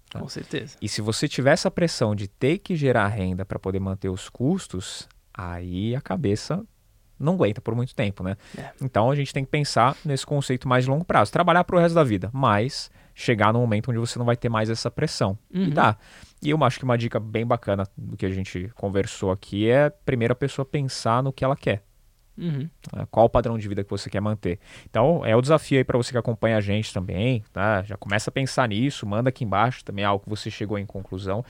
Tá? 0.09 0.19
Com 0.19 0.27
certeza. 0.27 0.77
E 0.81 0.89
se 0.89 1.01
você 1.01 1.27
tiver 1.27 1.51
essa 1.51 1.71
pressão 1.71 2.13
de 2.13 2.27
ter 2.27 2.57
que 2.57 2.75
gerar 2.75 3.07
renda 3.07 3.45
para 3.45 3.57
poder 3.57 3.79
manter 3.79 4.09
os 4.09 4.29
custos, 4.29 5.07
aí 5.33 5.95
a 5.95 6.01
cabeça 6.01 6.65
não 7.21 7.33
aguenta 7.33 7.61
por 7.61 7.75
muito 7.75 7.95
tempo, 7.95 8.23
né? 8.23 8.35
É. 8.57 8.71
Então 8.81 9.11
a 9.11 9.15
gente 9.15 9.33
tem 9.33 9.43
que 9.43 9.51
pensar 9.51 9.95
nesse 10.03 10.25
conceito 10.25 10.67
mais 10.67 10.85
de 10.85 10.89
longo 10.89 11.05
prazo, 11.05 11.31
trabalhar 11.31 11.63
para 11.63 11.75
o 11.75 11.79
resto 11.79 11.95
da 11.95 12.03
vida, 12.03 12.29
mas 12.33 12.89
chegar 13.13 13.53
no 13.53 13.59
momento 13.59 13.91
onde 13.91 13.99
você 13.99 14.17
não 14.17 14.25
vai 14.25 14.35
ter 14.35 14.49
mais 14.49 14.69
essa 14.69 14.89
pressão. 14.89 15.37
Uhum. 15.53 15.65
E 15.65 15.71
dá. 15.71 15.97
E 16.41 16.49
eu 16.49 16.63
acho 16.63 16.79
que 16.79 16.85
uma 16.85 16.97
dica 16.97 17.19
bem 17.19 17.45
bacana 17.45 17.87
do 17.95 18.17
que 18.17 18.25
a 18.25 18.29
gente 18.29 18.71
conversou 18.75 19.31
aqui 19.31 19.69
é 19.69 19.89
primeiro 19.89 20.31
a 20.31 20.35
pessoa 20.35 20.65
pensar 20.65 21.21
no 21.21 21.31
que 21.31 21.43
ela 21.43 21.55
quer. 21.55 21.83
Uhum. 22.37 22.69
Né? 22.93 23.07
Qual 23.11 23.27
o 23.27 23.29
padrão 23.29 23.57
de 23.57 23.67
vida 23.67 23.83
que 23.83 23.89
você 23.89 24.09
quer 24.09 24.21
manter? 24.21 24.59
Então, 24.89 25.25
é 25.25 25.35
o 25.35 25.41
desafio 25.41 25.77
aí 25.77 25.83
para 25.83 25.97
você 25.97 26.11
que 26.11 26.17
acompanha 26.17 26.57
a 26.57 26.61
gente 26.61 26.93
também, 26.93 27.43
tá? 27.53 27.83
Já 27.83 27.95
começa 27.97 28.29
a 28.29 28.33
pensar 28.33 28.67
nisso, 28.69 29.05
manda 29.05 29.29
aqui 29.29 29.43
embaixo 29.43 29.85
também 29.85 30.03
algo 30.03 30.23
que 30.23 30.29
você 30.29 30.49
chegou 30.49 30.79
em 30.79 30.85
conclusão, 30.85 31.45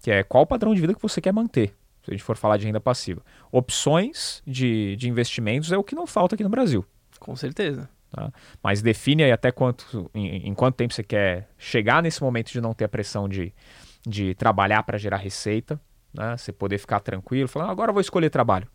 que 0.00 0.10
é 0.10 0.22
qual 0.22 0.44
o 0.44 0.46
padrão 0.46 0.74
de 0.74 0.80
vida 0.80 0.94
que 0.94 1.02
você 1.02 1.20
quer 1.20 1.32
manter, 1.32 1.74
se 2.06 2.12
a 2.12 2.14
gente 2.14 2.22
for 2.22 2.36
falar 2.36 2.56
de 2.56 2.66
renda 2.66 2.80
passiva. 2.80 3.20
Opções 3.50 4.40
de, 4.46 4.94
de 4.94 5.08
investimentos 5.08 5.72
é 5.72 5.76
o 5.76 5.82
que 5.82 5.94
não 5.94 6.06
falta 6.06 6.36
aqui 6.36 6.44
no 6.44 6.48
Brasil. 6.48 6.84
Com 7.18 7.34
certeza. 7.34 7.88
Tá? 8.12 8.32
Mas 8.62 8.80
define 8.80 9.24
aí 9.24 9.32
até 9.32 9.50
quanto, 9.50 10.08
em, 10.14 10.48
em, 10.48 10.54
quanto 10.54 10.76
tempo 10.76 10.94
você 10.94 11.02
quer 11.02 11.48
chegar 11.58 12.00
nesse 12.00 12.22
momento 12.22 12.52
de 12.52 12.60
não 12.60 12.72
ter 12.72 12.84
a 12.84 12.88
pressão 12.88 13.28
de, 13.28 13.52
de 14.06 14.36
trabalhar 14.36 14.84
para 14.84 14.96
gerar 14.96 15.16
receita, 15.16 15.80
né? 16.14 16.36
Você 16.36 16.52
poder 16.52 16.78
ficar 16.78 17.00
tranquilo, 17.00 17.48
falar, 17.48 17.68
agora 17.68 17.90
eu 17.90 17.92
vou 17.92 18.00
escolher 18.00 18.30
trabalho. 18.30 18.68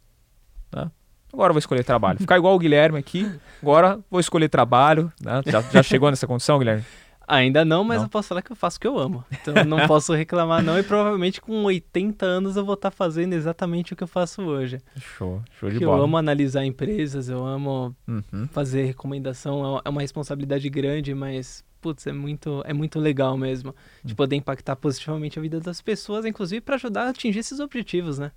Né? 0.75 0.91
Agora 1.31 1.51
eu 1.51 1.53
vou 1.53 1.59
escolher 1.59 1.85
trabalho. 1.85 2.19
Ficar 2.19 2.37
igual 2.37 2.53
o 2.53 2.59
Guilherme 2.59 2.99
aqui, 2.99 3.31
agora 3.61 3.97
vou 4.11 4.19
escolher 4.19 4.49
trabalho. 4.49 5.11
Né? 5.21 5.41
Já, 5.45 5.61
já 5.61 5.81
chegou 5.81 6.09
nessa 6.09 6.27
condição, 6.27 6.59
Guilherme? 6.59 6.83
Ainda 7.27 7.63
não, 7.63 7.83
mas 7.83 7.97
não. 7.97 8.05
eu 8.05 8.09
posso 8.09 8.29
falar 8.29 8.41
que 8.41 8.51
eu 8.51 8.55
faço 8.55 8.77
o 8.77 8.79
que 8.81 8.87
eu 8.87 8.97
amo. 8.97 9.23
Então 9.31 9.53
não 9.65 9.85
posso 9.87 10.13
reclamar 10.13 10.61
não 10.63 10.77
e 10.77 10.83
provavelmente 10.83 11.39
com 11.39 11.63
80 11.63 12.25
anos 12.25 12.55
eu 12.57 12.65
vou 12.65 12.73
estar 12.73 12.91
tá 12.91 12.95
fazendo 12.95 13.33
exatamente 13.33 13.93
o 13.93 13.95
que 13.95 14.03
eu 14.03 14.07
faço 14.07 14.41
hoje. 14.41 14.81
Show, 14.97 15.41
show 15.51 15.69
de 15.69 15.75
Porque 15.75 15.85
bola. 15.85 15.99
Eu 15.99 16.03
amo 16.03 16.17
analisar 16.17 16.65
empresas, 16.65 17.29
eu 17.29 17.45
amo 17.45 17.95
uhum. 18.07 18.47
fazer 18.51 18.83
recomendação, 18.83 19.81
é 19.83 19.89
uma 19.89 20.01
responsabilidade 20.01 20.69
grande, 20.69 21.13
mas 21.13 21.63
putz, 21.81 22.05
é 22.05 22.13
muito, 22.13 22.61
é 22.65 22.73
muito 22.73 22.99
legal 22.99 23.37
mesmo 23.37 23.75
de 24.03 24.13
uhum. 24.13 24.15
poder 24.15 24.35
impactar 24.35 24.75
positivamente 24.75 25.39
a 25.39 25.41
vida 25.41 25.59
das 25.59 25.81
pessoas, 25.81 26.25
inclusive 26.25 26.61
para 26.61 26.75
ajudar 26.75 27.07
a 27.07 27.09
atingir 27.09 27.39
esses 27.39 27.59
objetivos, 27.59 28.19
né? 28.19 28.31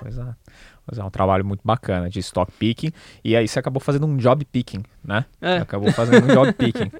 Pois 0.00 0.16
é. 0.16 0.34
Pois 0.86 0.98
é 0.98 1.04
um 1.04 1.10
trabalho 1.10 1.44
muito 1.44 1.60
bacana 1.62 2.08
de 2.08 2.18
stock 2.20 2.50
picking. 2.52 2.90
E 3.22 3.36
aí 3.36 3.46
você 3.46 3.58
acabou 3.58 3.80
fazendo 3.80 4.06
um 4.06 4.16
job 4.16 4.44
picking, 4.44 4.82
né? 5.04 5.24
É. 5.40 5.58
Acabou 5.58 5.92
fazendo 5.92 6.24
um 6.24 6.34
job 6.34 6.52
picking. 6.54 6.90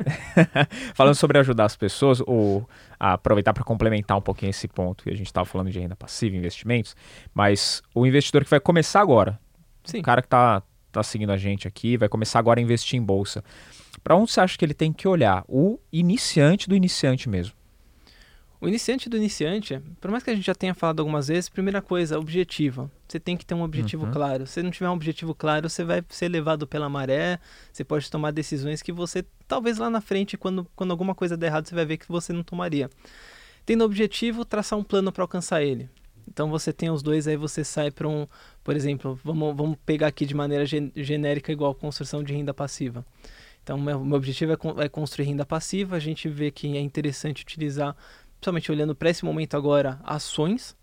falando 0.94 1.14
sobre 1.14 1.38
ajudar 1.38 1.64
as 1.64 1.76
pessoas, 1.76 2.22
ou 2.26 2.68
aproveitar 2.98 3.52
para 3.52 3.64
complementar 3.64 4.16
um 4.18 4.20
pouquinho 4.20 4.50
esse 4.50 4.68
ponto, 4.68 5.04
que 5.04 5.10
a 5.10 5.16
gente 5.16 5.26
estava 5.26 5.46
falando 5.46 5.70
de 5.70 5.80
renda 5.80 5.96
passiva, 5.96 6.36
investimentos, 6.36 6.94
mas 7.34 7.82
o 7.94 8.06
investidor 8.06 8.44
que 8.44 8.50
vai 8.50 8.60
começar 8.60 9.00
agora, 9.00 9.40
Sim. 9.82 10.00
o 10.00 10.02
cara 10.02 10.20
que 10.20 10.26
está 10.26 10.62
tá 10.92 11.02
seguindo 11.02 11.30
a 11.30 11.36
gente 11.36 11.66
aqui, 11.66 11.96
vai 11.96 12.08
começar 12.08 12.38
agora 12.38 12.60
a 12.60 12.62
investir 12.62 12.98
em 12.98 13.02
bolsa. 13.02 13.42
Para 14.04 14.14
onde 14.14 14.30
você 14.30 14.40
acha 14.40 14.56
que 14.56 14.64
ele 14.64 14.74
tem 14.74 14.92
que 14.92 15.08
olhar? 15.08 15.44
O 15.48 15.78
iniciante 15.92 16.68
do 16.68 16.76
iniciante 16.76 17.28
mesmo. 17.28 17.54
O 18.60 18.68
iniciante 18.68 19.08
do 19.08 19.16
iniciante, 19.16 19.80
por 20.00 20.10
mais 20.10 20.22
que 20.22 20.30
a 20.30 20.34
gente 20.34 20.44
já 20.44 20.54
tenha 20.54 20.74
falado 20.74 21.00
algumas 21.00 21.28
vezes, 21.28 21.48
primeira 21.48 21.80
coisa, 21.80 22.18
objetivo. 22.18 22.90
Você 23.08 23.18
tem 23.18 23.34
que 23.34 23.46
ter 23.46 23.54
um 23.54 23.62
objetivo 23.62 24.04
uhum. 24.04 24.12
claro. 24.12 24.46
Se 24.46 24.62
não 24.62 24.70
tiver 24.70 24.90
um 24.90 24.92
objetivo 24.92 25.34
claro, 25.34 25.70
você 25.70 25.82
vai 25.82 26.04
ser 26.10 26.28
levado 26.28 26.66
pela 26.66 26.86
maré, 26.86 27.38
você 27.72 27.82
pode 27.82 28.10
tomar 28.10 28.32
decisões 28.32 28.82
que 28.82 28.92
você, 28.92 29.24
talvez 29.48 29.78
lá 29.78 29.88
na 29.88 30.02
frente, 30.02 30.36
quando, 30.36 30.66
quando 30.76 30.90
alguma 30.90 31.14
coisa 31.14 31.38
der 31.38 31.46
errado, 31.46 31.66
você 31.66 31.74
vai 31.74 31.86
ver 31.86 31.96
que 31.96 32.06
você 32.06 32.34
não 32.34 32.42
tomaria. 32.42 32.90
Tendo 33.64 33.82
objetivo, 33.82 34.44
traçar 34.44 34.78
um 34.78 34.84
plano 34.84 35.10
para 35.10 35.24
alcançar 35.24 35.62
ele. 35.62 35.88
Então 36.28 36.50
você 36.50 36.72
tem 36.72 36.90
os 36.90 37.02
dois, 37.02 37.26
aí 37.26 37.36
você 37.36 37.64
sai 37.64 37.90
para 37.90 38.06
um, 38.06 38.26
por 38.62 38.76
exemplo, 38.76 39.18
vamos, 39.24 39.56
vamos 39.56 39.78
pegar 39.84 40.06
aqui 40.08 40.26
de 40.26 40.34
maneira 40.34 40.64
gen 40.64 40.92
genérica 40.94 41.50
igual 41.50 41.74
construção 41.74 42.22
de 42.22 42.32
renda 42.32 42.54
passiva. 42.54 43.04
Então 43.62 43.78
meu, 43.78 44.04
meu 44.04 44.16
objetivo 44.16 44.52
é, 44.52 44.84
é 44.84 44.88
construir 44.88 45.26
renda 45.26 45.44
passiva, 45.44 45.96
a 45.96 45.98
gente 46.00 46.28
vê 46.28 46.50
que 46.50 46.76
é 46.76 46.80
interessante 46.80 47.42
utilizar 47.42 47.96
principalmente 48.40 48.72
olhando 48.72 48.94
para 48.94 49.10
esse 49.10 49.22
momento 49.22 49.54
agora, 49.54 50.00
ações. 50.02 50.74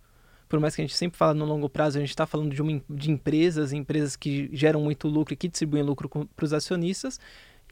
Por 0.47 0.59
mais 0.59 0.75
que 0.75 0.81
a 0.81 0.85
gente 0.85 0.95
sempre 0.95 1.17
fala 1.17 1.33
no 1.33 1.43
longo 1.43 1.67
prazo, 1.67 1.97
a 1.97 1.99
gente 1.99 2.11
está 2.11 2.25
falando 2.25 2.53
de, 2.53 2.61
uma, 2.61 2.81
de 2.87 3.11
empresas, 3.11 3.73
empresas 3.73 4.15
que 4.15 4.49
geram 4.53 4.79
muito 4.79 5.07
lucro 5.07 5.33
e 5.33 5.37
que 5.37 5.47
distribuem 5.47 5.83
lucro 5.83 6.07
para 6.07 6.45
os 6.45 6.53
acionistas. 6.53 7.19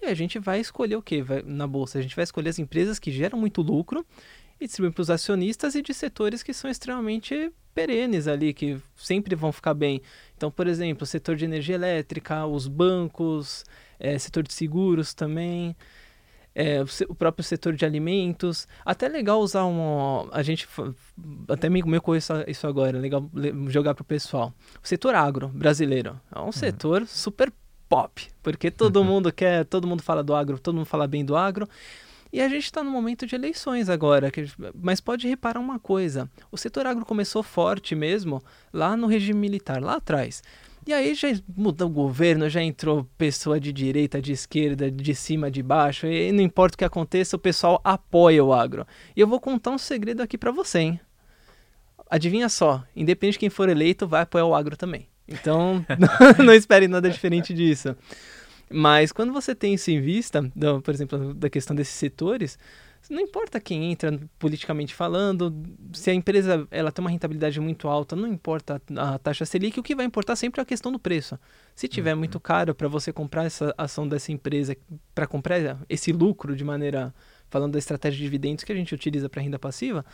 E 0.02 0.08
a 0.08 0.14
gente 0.14 0.40
vai 0.40 0.60
escolher 0.60 0.96
o 0.96 1.02
que 1.02 1.24
na 1.46 1.68
bolsa? 1.68 2.00
A 2.00 2.02
gente 2.02 2.16
vai 2.16 2.24
escolher 2.24 2.50
as 2.50 2.60
empresas 2.60 3.00
que 3.00 3.12
geram 3.12 3.40
muito 3.40 3.62
lucro 3.62 4.06
e 4.60 4.66
distribuem 4.66 4.92
para 4.92 5.04
os 5.04 5.10
acionistas 5.10 5.76
e 5.76 5.82
de 5.82 5.94
setores 5.94 6.42
que 6.42 6.54
são 6.54 6.70
extremamente 6.70 7.52
perenes 7.74 8.28
ali, 8.28 8.54
que 8.54 8.82
sempre 8.96 9.36
vão 9.36 9.52
ficar 9.52 9.74
bem. 9.74 10.02
Então, 10.36 10.50
por 10.50 10.68
exemplo, 10.68 11.04
o 11.04 11.08
setor 11.08 11.36
de 11.36 11.46
energia 11.46 11.76
elétrica, 11.76 12.46
os 12.46 12.68
bancos, 12.68 13.64
é, 14.00 14.18
setor 14.18 14.44
de 14.44 14.54
seguros 14.54 15.14
também 15.14 15.76
é, 16.56 16.82
o 17.10 17.14
próprio 17.14 17.44
setor 17.44 17.74
de 17.74 17.86
alimentos. 17.86 18.66
Até 18.86 19.10
legal 19.10 19.42
usar 19.42 19.66
um. 19.66 20.30
A 20.32 20.42
gente. 20.42 20.68
Até 21.50 21.70
me, 21.70 21.84
me 21.84 22.00
conheço 22.00 22.34
isso 22.48 22.66
agora, 22.66 22.98
legal 22.98 23.30
jogar 23.68 23.94
para 23.94 24.04
o 24.04 24.06
pessoal. 24.06 24.54
O 24.82 24.88
setor 24.88 25.14
agro 25.14 25.50
brasileiro 25.50 26.20
é 26.34 26.40
um 26.40 26.46
uhum. 26.46 26.52
setor 26.54 27.06
super 27.06 27.52
pop, 27.90 28.28
porque 28.42 28.72
todo 28.72 28.98
uhum. 28.98 29.04
mundo 29.06 29.32
quer, 29.34 29.66
todo 29.66 29.86
mundo 29.86 30.02
fala 30.02 30.24
do 30.24 30.34
agro, 30.34 30.58
todo 30.58 30.76
mundo 30.76 30.86
fala 30.86 31.06
bem 31.06 31.26
do 31.26 31.36
agro. 31.36 31.68
E 32.32 32.42
a 32.42 32.50
gente 32.50 32.66
está 32.66 32.84
no 32.84 32.92
momento 32.92 33.26
de 33.26 33.36
eleições 33.36 33.90
agora, 33.90 34.30
que, 34.30 34.46
mas 34.74 35.00
pode 35.00 35.28
reparar 35.28 35.60
uma 35.60 35.80
coisa: 35.80 36.30
o 36.52 36.58
setor 36.58 36.86
agro 36.86 37.06
começou 37.06 37.44
forte 37.44 37.96
mesmo 37.96 38.42
lá 38.74 38.96
no 38.96 39.08
regime 39.08 39.40
militar, 39.40 39.82
lá 39.82 39.96
atrás. 39.96 40.42
E 40.88 40.94
aí 40.94 41.16
já 41.16 41.30
mudou 41.58 41.88
o 41.88 41.92
governo, 41.92 42.48
já 42.48 42.62
entrou 42.62 43.10
pessoa 43.18 43.60
de 43.60 43.74
direita, 43.74 44.22
de 44.22 44.32
esquerda, 44.32 44.92
de 44.92 45.16
cima, 45.16 45.50
de 45.50 45.64
baixo, 45.64 46.06
e 46.06 46.32
não 46.32 46.44
importa 46.44 46.76
o 46.76 46.78
que 46.78 46.86
aconteça, 46.86 47.36
o 47.36 47.40
pessoal 47.40 47.82
apoia 47.84 48.44
o 48.44 48.54
agro. 48.54 48.86
E 49.16 49.20
eu 49.20 49.28
vou 49.28 49.40
contar 49.40 49.72
um 49.72 49.80
segredo 49.80 50.22
aqui 50.22 50.38
para 50.38 50.52
você, 50.52 50.80
hein? 50.80 51.00
Adivinha 52.08 52.48
só, 52.50 52.84
independente 52.96 53.34
de 53.34 53.40
quem 53.40 53.50
for 53.50 53.68
eleito, 53.68 54.08
vai 54.08 54.22
apoiar 54.22 54.46
o 54.46 54.54
agro 54.54 54.78
também. 54.78 55.08
Então, 55.28 55.84
não 56.46 56.54
espere 56.54 56.88
nada 56.88 57.10
diferente 57.10 57.52
disso. 57.52 57.96
Mas 58.70 59.12
quando 59.12 59.34
você 59.34 59.56
tem 59.56 59.74
isso 59.74 59.90
em 59.90 60.00
vista, 60.00 60.52
por 60.84 60.94
exemplo, 60.94 61.34
da 61.34 61.50
questão 61.50 61.76
desses 61.76 61.96
setores, 61.96 62.60
não 63.10 63.20
importa 63.20 63.60
quem 63.60 63.92
entra 63.92 64.20
politicamente 64.40 64.94
falando, 64.94 65.54
se 65.94 66.10
a 66.10 66.14
empresa 66.14 66.68
ela 66.72 66.92
tem 66.92 67.04
uma 67.04 67.10
rentabilidade 67.10 67.60
muito 67.60 67.88
alta, 67.88 68.16
não 68.16 68.28
importa 68.28 68.82
a 68.96 69.18
taxa 69.18 69.46
Selic, 69.46 69.80
o 69.80 69.84
que 69.84 69.96
vai 69.96 70.06
importar 70.06 70.36
sempre 70.36 70.60
é 70.60 70.64
a 70.64 70.66
questão 70.66 70.92
do 70.92 71.00
preço. 71.00 71.40
Se 71.76 71.88
tiver 71.88 72.14
uhum. 72.14 72.20
muito 72.20 72.40
caro 72.40 72.74
para 72.74 72.88
você 72.88 73.12
comprar 73.14 73.46
essa 73.46 73.74
ação 73.78 74.08
dessa 74.08 74.32
empresa, 74.32 74.76
para 75.14 75.28
comprar 75.28 75.80
esse 75.90 76.12
lucro 76.12 76.56
de 76.56 76.64
maneira, 76.64 77.14
falando 77.50 77.74
da 77.74 77.80
estratégia 77.80 78.18
de 78.18 78.24
dividendos 78.24 78.64
que 78.64 78.72
a 78.72 78.76
gente 78.76 78.94
utiliza 78.94 79.30
para 79.30 79.42
renda 79.42 79.60
passiva, 79.60 80.06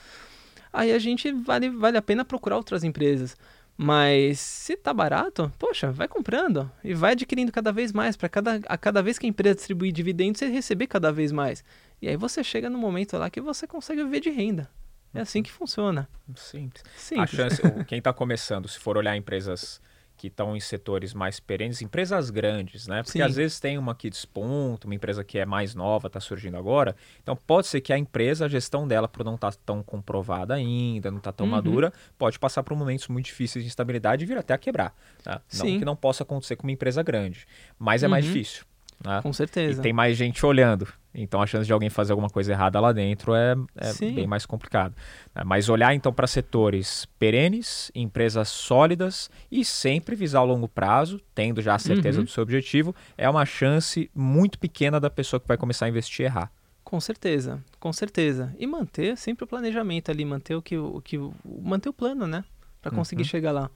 aí 0.71 0.91
a 0.91 0.99
gente 0.99 1.31
vale, 1.31 1.69
vale 1.69 1.97
a 1.97 2.01
pena 2.01 2.25
procurar 2.25 2.57
outras 2.57 2.83
empresas. 2.83 3.37
Mas 3.77 4.39
se 4.39 4.75
tá 4.77 4.93
barato, 4.93 5.51
poxa, 5.57 5.91
vai 5.91 6.07
comprando 6.07 6.69
e 6.83 6.93
vai 6.93 7.13
adquirindo 7.13 7.51
cada 7.51 7.71
vez 7.71 7.91
mais. 7.91 8.15
Para 8.15 8.29
cada, 8.29 8.59
a 8.67 8.77
cada 8.77 9.01
vez 9.01 9.17
que 9.17 9.25
a 9.25 9.29
empresa 9.29 9.55
distribuir 9.55 9.91
dividendos, 9.91 10.39
você 10.39 10.47
receber 10.47 10.87
cada 10.87 11.11
vez 11.11 11.31
mais. 11.31 11.63
E 12.01 12.07
aí 12.07 12.17
você 12.17 12.43
chega 12.43 12.69
no 12.69 12.77
momento 12.77 13.17
lá 13.17 13.29
que 13.29 13.39
você 13.39 13.67
consegue 13.67 14.03
viver 14.03 14.21
de 14.21 14.29
renda. 14.29 14.69
É 15.13 15.21
assim 15.21 15.43
que 15.43 15.51
funciona. 15.51 16.07
Simples. 16.35 16.83
Simples. 16.95 17.33
A 17.33 17.35
chance, 17.35 17.61
quem 17.85 17.97
está 17.97 18.13
começando, 18.13 18.67
se 18.67 18.79
for 18.79 18.97
olhar 18.97 19.15
empresas 19.15 19.81
que 20.21 20.27
estão 20.27 20.55
em 20.55 20.59
setores 20.59 21.15
mais 21.15 21.39
perenes, 21.39 21.81
empresas 21.81 22.29
grandes, 22.29 22.87
né? 22.87 23.01
Porque 23.01 23.17
Sim. 23.17 23.23
às 23.23 23.35
vezes 23.35 23.59
tem 23.59 23.77
uma 23.77 23.95
que 23.95 24.07
desponta, 24.07 24.85
uma 24.85 24.93
empresa 24.93 25.23
que 25.23 25.39
é 25.39 25.47
mais 25.47 25.73
nova, 25.73 26.05
está 26.05 26.19
surgindo 26.19 26.55
agora. 26.57 26.95
Então 27.23 27.35
pode 27.35 27.65
ser 27.65 27.81
que 27.81 27.91
a 27.91 27.97
empresa, 27.97 28.45
a 28.45 28.47
gestão 28.47 28.87
dela, 28.87 29.07
por 29.07 29.25
não 29.25 29.33
estar 29.33 29.51
tá 29.51 29.57
tão 29.65 29.81
comprovada 29.81 30.53
ainda, 30.53 31.09
não 31.09 31.17
está 31.17 31.31
tão 31.31 31.47
uhum. 31.47 31.53
madura, 31.53 31.91
pode 32.19 32.37
passar 32.37 32.61
por 32.61 32.77
momentos 32.77 33.07
muito 33.07 33.25
difíceis 33.25 33.65
de 33.65 33.67
instabilidade 33.67 34.23
e 34.23 34.27
vir 34.27 34.37
até 34.37 34.53
a 34.53 34.59
quebrar. 34.59 34.95
Tá? 35.23 35.41
Não 35.55 35.65
que 35.65 35.85
não 35.85 35.95
possa 35.95 36.21
acontecer 36.21 36.55
com 36.55 36.67
uma 36.67 36.71
empresa 36.71 37.01
grande, 37.01 37.47
mas 37.79 38.03
é 38.03 38.05
uhum. 38.05 38.11
mais 38.11 38.23
difícil. 38.23 38.63
Né? 39.03 39.21
Com 39.23 39.33
certeza. 39.33 39.79
E 39.79 39.81
tem 39.81 39.91
mais 39.91 40.15
gente 40.15 40.45
olhando. 40.45 40.87
Então 41.13 41.41
a 41.41 41.47
chance 41.47 41.65
de 41.65 41.73
alguém 41.73 41.89
fazer 41.89 42.13
alguma 42.13 42.29
coisa 42.29 42.51
errada 42.51 42.79
lá 42.79 42.91
dentro 42.91 43.35
é, 43.35 43.55
é 43.75 44.11
bem 44.11 44.25
mais 44.25 44.45
complicado. 44.45 44.95
Né? 45.35 45.43
Mas 45.45 45.69
olhar 45.69 45.93
então 45.93 46.13
para 46.13 46.25
setores 46.25 47.05
perenes, 47.19 47.91
empresas 47.93 48.49
sólidas 48.49 49.29
e 49.51 49.65
sempre 49.65 50.15
visar 50.15 50.41
o 50.41 50.45
longo 50.45 50.67
prazo, 50.67 51.19
tendo 51.35 51.61
já 51.61 51.75
a 51.75 51.79
certeza 51.79 52.19
uhum. 52.19 52.25
do 52.25 52.31
seu 52.31 52.43
objetivo, 52.43 52.95
é 53.17 53.29
uma 53.29 53.45
chance 53.45 54.09
muito 54.15 54.57
pequena 54.57 54.99
da 54.99 55.09
pessoa 55.09 55.39
que 55.39 55.47
vai 55.47 55.57
começar 55.57 55.85
a 55.85 55.89
investir 55.89 56.25
errar. 56.25 56.51
Com 56.83 56.99
certeza, 56.99 57.63
com 57.79 57.93
certeza. 57.93 58.53
E 58.57 58.67
manter 58.67 59.15
sempre 59.17 59.43
o 59.43 59.47
planejamento 59.47 60.11
ali, 60.11 60.25
manter 60.25 60.55
o 60.55 60.61
que 60.61 60.77
o 60.77 61.01
que 61.01 61.17
manter 61.45 61.89
o 61.89 61.93
plano, 61.93 62.27
né, 62.27 62.43
para 62.81 62.91
conseguir 62.91 63.21
uhum. 63.23 63.29
chegar 63.29 63.51
lá. 63.51 63.69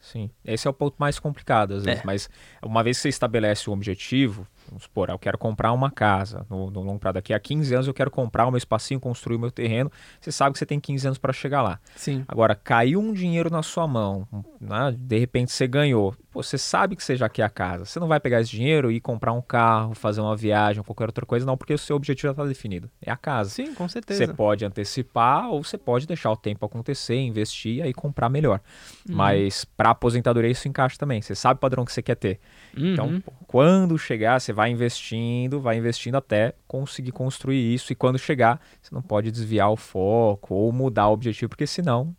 Sim, 0.00 0.30
esse 0.44 0.66
é 0.66 0.70
o 0.70 0.74
ponto 0.74 0.96
mais 0.98 1.18
complicado 1.18 1.74
às 1.74 1.84
vezes, 1.84 2.00
é. 2.00 2.06
mas 2.06 2.28
uma 2.60 2.82
vez 2.82 2.96
que 2.96 3.02
você 3.02 3.08
estabelece 3.08 3.70
o 3.70 3.72
objetivo, 3.72 4.46
vamos 4.72 4.84
supor, 4.84 5.10
eu 5.10 5.18
quero 5.18 5.36
comprar 5.36 5.72
uma 5.72 5.90
casa 5.90 6.46
no, 6.48 6.70
no 6.70 6.80
longo 6.80 6.98
prazo, 6.98 7.14
daqui 7.14 7.34
a 7.34 7.38
15 7.38 7.74
anos 7.74 7.86
eu 7.86 7.94
quero 7.94 8.10
comprar 8.10 8.46
o 8.46 8.50
meu 8.50 8.58
espacinho, 8.58 8.98
construir 8.98 9.36
o 9.36 9.38
meu 9.38 9.50
terreno, 9.50 9.92
você 10.20 10.32
sabe 10.32 10.54
que 10.54 10.58
você 10.58 10.66
tem 10.66 10.80
15 10.80 11.06
anos 11.06 11.18
para 11.18 11.32
chegar 11.32 11.62
lá. 11.62 11.78
Sim. 11.94 12.24
Agora, 12.26 12.54
caiu 12.54 13.00
um 13.00 13.12
dinheiro 13.12 13.50
na 13.50 13.62
sua 13.62 13.86
mão, 13.86 14.26
né? 14.60 14.94
de 14.96 15.18
repente 15.18 15.52
você 15.52 15.66
ganhou, 15.66 16.14
você 16.32 16.56
sabe 16.56 16.96
que 16.96 17.04
você 17.04 17.16
já 17.16 17.28
quer 17.28 17.42
a 17.42 17.50
casa, 17.50 17.84
você 17.84 18.00
não 18.00 18.08
vai 18.08 18.18
pegar 18.18 18.40
esse 18.40 18.50
dinheiro 18.50 18.90
e 18.90 19.00
comprar 19.00 19.32
um 19.32 19.42
carro, 19.42 19.94
fazer 19.94 20.20
uma 20.20 20.36
viagem, 20.36 20.82
qualquer 20.82 21.06
outra 21.06 21.26
coisa, 21.26 21.44
não, 21.44 21.56
porque 21.56 21.74
o 21.74 21.78
seu 21.78 21.96
objetivo 21.96 22.28
já 22.28 22.30
está 22.32 22.44
definido, 22.44 22.90
é 23.00 23.10
a 23.10 23.16
casa. 23.16 23.50
Sim, 23.50 23.74
com 23.74 23.88
certeza. 23.88 24.26
Você 24.26 24.32
pode 24.32 24.64
antecipar 24.64 25.50
ou 25.50 25.62
você 25.62 25.76
pode 25.76 26.06
deixar 26.06 26.30
o 26.30 26.36
tempo 26.36 26.64
acontecer, 26.64 27.16
investir 27.16 27.76
e 27.76 27.82
aí 27.82 27.92
comprar 27.92 28.28
melhor. 28.28 28.60
Uhum. 29.08 29.16
Mas 29.16 29.64
para 29.64 29.90
aposentadoria 29.90 30.50
isso 30.50 30.68
encaixa 30.68 30.96
também, 30.98 31.20
você 31.20 31.34
sabe 31.34 31.58
o 31.58 31.60
padrão 31.60 31.84
que 31.84 31.92
você 31.92 32.02
quer 32.02 32.16
ter. 32.16 32.40
Então, 32.76 33.06
uhum. 33.06 33.16
Então, 33.16 33.32
quando 33.46 33.98
chegar, 33.98 34.40
você 34.40 34.52
vai 34.52 34.70
investindo, 34.70 35.60
vai 35.60 35.76
investindo 35.76 36.16
até 36.16 36.54
conseguir 36.66 37.12
construir 37.12 37.74
isso. 37.74 37.92
E 37.92 37.96
quando 37.96 38.18
chegar, 38.18 38.60
você 38.80 38.94
não 38.94 39.02
pode 39.02 39.30
desviar 39.30 39.70
o 39.70 39.76
foco 39.76 40.54
ou 40.54 40.72
mudar 40.72 41.08
o 41.08 41.12
objetivo, 41.12 41.50
porque 41.50 41.66
senão 41.66 42.14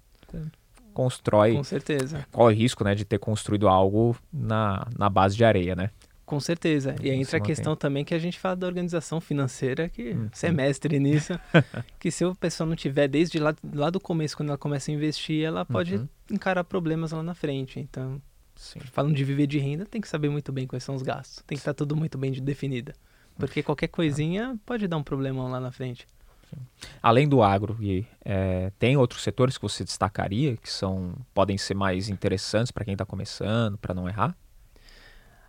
constrói. 0.94 1.54
Com 1.56 1.64
certeza. 1.64 2.26
Qual 2.32 2.48
o 2.48 2.52
risco 2.52 2.84
né, 2.84 2.96
de 2.96 3.04
ter 3.04 3.18
construído 3.18 3.68
algo 3.68 4.16
na, 4.32 4.88
na 4.98 5.10
base 5.10 5.36
de 5.36 5.44
areia, 5.44 5.76
né? 5.76 5.90
Com 6.26 6.40
certeza. 6.40 6.96
E 7.02 7.10
aí 7.10 7.20
entra 7.20 7.38
a 7.38 7.42
questão 7.42 7.76
também 7.76 8.06
que 8.06 8.14
a 8.14 8.20
gente 8.20 8.40
fala 8.40 8.56
da 8.56 8.66
organização 8.66 9.20
financeira, 9.20 9.90
que 9.90 10.12
uhum. 10.12 10.30
você 10.32 10.48
é 10.48 10.52
mestre 10.52 10.98
nisso, 10.98 11.38
que 12.00 12.10
se 12.10 12.24
a 12.24 12.34
pessoa 12.34 12.66
não 12.66 12.76
tiver 12.76 13.08
desde 13.08 13.40
lá, 13.40 13.54
lá 13.74 13.90
do 13.90 14.00
começo, 14.00 14.38
quando 14.38 14.50
ela 14.50 14.58
começa 14.58 14.90
a 14.90 14.94
investir, 14.94 15.44
ela 15.44 15.66
pode 15.66 15.96
uhum. 15.96 16.08
encarar 16.32 16.64
problemas 16.64 17.12
lá 17.12 17.22
na 17.22 17.36
frente. 17.36 17.80
Então, 17.80 18.22
Sim. 18.56 18.80
Falando 18.80 19.16
de 19.16 19.24
viver 19.24 19.48
de 19.48 19.60
renda, 19.60 19.86
tem 19.86 20.00
que 20.00 20.08
saber 20.08 20.30
muito 20.30 20.52
bem 20.52 20.68
quais 20.68 20.84
são 20.84 20.96
os 20.96 21.02
gastos. 21.02 21.44
Tem 21.46 21.56
que 21.56 21.62
estar 21.62 21.74
tudo 21.74 21.96
muito 21.96 22.18
bem 22.18 22.32
definida. 22.32 22.94
Porque 23.36 23.64
qualquer 23.64 23.88
coisinha 23.88 24.58
pode 24.66 24.88
dar 24.88 24.98
um 24.98 25.04
problemão 25.04 25.50
lá 25.50 25.60
na 25.60 25.72
frente. 25.72 26.08
Além 27.02 27.28
do 27.28 27.42
agro, 27.42 27.78
e, 27.82 28.06
é, 28.24 28.72
tem 28.80 28.98
outros 28.98 29.22
setores 29.24 29.58
que 29.58 29.64
você 29.64 29.84
destacaria 29.84 30.58
que 30.58 30.70
são 30.70 31.14
podem 31.34 31.58
ser 31.58 31.74
mais 31.74 32.10
interessantes 32.10 32.72
para 32.72 32.86
quem 32.86 32.94
está 32.94 33.06
começando, 33.06 33.78
para 33.78 33.94
não 33.94 34.08
errar? 34.08 34.36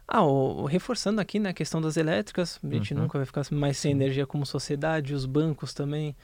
Ah, 0.06 0.22
o, 0.22 0.66
reforçando 0.66 1.20
aqui 1.20 1.38
na 1.38 1.48
né, 1.48 1.52
questão 1.52 1.80
das 1.80 1.96
elétricas, 1.96 2.60
a 2.62 2.68
gente 2.68 2.92
uhum. 2.92 3.02
nunca 3.02 3.18
vai 3.18 3.24
ficar 3.24 3.42
mais 3.50 3.78
sem 3.78 3.90
energia 3.90 4.26
como 4.26 4.44
sociedade, 4.44 5.14
os 5.14 5.24
bancos 5.24 5.72
também, 5.72 6.14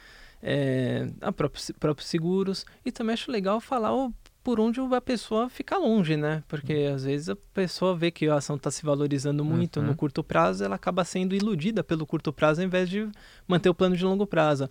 é, 0.42 1.08
a 1.20 1.32
próprios, 1.32 1.70
próprios 1.80 2.08
seguros. 2.08 2.66
E 2.84 2.92
também 2.92 3.14
acho 3.14 3.30
legal 3.30 3.60
falar 3.60 3.94
o 3.94 4.12
por 4.42 4.58
onde 4.58 4.80
a 4.80 5.00
pessoa 5.00 5.48
fica 5.48 5.76
longe, 5.76 6.16
né? 6.16 6.42
Porque 6.48 6.88
uhum. 6.88 6.94
às 6.94 7.04
vezes 7.04 7.28
a 7.28 7.36
pessoa 7.36 7.94
vê 7.94 8.10
que 8.10 8.26
a 8.26 8.36
ação 8.36 8.56
está 8.56 8.70
se 8.70 8.82
valorizando 8.82 9.44
muito 9.44 9.80
uhum. 9.80 9.86
no 9.86 9.94
curto 9.94 10.24
prazo, 10.24 10.64
ela 10.64 10.76
acaba 10.76 11.04
sendo 11.04 11.34
iludida 11.34 11.84
pelo 11.84 12.06
curto 12.06 12.32
prazo 12.32 12.60
ao 12.60 12.66
invés 12.66 12.88
de 12.88 13.08
manter 13.46 13.68
o 13.68 13.74
plano 13.74 13.96
de 13.96 14.04
longo 14.04 14.26
prazo. 14.26 14.68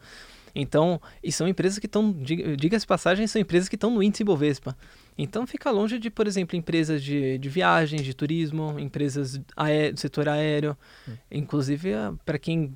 Então, 0.56 1.00
e 1.24 1.32
são 1.32 1.48
empresas 1.48 1.78
que 1.78 1.86
estão, 1.86 2.12
diga-se 2.12 2.86
passagem, 2.86 3.28
são 3.28 3.40
empresas 3.40 3.70
que 3.70 3.76
estão 3.76 3.92
no 3.92 4.02
índice 4.02 4.24
Ibovespa. 4.24 4.76
Então 5.16 5.46
fica 5.46 5.70
longe 5.70 6.00
de, 6.00 6.10
por 6.10 6.26
exemplo, 6.26 6.58
empresas 6.58 7.04
de, 7.04 7.38
de 7.38 7.50
viagens, 7.50 8.02
de 8.04 8.14
turismo, 8.16 8.80
empresas 8.80 9.40
aé 9.56 9.92
do 9.92 10.00
setor 10.00 10.28
aéreo. 10.28 10.76
Hum. 11.08 11.14
Inclusive, 11.30 11.92
para 12.26 12.40
quem 12.40 12.74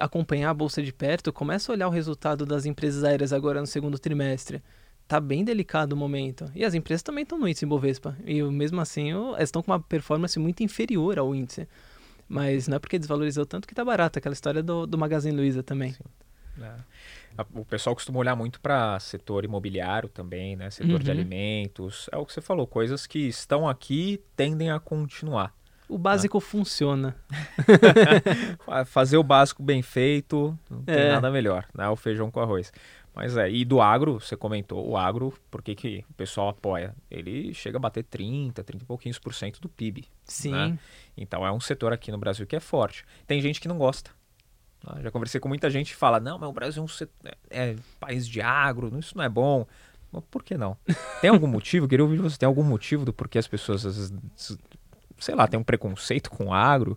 acompanhar 0.00 0.50
a 0.50 0.54
Bolsa 0.54 0.82
de 0.82 0.92
perto, 0.92 1.32
começa 1.32 1.72
a 1.72 1.74
olhar 1.74 1.88
o 1.88 1.90
resultado 1.90 2.44
das 2.44 2.66
empresas 2.66 3.04
aéreas 3.04 3.32
agora 3.32 3.60
no 3.60 3.66
segundo 3.66 3.98
trimestre 3.98 4.62
tá 5.08 5.18
bem 5.18 5.42
delicado 5.42 5.94
o 5.94 5.96
momento. 5.96 6.50
E 6.54 6.64
as 6.64 6.74
empresas 6.74 7.02
também 7.02 7.22
estão 7.22 7.38
no 7.38 7.48
índice 7.48 7.64
Bovespa. 7.64 8.14
E 8.24 8.42
mesmo 8.42 8.80
assim, 8.80 9.10
elas 9.10 9.44
estão 9.44 9.62
com 9.62 9.72
uma 9.72 9.80
performance 9.80 10.38
muito 10.38 10.62
inferior 10.62 11.18
ao 11.18 11.34
índice. 11.34 11.66
Mas 12.28 12.68
não 12.68 12.76
é 12.76 12.78
porque 12.78 12.98
desvalorizou 12.98 13.46
tanto 13.46 13.66
que 13.66 13.74
tá 13.74 13.82
barato. 13.82 14.18
Aquela 14.18 14.34
história 14.34 14.62
do, 14.62 14.86
do 14.86 14.98
Magazine 14.98 15.34
Luiza 15.34 15.62
também. 15.62 15.96
É. 16.60 16.74
O 17.54 17.64
pessoal 17.64 17.94
costuma 17.94 18.18
olhar 18.18 18.36
muito 18.36 18.60
para 18.60 18.98
setor 19.00 19.44
imobiliário 19.44 20.08
também, 20.08 20.56
né? 20.56 20.70
Setor 20.70 20.94
uhum. 20.94 20.98
de 20.98 21.10
alimentos. 21.10 22.10
É 22.12 22.16
o 22.18 22.26
que 22.26 22.32
você 22.32 22.40
falou, 22.40 22.66
coisas 22.66 23.06
que 23.06 23.20
estão 23.20 23.66
aqui 23.66 24.20
tendem 24.36 24.70
a 24.70 24.78
continuar. 24.78 25.54
O 25.88 25.96
básico 25.96 26.36
né? 26.36 26.40
funciona. 26.44 27.16
Fazer 28.86 29.16
o 29.16 29.22
básico 29.22 29.62
bem 29.62 29.80
feito, 29.80 30.58
não 30.68 30.82
tem 30.82 30.96
é. 30.96 31.12
nada 31.12 31.30
melhor, 31.30 31.64
né? 31.74 31.88
O 31.88 31.96
feijão 31.96 32.30
com 32.30 32.40
arroz. 32.40 32.70
Mas 33.18 33.36
é, 33.36 33.50
e 33.50 33.64
do 33.64 33.80
agro, 33.80 34.20
você 34.20 34.36
comentou, 34.36 34.88
o 34.88 34.96
agro, 34.96 35.36
por 35.50 35.60
que, 35.60 35.74
que 35.74 36.04
o 36.08 36.14
pessoal 36.14 36.50
apoia? 36.50 36.94
Ele 37.10 37.52
chega 37.52 37.76
a 37.76 37.80
bater 37.80 38.04
30, 38.04 38.62
30 38.62 38.84
e 38.84 38.86
pouquinhos 38.86 39.18
por 39.18 39.34
cento 39.34 39.60
do 39.60 39.68
PIB. 39.68 40.04
Sim. 40.24 40.52
Né? 40.52 40.78
Então 41.16 41.44
é 41.44 41.50
um 41.50 41.58
setor 41.58 41.92
aqui 41.92 42.12
no 42.12 42.18
Brasil 42.18 42.46
que 42.46 42.54
é 42.54 42.60
forte. 42.60 43.04
Tem 43.26 43.40
gente 43.40 43.60
que 43.60 43.66
não 43.66 43.76
gosta. 43.76 44.12
Né? 44.86 45.02
Já 45.02 45.10
conversei 45.10 45.40
com 45.40 45.48
muita 45.48 45.68
gente 45.68 45.90
que 45.90 45.96
fala, 45.96 46.20
não, 46.20 46.38
mas 46.38 46.48
o 46.48 46.52
Brasil 46.52 46.80
é 46.80 46.84
um 46.84 46.88
setor, 46.88 47.12
é, 47.50 47.70
é 47.70 47.76
país 47.98 48.24
de 48.24 48.40
agro, 48.40 48.96
isso 48.96 49.18
não 49.18 49.24
é 49.24 49.28
bom. 49.28 49.66
Mas 50.12 50.22
por 50.30 50.44
que 50.44 50.56
não? 50.56 50.76
Tem 51.20 51.28
algum 51.28 51.48
motivo? 51.48 51.88
Queria 51.88 52.04
ouvir 52.04 52.18
você. 52.18 52.38
Tem 52.38 52.46
algum 52.46 52.62
motivo 52.62 53.04
do 53.04 53.12
porquê 53.12 53.38
as 53.38 53.48
pessoas, 53.48 53.84
às 53.84 53.96
vezes, 53.96 54.58
sei 55.18 55.34
lá, 55.34 55.48
tem 55.48 55.58
um 55.58 55.64
preconceito 55.64 56.30
com 56.30 56.46
o 56.46 56.54
agro? 56.54 56.96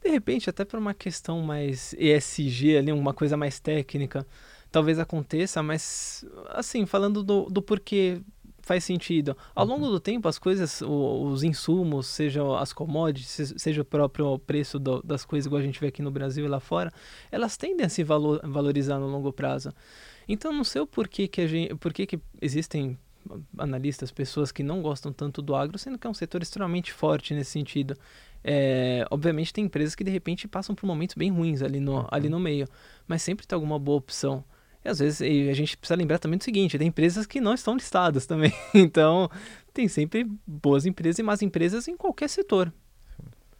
De 0.00 0.08
repente, 0.08 0.48
até 0.48 0.64
por 0.64 0.78
uma 0.78 0.94
questão 0.94 1.42
mais 1.42 1.96
ESG 1.98 2.76
ali, 2.76 2.92
uma 2.92 3.12
coisa 3.12 3.36
mais 3.36 3.58
técnica 3.58 4.24
talvez 4.72 4.98
aconteça, 4.98 5.62
mas 5.62 6.24
assim, 6.48 6.86
falando 6.86 7.22
do, 7.22 7.44
do 7.50 7.62
porquê 7.62 8.20
faz 8.62 8.84
sentido. 8.84 9.36
Ao 9.54 9.66
longo 9.66 9.84
uhum. 9.84 9.90
do 9.90 10.00
tempo, 10.00 10.28
as 10.28 10.38
coisas, 10.38 10.80
os 10.82 11.42
insumos, 11.42 12.06
sejam 12.06 12.54
as 12.54 12.72
commodities, 12.72 13.54
seja 13.56 13.82
o 13.82 13.84
próprio 13.84 14.38
preço 14.38 14.78
do, 14.78 15.02
das 15.02 15.24
coisas, 15.24 15.46
igual 15.46 15.60
a 15.60 15.64
gente 15.64 15.80
vê 15.80 15.88
aqui 15.88 16.00
no 16.00 16.10
Brasil 16.10 16.44
e 16.44 16.48
lá 16.48 16.60
fora, 16.60 16.92
elas 17.30 17.56
tendem 17.56 17.84
a 17.84 17.88
se 17.88 18.02
valor, 18.02 18.40
valorizar 18.44 18.98
no 18.98 19.06
longo 19.06 19.32
prazo. 19.32 19.72
Então, 20.28 20.52
não 20.52 20.64
sei 20.64 20.80
o 20.80 20.86
porquê 20.86 21.26
que, 21.26 21.40
a 21.40 21.46
gente, 21.46 21.74
porquê 21.74 22.06
que 22.06 22.20
existem 22.40 22.96
analistas, 23.58 24.10
pessoas 24.10 24.50
que 24.50 24.62
não 24.62 24.80
gostam 24.80 25.12
tanto 25.12 25.42
do 25.42 25.54
agro, 25.54 25.78
sendo 25.78 25.98
que 25.98 26.06
é 26.06 26.10
um 26.10 26.14
setor 26.14 26.42
extremamente 26.42 26.92
forte 26.92 27.34
nesse 27.34 27.50
sentido. 27.50 27.96
É, 28.44 29.06
obviamente 29.10 29.52
tem 29.52 29.64
empresas 29.64 29.94
que 29.94 30.02
de 30.02 30.10
repente 30.10 30.48
passam 30.48 30.74
por 30.74 30.86
momentos 30.86 31.14
bem 31.14 31.30
ruins 31.30 31.62
ali 31.62 31.78
no, 31.78 32.06
ali 32.10 32.26
uhum. 32.26 32.32
no 32.32 32.40
meio, 32.40 32.66
mas 33.06 33.22
sempre 33.22 33.46
tem 33.46 33.54
alguma 33.54 33.78
boa 33.78 33.98
opção. 33.98 34.44
E 34.84 34.88
às 34.88 34.98
vezes 34.98 35.20
a 35.22 35.54
gente 35.54 35.76
precisa 35.76 35.96
lembrar 35.96 36.18
também 36.18 36.38
do 36.38 36.44
seguinte: 36.44 36.78
tem 36.78 36.88
empresas 36.88 37.26
que 37.26 37.40
não 37.40 37.54
estão 37.54 37.74
listadas 37.74 38.26
também. 38.26 38.52
Então, 38.74 39.30
tem 39.72 39.88
sempre 39.88 40.26
boas 40.46 40.86
empresas 40.86 41.18
e 41.18 41.22
más 41.22 41.42
empresas 41.42 41.88
em 41.88 41.96
qualquer 41.96 42.28
setor. 42.28 42.72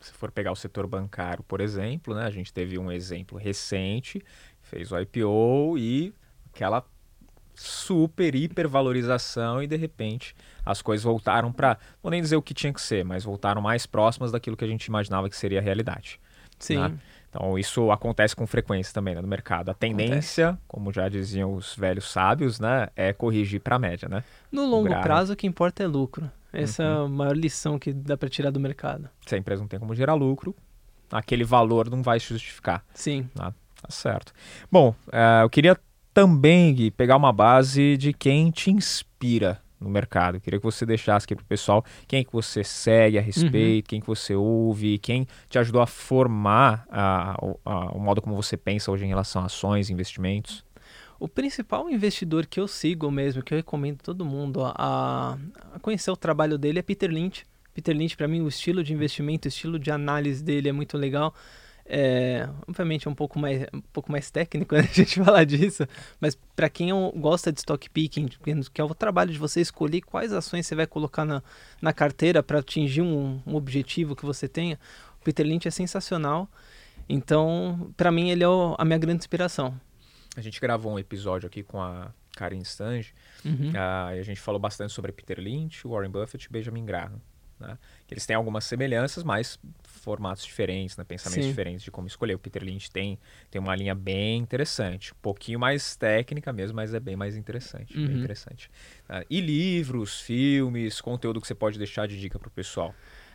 Se 0.01 0.13
for 0.13 0.33
pegar 0.33 0.51
o 0.51 0.57
setor 0.57 0.87
bancário, 0.87 1.45
por 1.45 1.61
exemplo, 1.61 2.15
né, 2.15 2.25
a 2.25 2.31
gente 2.31 2.53
teve 2.53 2.77
um 2.77 2.91
exemplo 2.91 3.39
recente, 3.39 4.23
fez 4.61 4.91
o 4.91 4.99
IPO 4.99 5.79
e 5.79 6.13
aquela 6.53 6.85
super 7.55 8.35
hipervalorização 8.35 9.63
e 9.63 9.67
de 9.67 9.77
repente 9.77 10.35
as 10.65 10.81
coisas 10.81 11.05
voltaram 11.05 11.53
para, 11.53 11.79
vou 12.03 12.11
nem 12.11 12.21
dizer 12.21 12.37
o 12.37 12.43
que 12.43 12.55
tinha 12.55 12.73
que 12.73 12.81
ser, 12.81 13.05
mas 13.05 13.25
voltaram 13.25 13.61
mais 13.61 13.87
próximas 13.87 14.33
daquilo 14.33 14.57
que 14.57 14.65
a 14.65 14.69
gente 14.69 14.87
imaginava 14.87 15.29
que 15.29 15.37
seria 15.37 15.59
a 15.59 15.63
realidade. 15.63 16.19
Sim. 16.59 16.79
Né? 16.79 16.99
Então, 17.35 17.59
isso 17.59 17.91
acontece 17.91 18.37
com 18.37 18.47
frequência 18.47 18.93
também 18.93 19.15
né, 19.15 19.23
no 19.23 19.27
mercado. 19.27 19.71
A 19.71 19.75
tendência, 19.75 20.49
acontece. 20.49 20.65
como 20.69 20.93
já 20.93 21.09
diziam 21.09 21.55
os 21.55 21.75
velhos 21.75 22.13
sábios, 22.13 22.61
né, 22.61 22.89
é 22.95 23.11
corrigir 23.15 23.59
para 23.59 23.77
a 23.77 23.79
média. 23.79 24.07
Né? 24.07 24.23
No 24.51 24.67
longo 24.67 24.91
prazo, 25.01 25.33
o 25.33 25.37
que 25.37 25.47
importa 25.47 25.83
é 25.83 25.87
lucro. 25.87 26.31
Essa 26.53 26.83
uhum. 26.83 26.91
é 26.91 27.07
a 27.07 27.09
maior 27.09 27.37
lição 27.37 27.79
que 27.79 27.91
dá 27.91 28.19
para 28.19 28.29
tirar 28.29 28.51
do 28.51 28.61
mercado. 28.61 29.09
Se 29.27 29.35
a 29.35 29.39
empresa 29.39 29.63
não 29.63 29.69
tem 29.69 29.81
como 29.81 29.95
gerar 29.95 30.13
lucro, 30.13 30.55
aquele 31.11 31.43
valor 31.45 31.89
não 31.89 32.03
vai 32.03 32.21
se 32.21 32.27
justificar. 32.27 32.85
Sim. 32.93 33.27
Né? 33.35 33.55
Tá 33.81 33.89
certo. 33.89 34.35
Bom, 34.71 34.95
uh, 35.09 35.43
eu 35.43 35.49
queria 35.49 35.79
também 36.13 36.75
Gui, 36.75 36.91
pegar 36.91 37.17
uma 37.17 37.33
base 37.33 37.97
de 37.97 38.13
quem 38.13 38.51
te 38.51 38.71
inspira 38.71 39.63
no 39.83 39.91
mercado. 39.91 40.41
Queria 40.41 40.59
que 40.59 40.65
você 40.65 40.87
deixasse 40.87 41.25
aqui 41.25 41.35
para 41.35 41.43
o 41.43 41.47
pessoal 41.47 41.85
quem 42.07 42.21
é 42.21 42.25
que 42.25 42.33
você 42.33 42.63
segue 42.63 43.19
a 43.19 43.21
respeito, 43.21 43.87
uhum. 43.87 43.89
quem 43.89 44.01
que 44.01 44.07
você 44.07 44.35
ouve, 44.35 44.99
quem 44.99 45.27
te 45.49 45.59
ajudou 45.59 45.83
a 45.83 45.87
formar 45.87 46.87
a, 46.91 47.37
a, 47.65 47.93
o 47.93 47.99
modo 47.99 48.23
como 48.23 48.35
você 48.35 48.57
pensa 48.57 48.91
hoje 48.91 49.05
em 49.05 49.09
relação 49.09 49.43
a 49.43 49.47
ações, 49.47 49.91
investimentos. 49.91 50.65
O 51.19 51.29
principal 51.29 51.89
investidor 51.89 52.47
que 52.47 52.59
eu 52.59 52.67
sigo 52.67 53.11
mesmo, 53.11 53.43
que 53.43 53.55
eu 53.55 53.57
recomendo 53.57 54.01
todo 54.03 54.25
mundo 54.25 54.65
a, 54.65 55.39
a 55.73 55.79
conhecer 55.81 56.11
o 56.11 56.17
trabalho 56.17 56.59
dele 56.59 56.81
é 56.81 56.83
Peter 56.83 57.11
Lynch, 57.11 57.45
Peter 57.75 57.97
Lynch, 57.97 58.17
para 58.17 58.29
mim, 58.29 58.41
o 58.43 58.49
estilo 58.49 58.85
de 58.85 58.93
investimento, 58.93 59.47
o 59.47 59.49
estilo 59.49 59.79
de 59.79 59.91
análise 59.91 60.43
dele 60.43 60.69
é 60.69 60.73
muito 60.73 60.99
legal. 60.99 61.35
É, 61.85 62.49
obviamente 62.67 63.09
é 63.09 63.11
um 63.11 63.15
pouco 63.15 63.39
mais, 63.39 63.67
um 63.73 63.81
pouco 63.81 64.11
mais 64.11 64.31
técnico 64.31 64.75
né, 64.77 64.81
a 64.81 64.95
gente 64.95 65.23
falar 65.23 65.45
disso, 65.45 65.87
mas 66.21 66.39
para 66.55 66.69
quem 66.69 66.91
é 66.91 67.13
gosta 67.17 67.53
de 67.53 67.59
stock 67.59 67.91
picking, 67.91 68.29
que 68.73 68.81
é 68.81 68.85
o 68.85 68.95
trabalho 68.95 69.33
de 69.33 69.39
você 69.39 69.61
escolher 69.61 70.01
quais 70.03 70.33
ações 70.33 70.67
você 70.67 70.75
vai 70.75 70.87
colocar 70.87 71.25
na, 71.25 71.43
na 71.81 71.93
carteira 71.93 72.43
para 72.43 72.61
atingir 72.61 73.03
um, 73.03 73.41
um, 73.47 73.55
objetivo 73.55 74.15
que 74.15 74.25
você 74.25 74.49
tenha, 74.49 74.79
o 75.21 75.25
Peter 75.25 75.45
Lynch 75.45 75.67
é 75.67 75.71
sensacional. 75.71 76.49
Então, 77.09 77.93
para 77.97 78.13
mim, 78.13 78.31
ele 78.31 78.45
é 78.45 78.49
o, 78.49 78.77
a 78.79 78.85
minha 78.85 78.99
grande 78.99 79.19
inspiração. 79.19 79.79
A 80.37 80.41
gente 80.41 80.61
gravou 80.61 80.93
um 80.93 80.99
episódio 80.99 81.47
aqui 81.47 81.63
com 81.63 81.81
a 81.81 82.13
Karen 82.37 82.61
Stange, 82.61 83.13
uhum. 83.45 83.71
uh, 83.71 84.15
e 84.15 84.19
a 84.19 84.23
gente 84.23 84.41
falou 84.41 84.61
bastante 84.61 84.93
sobre 84.93 85.13
Peter 85.13 85.39
Lynch, 85.39 85.87
Warren 85.87 86.11
Buffett 86.11 86.47
e 86.47 86.51
Benjamin 86.51 86.85
Graham. 86.85 87.21
Né? 87.61 87.79
Eles 88.11 88.27
têm 88.27 88.35
algumas 88.37 88.65
semelhanças, 88.65 89.23
mas 89.23 89.59
formatos 90.03 90.45
diferentes, 90.45 90.97
né? 90.97 91.05
pensamentos 91.05 91.45
Sim. 91.45 91.51
diferentes 91.51 91.83
de 91.83 91.91
como 91.91 92.07
escolher. 92.07 92.35
O 92.35 92.39
Peter 92.39 92.63
Lynch 92.63 92.91
tem, 92.91 93.19
tem 93.51 93.61
uma 93.61 93.75
linha 93.75 93.95
bem 93.95 94.41
interessante, 94.41 95.13
um 95.13 95.17
pouquinho 95.23 95.59
mais 95.59 95.97
técnica 95.97 96.53
mesmo, 96.53 96.77
mas 96.77 96.93
é 96.93 97.01
bem 97.01 97.17
mais 97.17 97.37
interessante. 97.37 97.97
Uhum. 97.97 98.07
Bem 98.07 98.17
interessante. 98.17 98.69
Uh, 99.09 99.25
e 99.31 99.41
livros, 99.41 100.21
filmes, 100.21 101.01
conteúdo 101.01 101.41
que 101.41 101.47
você 101.47 101.55
pode 101.55 101.79
deixar 101.79 102.07
de 102.07 102.19
dica 102.19 102.39
para 102.39 102.49
o 102.49 102.51
pessoal? 102.51 102.95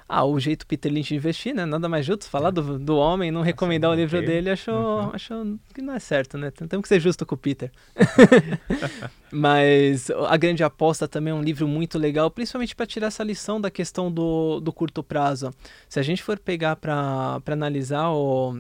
Ah, 0.10 0.24
o 0.24 0.40
jeito 0.40 0.66
Peter 0.66 0.92
Lynch 0.92 1.10
de 1.10 1.16
investir, 1.16 1.54
né? 1.54 1.66
Nada 1.66 1.90
mais 1.90 2.06
justo 2.06 2.30
falar 2.30 2.52
do, 2.52 2.80
do 2.80 2.96
homem, 2.96 3.30
não 3.30 3.42
recomendar 3.42 3.92
o 3.92 3.94
livro 3.94 4.22
dele, 4.22 4.50
achou, 4.50 4.74
uhum. 4.74 5.12
achou 5.14 5.60
que 5.74 5.82
não 5.82 5.94
é 5.94 6.00
certo, 6.00 6.38
né? 6.38 6.50
Temos 6.50 6.84
que 6.84 6.88
ser 6.88 7.00
justo 7.00 7.26
com 7.26 7.36
o 7.36 7.38
Peter. 7.38 7.72
Mas 9.30 10.10
A 10.10 10.38
Grande 10.38 10.64
Aposta 10.64 11.08
também 11.08 11.32
é 11.32 11.36
um 11.36 11.42
livro 11.42 11.68
muito 11.68 12.00
legal, 12.00 12.32
principalmente 12.32 12.74
para 12.74 12.86
tirar 12.86 13.08
essa 13.08 13.24
lição 13.24 13.60
da 13.60 13.70
questão 13.70 14.10
do, 14.10 14.62
do 14.62 14.72
curto 14.72 15.04
prazo. 15.04 15.54
Se 15.90 16.00
a 16.00 16.04
gente 16.04 16.24
for 16.24 16.40
pegar 16.40 16.78
para 16.78 17.42
analisar 17.46 18.10
o 18.10 18.58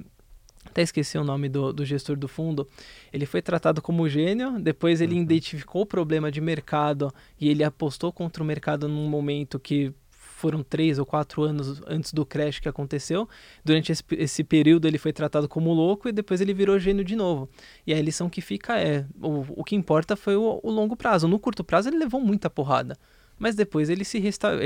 até 0.65 0.81
esqueci 0.81 1.17
o 1.17 1.23
nome 1.23 1.47
do, 1.47 1.71
do, 1.71 1.85
gestor 1.85 2.17
do 2.17 2.27
fundo, 2.27 2.67
ele 3.11 3.25
foi 3.25 3.41
tratado 3.41 3.81
como 3.81 4.07
gênio, 4.09 4.59
depois 4.59 4.99
ele 4.99 5.15
uhum. 5.15 5.21
identificou 5.21 5.83
o 5.83 5.85
problema 5.85 6.29
de 6.29 6.41
mercado 6.41 7.11
e 7.39 7.47
ele 7.47 7.63
apostou 7.63 8.11
contra 8.11 8.43
o 8.43 8.45
mercado 8.45 8.87
num 8.87 9.07
momento 9.07 9.57
que 9.57 9.93
foram 10.38 10.61
três 10.61 10.99
ou 10.99 11.05
quatro 11.05 11.41
anos 11.41 11.81
antes 11.88 12.13
do 12.13 12.25
crash 12.25 12.59
que 12.59 12.69
aconteceu. 12.69 13.27
Durante 13.65 13.91
esse, 13.91 14.03
esse, 14.11 14.43
período 14.43 14.88
ele 14.88 14.99
foi 14.99 15.11
tratado 15.11 15.49
como 15.49 15.73
louco 15.73 16.07
e 16.07 16.11
depois 16.11 16.39
ele 16.39 16.53
virou 16.53 16.77
gênio 16.77 17.03
de 17.03 17.15
novo. 17.15 17.49
E 17.85 17.93
a 17.93 18.01
lição 18.01 18.29
que 18.29 18.39
fica 18.39 18.79
é: 18.79 19.05
o, 19.19 19.61
o 19.61 19.63
que 19.63 19.75
importa 19.75 20.15
foi 20.15 20.35
o, 20.35 20.59
o 20.61 20.69
longo 20.69 20.95
prazo. 20.95 21.27
No 21.27 21.39
curto 21.39 21.63
prazo 21.63 21.89
ele 21.89 21.97
levou 21.97 22.21
muita 22.21 22.49
porrada. 22.49 22.95
Mas 23.39 23.55
depois 23.55 23.89
ele 23.89 24.05
se 24.05 24.19
restaurou. 24.19 24.59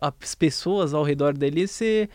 As 0.00 0.34
pessoas 0.34 0.94
ao 0.94 1.02
redor 1.02 1.36
dele 1.36 1.66
se 1.66 2.08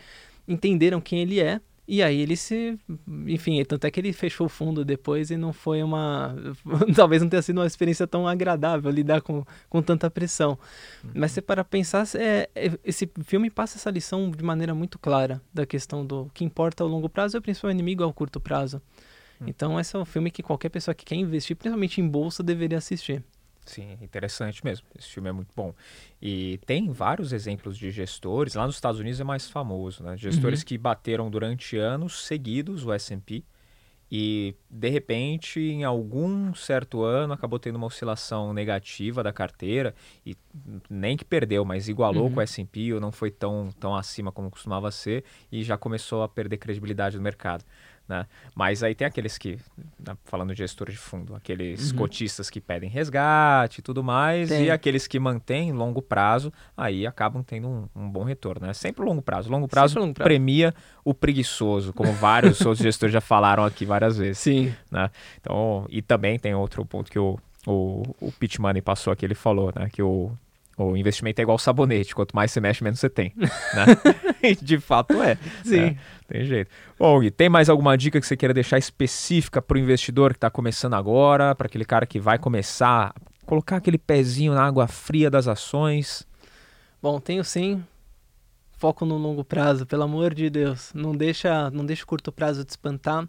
entenderam 0.46 1.00
quem 1.00 1.20
ele 1.20 1.40
é 1.40 1.60
e 1.88 2.02
aí 2.02 2.20
ele 2.20 2.36
se. 2.36 2.78
Enfim, 3.26 3.64
tanto 3.64 3.86
é 3.86 3.90
que 3.90 3.98
ele 3.98 4.12
fechou 4.12 4.44
o 4.46 4.50
fundo 4.50 4.84
depois 4.84 5.30
e 5.30 5.38
não 5.38 5.54
foi 5.54 5.82
uma. 5.82 6.36
Talvez 6.94 7.22
não 7.22 7.30
tenha 7.30 7.40
sido 7.40 7.56
uma 7.56 7.66
experiência 7.66 8.06
tão 8.06 8.28
agradável 8.28 8.90
lidar 8.90 9.22
com, 9.22 9.42
com 9.70 9.80
tanta 9.80 10.10
pressão. 10.10 10.58
Uhum. 11.02 11.12
Mas 11.14 11.32
se 11.32 11.40
para 11.40 11.64
pensar, 11.64 12.06
é, 12.14 12.50
é, 12.54 12.78
esse 12.84 13.10
filme 13.24 13.48
passa 13.48 13.78
essa 13.78 13.90
lição 13.90 14.30
de 14.30 14.44
maneira 14.44 14.74
muito 14.74 14.98
clara 14.98 15.40
da 15.52 15.64
questão 15.64 16.04
do 16.04 16.30
que 16.34 16.44
importa 16.44 16.84
ao 16.84 16.90
longo 16.90 17.08
prazo 17.08 17.36
e 17.36 17.38
o 17.38 17.42
principal 17.42 17.70
inimigo 17.70 18.04
ao 18.04 18.12
curto 18.12 18.38
prazo. 18.38 18.82
Uhum. 19.40 19.48
Então, 19.48 19.80
esse 19.80 19.96
é 19.96 19.98
um 19.98 20.04
filme 20.04 20.30
que 20.30 20.42
qualquer 20.42 20.68
pessoa 20.68 20.94
que 20.94 21.06
quer 21.06 21.14
investir, 21.14 21.56
principalmente 21.56 22.02
em 22.02 22.06
bolsa, 22.06 22.42
deveria 22.42 22.76
assistir. 22.76 23.24
Sim, 23.68 23.98
interessante 24.00 24.64
mesmo. 24.64 24.86
Esse 24.98 25.08
filme 25.08 25.28
é 25.28 25.32
muito 25.32 25.50
bom. 25.54 25.74
E 26.20 26.58
tem 26.64 26.90
vários 26.90 27.32
exemplos 27.32 27.76
de 27.76 27.90
gestores. 27.90 28.54
Lá 28.54 28.66
nos 28.66 28.76
Estados 28.76 28.98
Unidos 28.98 29.20
é 29.20 29.24
mais 29.24 29.48
famoso, 29.48 30.02
né? 30.02 30.16
Gestores 30.16 30.60
uhum. 30.60 30.66
que 30.66 30.78
bateram 30.78 31.30
durante 31.30 31.76
anos 31.76 32.24
seguidos 32.24 32.86
o 32.86 32.92
S&P 32.92 33.44
e 34.10 34.54
de 34.70 34.88
repente 34.88 35.60
em 35.60 35.84
algum 35.84 36.54
certo 36.54 37.02
ano 37.02 37.34
acabou 37.34 37.58
tendo 37.58 37.76
uma 37.76 37.86
oscilação 37.86 38.54
negativa 38.54 39.22
da 39.22 39.32
carteira 39.32 39.94
e 40.24 40.34
nem 40.88 41.14
que 41.14 41.26
perdeu, 41.26 41.62
mas 41.62 41.88
igualou 41.88 42.24
uhum. 42.24 42.32
com 42.32 42.40
o 42.40 42.42
S&P 42.42 42.94
ou 42.94 43.00
não 43.00 43.12
foi 43.12 43.30
tão 43.30 43.68
tão 43.78 43.94
acima 43.94 44.32
como 44.32 44.50
costumava 44.50 44.90
ser 44.90 45.24
e 45.52 45.62
já 45.62 45.76
começou 45.76 46.22
a 46.22 46.28
perder 46.28 46.56
credibilidade 46.56 47.18
no 47.18 47.22
mercado. 47.22 47.64
Né? 48.08 48.26
Mas 48.54 48.82
aí 48.82 48.94
tem 48.94 49.06
aqueles 49.06 49.36
que, 49.36 49.58
né, 49.98 50.16
falando 50.24 50.52
de 50.52 50.58
gestor 50.58 50.90
de 50.90 50.96
fundo, 50.96 51.34
aqueles 51.34 51.90
uhum. 51.90 51.98
cotistas 51.98 52.48
que 52.48 52.58
pedem 52.58 52.88
resgate 52.88 53.80
e 53.80 53.82
tudo 53.82 54.02
mais, 54.02 54.48
tem. 54.48 54.64
e 54.64 54.70
aqueles 54.70 55.06
que 55.06 55.18
mantêm 55.18 55.72
longo 55.72 56.00
prazo, 56.00 56.50
aí 56.74 57.06
acabam 57.06 57.42
tendo 57.42 57.68
um, 57.68 57.88
um 57.94 58.08
bom 58.08 58.24
retorno. 58.24 58.66
Né? 58.66 58.72
Sempre 58.72 59.04
longo 59.04 59.20
prazo. 59.20 59.50
Longo 59.50 59.68
prazo, 59.68 59.98
longo 59.98 60.14
prazo. 60.14 60.26
premia 60.26 60.74
o 61.04 61.12
preguiçoso, 61.12 61.92
como 61.92 62.12
vários 62.12 62.60
outros 62.64 62.82
gestores 62.82 63.12
já 63.12 63.20
falaram 63.20 63.62
aqui 63.62 63.84
várias 63.84 64.16
vezes. 64.16 64.38
Sim. 64.38 64.74
Né? 64.90 65.10
Então, 65.38 65.86
e 65.90 66.00
também 66.00 66.38
tem 66.38 66.54
outro 66.54 66.84
ponto 66.86 67.10
que 67.10 67.18
o, 67.18 67.38
o, 67.66 68.02
o 68.20 68.32
passou 68.82 69.12
aqui, 69.12 69.26
ele 69.26 69.34
falou, 69.34 69.70
né? 69.76 69.90
Que 69.92 70.02
o, 70.02 70.32
o 70.78 70.96
investimento 70.96 71.40
é 71.40 71.42
igual 71.42 71.58
sabonete, 71.58 72.14
quanto 72.14 72.34
mais 72.34 72.52
você 72.52 72.60
mexe, 72.60 72.84
menos 72.84 73.00
você 73.00 73.10
tem. 73.10 73.32
Né? 73.36 74.54
de 74.62 74.78
fato 74.78 75.20
é. 75.20 75.36
Sim. 75.64 75.80
É, 75.80 75.96
tem 76.28 76.44
jeito. 76.44 76.70
Bom, 76.96 77.20
e 77.20 77.30
tem 77.32 77.48
mais 77.48 77.68
alguma 77.68 77.98
dica 77.98 78.20
que 78.20 78.26
você 78.26 78.36
queira 78.36 78.54
deixar 78.54 78.78
específica 78.78 79.60
para 79.60 79.76
o 79.76 79.78
investidor 79.78 80.30
que 80.30 80.36
está 80.36 80.48
começando 80.48 80.94
agora, 80.94 81.52
para 81.54 81.66
aquele 81.66 81.84
cara 81.84 82.06
que 82.06 82.20
vai 82.20 82.38
começar 82.38 83.12
a 83.14 83.46
colocar 83.46 83.76
aquele 83.76 83.98
pezinho 83.98 84.54
na 84.54 84.64
água 84.64 84.86
fria 84.86 85.28
das 85.28 85.48
ações? 85.48 86.26
Bom, 87.02 87.18
tenho 87.18 87.42
sim. 87.42 87.82
Foco 88.76 89.04
no 89.04 89.16
longo 89.16 89.42
prazo, 89.42 89.84
pelo 89.84 90.04
amor 90.04 90.32
de 90.32 90.48
Deus. 90.48 90.92
Não 90.94 91.12
deixa, 91.12 91.68
não 91.70 91.84
deixa 91.84 92.04
o 92.04 92.06
curto 92.06 92.30
prazo 92.30 92.64
te 92.64 92.70
espantar 92.70 93.28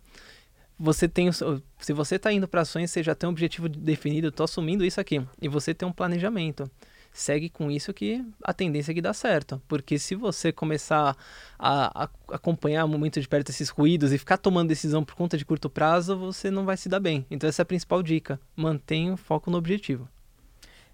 você 0.79 1.09
tem 1.09 1.29
se 1.31 1.93
você 1.93 2.15
está 2.15 2.31
indo 2.31 2.47
para 2.47 2.61
ações, 2.61 2.89
você 2.89 3.03
já 3.03 3.13
tem 3.13 3.27
um 3.27 3.33
objetivo 3.33 3.67
definido, 3.67 4.29
estou 4.29 4.45
assumindo 4.45 4.85
isso 4.85 5.01
aqui, 5.01 5.21
e 5.41 5.49
você 5.49 5.73
tem 5.73 5.85
um 5.85 5.91
planejamento 5.91 6.71
segue 7.11 7.49
com 7.49 7.69
isso 7.71 7.93
que 7.93 8.23
a 8.43 8.53
tendência 8.53 8.91
é 8.91 8.95
que 8.95 9.01
dá 9.01 9.13
certo. 9.13 9.61
Porque 9.67 9.97
se 9.99 10.15
você 10.15 10.51
começar 10.51 11.15
a, 11.57 12.03
a 12.03 12.09
acompanhar 12.29 12.85
muito 12.87 13.19
de 13.19 13.27
perto 13.27 13.49
esses 13.49 13.69
ruídos 13.69 14.11
e 14.11 14.17
ficar 14.17 14.37
tomando 14.37 14.69
decisão 14.69 15.03
por 15.03 15.15
conta 15.15 15.37
de 15.37 15.45
curto 15.45 15.69
prazo, 15.69 16.17
você 16.17 16.49
não 16.51 16.65
vai 16.65 16.77
se 16.77 16.89
dar 16.89 16.99
bem. 16.99 17.25
Então 17.29 17.47
essa 17.47 17.61
é 17.61 17.63
a 17.63 17.65
principal 17.65 18.01
dica. 18.03 18.39
Mantenha 18.55 19.13
o 19.13 19.17
foco 19.17 19.49
no 19.49 19.57
objetivo. 19.57 20.07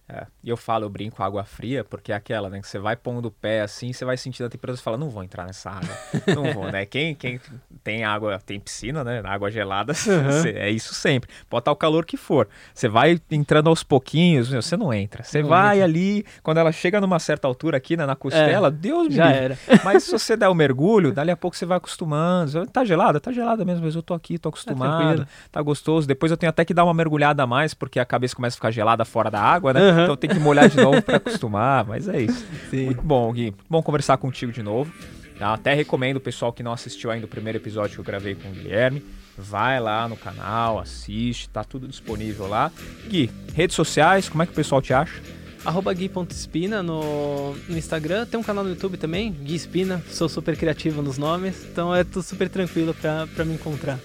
É, 0.08 0.28
e 0.43 0.49
eu 0.49 0.56
falo, 0.56 0.86
eu 0.86 0.89
brinco 0.89 1.24
água 1.24 1.43
fria, 1.43 1.84
porque 1.84 2.12
é 2.12 2.16
aquela, 2.16 2.47
né? 2.47 2.62
Que 2.62 2.68
você 2.68 2.78
vai 2.78 2.95
pondo 2.95 3.28
o 3.28 3.32
pé 3.32 3.62
assim, 3.62 3.91
você 3.91 4.06
vai 4.06 4.16
sentindo 4.18 4.45
a 4.45 4.49
temperatura 4.49 4.80
e 4.80 4.84
fala, 4.84 4.97
não 4.97 5.10
vou 5.10 5.24
entrar 5.24 5.45
nessa 5.45 5.72
água. 5.72 5.97
não 6.28 6.53
vou, 6.53 6.72
né? 6.72 6.86
Quem, 6.86 7.16
quem 7.16 7.39
tem 7.84 8.03
água, 8.03 8.39
tem 8.45 8.60
piscina, 8.60 9.03
né? 9.03 9.22
Água 9.26 9.49
gelada, 9.49 9.93
uhum. 10.06 10.45
é 10.45 10.70
isso 10.70 10.93
sempre. 10.93 11.30
Pode 11.49 11.62
estar 11.62 11.72
o 11.72 11.76
calor 11.76 12.06
que 12.06 12.18
for. 12.18 12.47
Você 12.72 12.88
vai 12.88 13.20
entrando 13.32 13.68
aos 13.68 13.82
pouquinhos, 13.82 14.51
você 14.51 14.78
não 14.78 14.93
entra. 14.93 15.24
Você 15.24 15.41
não 15.41 15.49
vai 15.49 15.78
entra. 15.78 15.86
ali, 15.86 16.26
quando 16.43 16.60
ela 16.60 16.72
chega 16.72 17.01
numa 17.01 17.18
certa 17.18 17.47
altura 17.47 17.78
aqui, 17.78 17.97
né, 17.97 18.06
na 18.06 18.16
costela, 18.16 18.68
é, 18.68 18.72
Deus 18.72 19.08
me 19.08 19.16
Já 19.16 19.26
livre. 19.26 19.43
era. 19.43 19.58
Mas 19.84 20.03
se 20.03 20.12
você 20.12 20.38
der 20.38 20.47
o 20.47 20.51
um 20.51 20.56
mergulho, 20.56 21.12
dali 21.12 21.32
a 21.32 21.38
pouco 21.38 21.58
você 21.58 21.66
vai 21.66 21.78
acostumando. 21.78 22.68
Tá 22.68 22.86
gelada? 22.86 23.20
Tá 23.20 23.32
gelada 23.32 23.66
mesmo, 23.66 23.86
mas 23.86 23.95
eu 23.95 24.03
tô 24.03 24.14
aqui, 24.14 24.38
tô 24.38 24.49
acostumado. 24.49 25.26
Tá, 25.26 25.32
tá 25.51 25.62
gostoso. 25.62 26.08
Depois 26.08 26.32
eu 26.32 26.38
tenho 26.38 26.49
até 26.49 26.64
que 26.64 26.74
dar 26.74 26.84
uma 26.84 26.93
mergulhada 26.93 27.43
a 27.43 27.47
mais, 27.47 27.74
porque 27.74 27.99
a 27.99 28.06
cabeça 28.06 28.36
começa 28.36 28.56
a 28.56 28.58
ficar 28.58 28.72
gelada 28.72 29.03
fora 29.06 29.32
da 29.32 29.41
água, 29.41 29.74
né? 29.74 29.80
Uhum. 29.80 29.94
Uhum. 29.95 30.03
Então 30.03 30.17
tem 30.17 30.29
que 30.29 30.39
molhar 30.39 30.69
de 30.69 30.77
novo 30.77 31.01
para 31.01 31.17
acostumar, 31.17 31.85
mas 31.85 32.07
é 32.07 32.21
isso. 32.21 32.45
Sim. 32.69 32.85
Muito 32.85 33.01
bom, 33.01 33.31
Gui. 33.31 33.43
Muito 33.45 33.65
bom 33.69 33.81
conversar 33.81 34.17
contigo 34.17 34.51
de 34.51 34.63
novo. 34.63 34.91
Tá? 35.37 35.53
Até 35.53 35.73
recomendo 35.73 36.17
o 36.17 36.21
pessoal 36.21 36.53
que 36.53 36.63
não 36.63 36.71
assistiu 36.71 37.11
ainda 37.11 37.25
o 37.25 37.29
primeiro 37.29 37.57
episódio 37.57 37.95
que 37.95 37.99
eu 37.99 38.05
gravei 38.05 38.35
com 38.35 38.49
o 38.49 38.51
Guilherme. 38.51 39.03
Vai 39.37 39.81
lá 39.81 40.07
no 40.07 40.15
canal, 40.15 40.79
assiste, 40.79 41.49
tá 41.49 41.63
tudo 41.63 41.87
disponível 41.87 42.47
lá. 42.47 42.71
Gui, 43.07 43.29
redes 43.53 43.75
sociais, 43.75 44.29
como 44.29 44.43
é 44.43 44.45
que 44.45 44.53
o 44.53 44.55
pessoal 44.55 44.81
te 44.81 44.93
acha? 44.93 45.21
arroba 45.65 45.91
gui.espina 45.93 46.83
no, 46.83 47.55
no 47.67 47.77
Instagram. 47.77 48.25
Tem 48.25 48.39
um 48.39 48.43
canal 48.43 48.63
no 48.63 48.69
YouTube 48.69 48.97
também, 48.97 49.31
Gui 49.31 49.55
Espina. 49.55 50.01
Sou 50.09 50.29
super 50.29 50.55
criativo 50.55 51.01
nos 51.01 51.17
nomes, 51.17 51.65
então 51.65 51.93
é 51.93 52.03
tudo 52.03 52.21
super 52.21 52.47
tranquilo 52.47 52.93
pra, 52.93 53.27
pra 53.35 53.43
me 53.43 53.55
encontrar. 53.55 53.99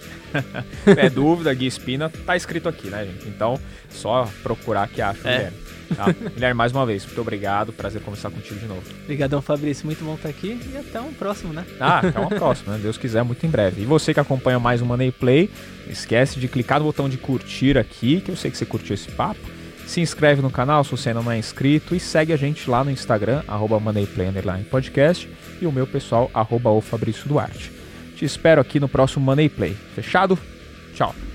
é 0.97 1.11
dúvida, 1.11 1.53
Gui 1.53 1.66
Espina, 1.66 2.09
tá 2.09 2.34
escrito 2.34 2.68
aqui, 2.68 2.88
né, 2.88 3.05
gente? 3.05 3.28
Então, 3.28 3.61
só 3.91 4.28
procurar 4.43 4.88
que 4.88 5.03
acha 5.03 5.22
o 5.22 5.28
é. 5.28 5.36
Guilherme. 5.36 5.70
Tá? 5.95 6.12
Guilherme, 6.12 6.55
mais 6.57 6.72
uma 6.72 6.86
vez, 6.86 7.05
muito 7.05 7.20
obrigado. 7.20 7.72
Prazer 7.72 8.03
conversar 8.03 8.30
contigo 8.30 8.59
de 8.59 8.66
novo. 8.66 8.82
Obrigadão, 9.05 9.43
Fabrício. 9.43 9.86
Muito 9.86 10.05
bom 10.05 10.14
estar 10.14 10.28
aqui 10.28 10.61
e 10.72 10.76
até 10.76 11.01
um 11.01 11.12
próximo, 11.12 11.53
né? 11.53 11.64
Ah, 11.78 11.99
até 11.99 12.18
uma 12.18 12.30
próxima, 12.30 12.74
né? 12.74 12.80
Deus 12.82 12.97
quiser, 12.97 13.22
muito 13.22 13.45
em 13.45 13.51
breve. 13.51 13.82
E 13.82 13.84
você 13.84 14.14
que 14.14 14.20
acompanha 14.20 14.59
mais 14.59 14.80
um 14.80 14.86
Money 14.86 15.12
Play, 15.12 15.51
esquece 15.88 16.38
de 16.38 16.49
clicar 16.49 16.78
no 16.78 16.86
botão 16.86 17.09
de 17.09 17.16
curtir 17.16 17.76
aqui, 17.76 18.20
que 18.20 18.30
eu 18.30 18.36
sei 18.36 18.51
que 18.51 18.57
você 18.57 18.66
curtiu 18.66 18.95
esse 18.95 19.11
papo. 19.11 19.41
Se 19.86 20.01
inscreve 20.01 20.41
no 20.41 20.51
canal 20.51 20.84
se 20.84 20.93
você 20.93 21.09
ainda 21.09 21.20
não 21.20 21.32
é 21.32 21.38
inscrito 21.38 21.97
e 21.97 22.01
segue 22.01 22.32
a 22.32 22.36
gente 22.36 22.70
lá 22.70 22.84
no 22.84 22.93
Instagram, 22.93 23.43
arroba 23.49 23.80
Podcast 24.70 25.28
e 25.61 25.66
o 25.66 25.72
meu 25.72 25.86
pessoal, 25.86 26.30
arroba 26.32 26.70
o 26.70 26.80
Fabrício 26.80 27.28
Duarte. 27.28 27.72
Te 28.14 28.24
espero 28.24 28.61
aqui 28.61 28.78
no 28.78 28.88
próximo 28.88 29.24
Money 29.24 29.49
Play. 29.49 29.76
Fechado? 29.95 30.38
Tchau! 30.95 31.30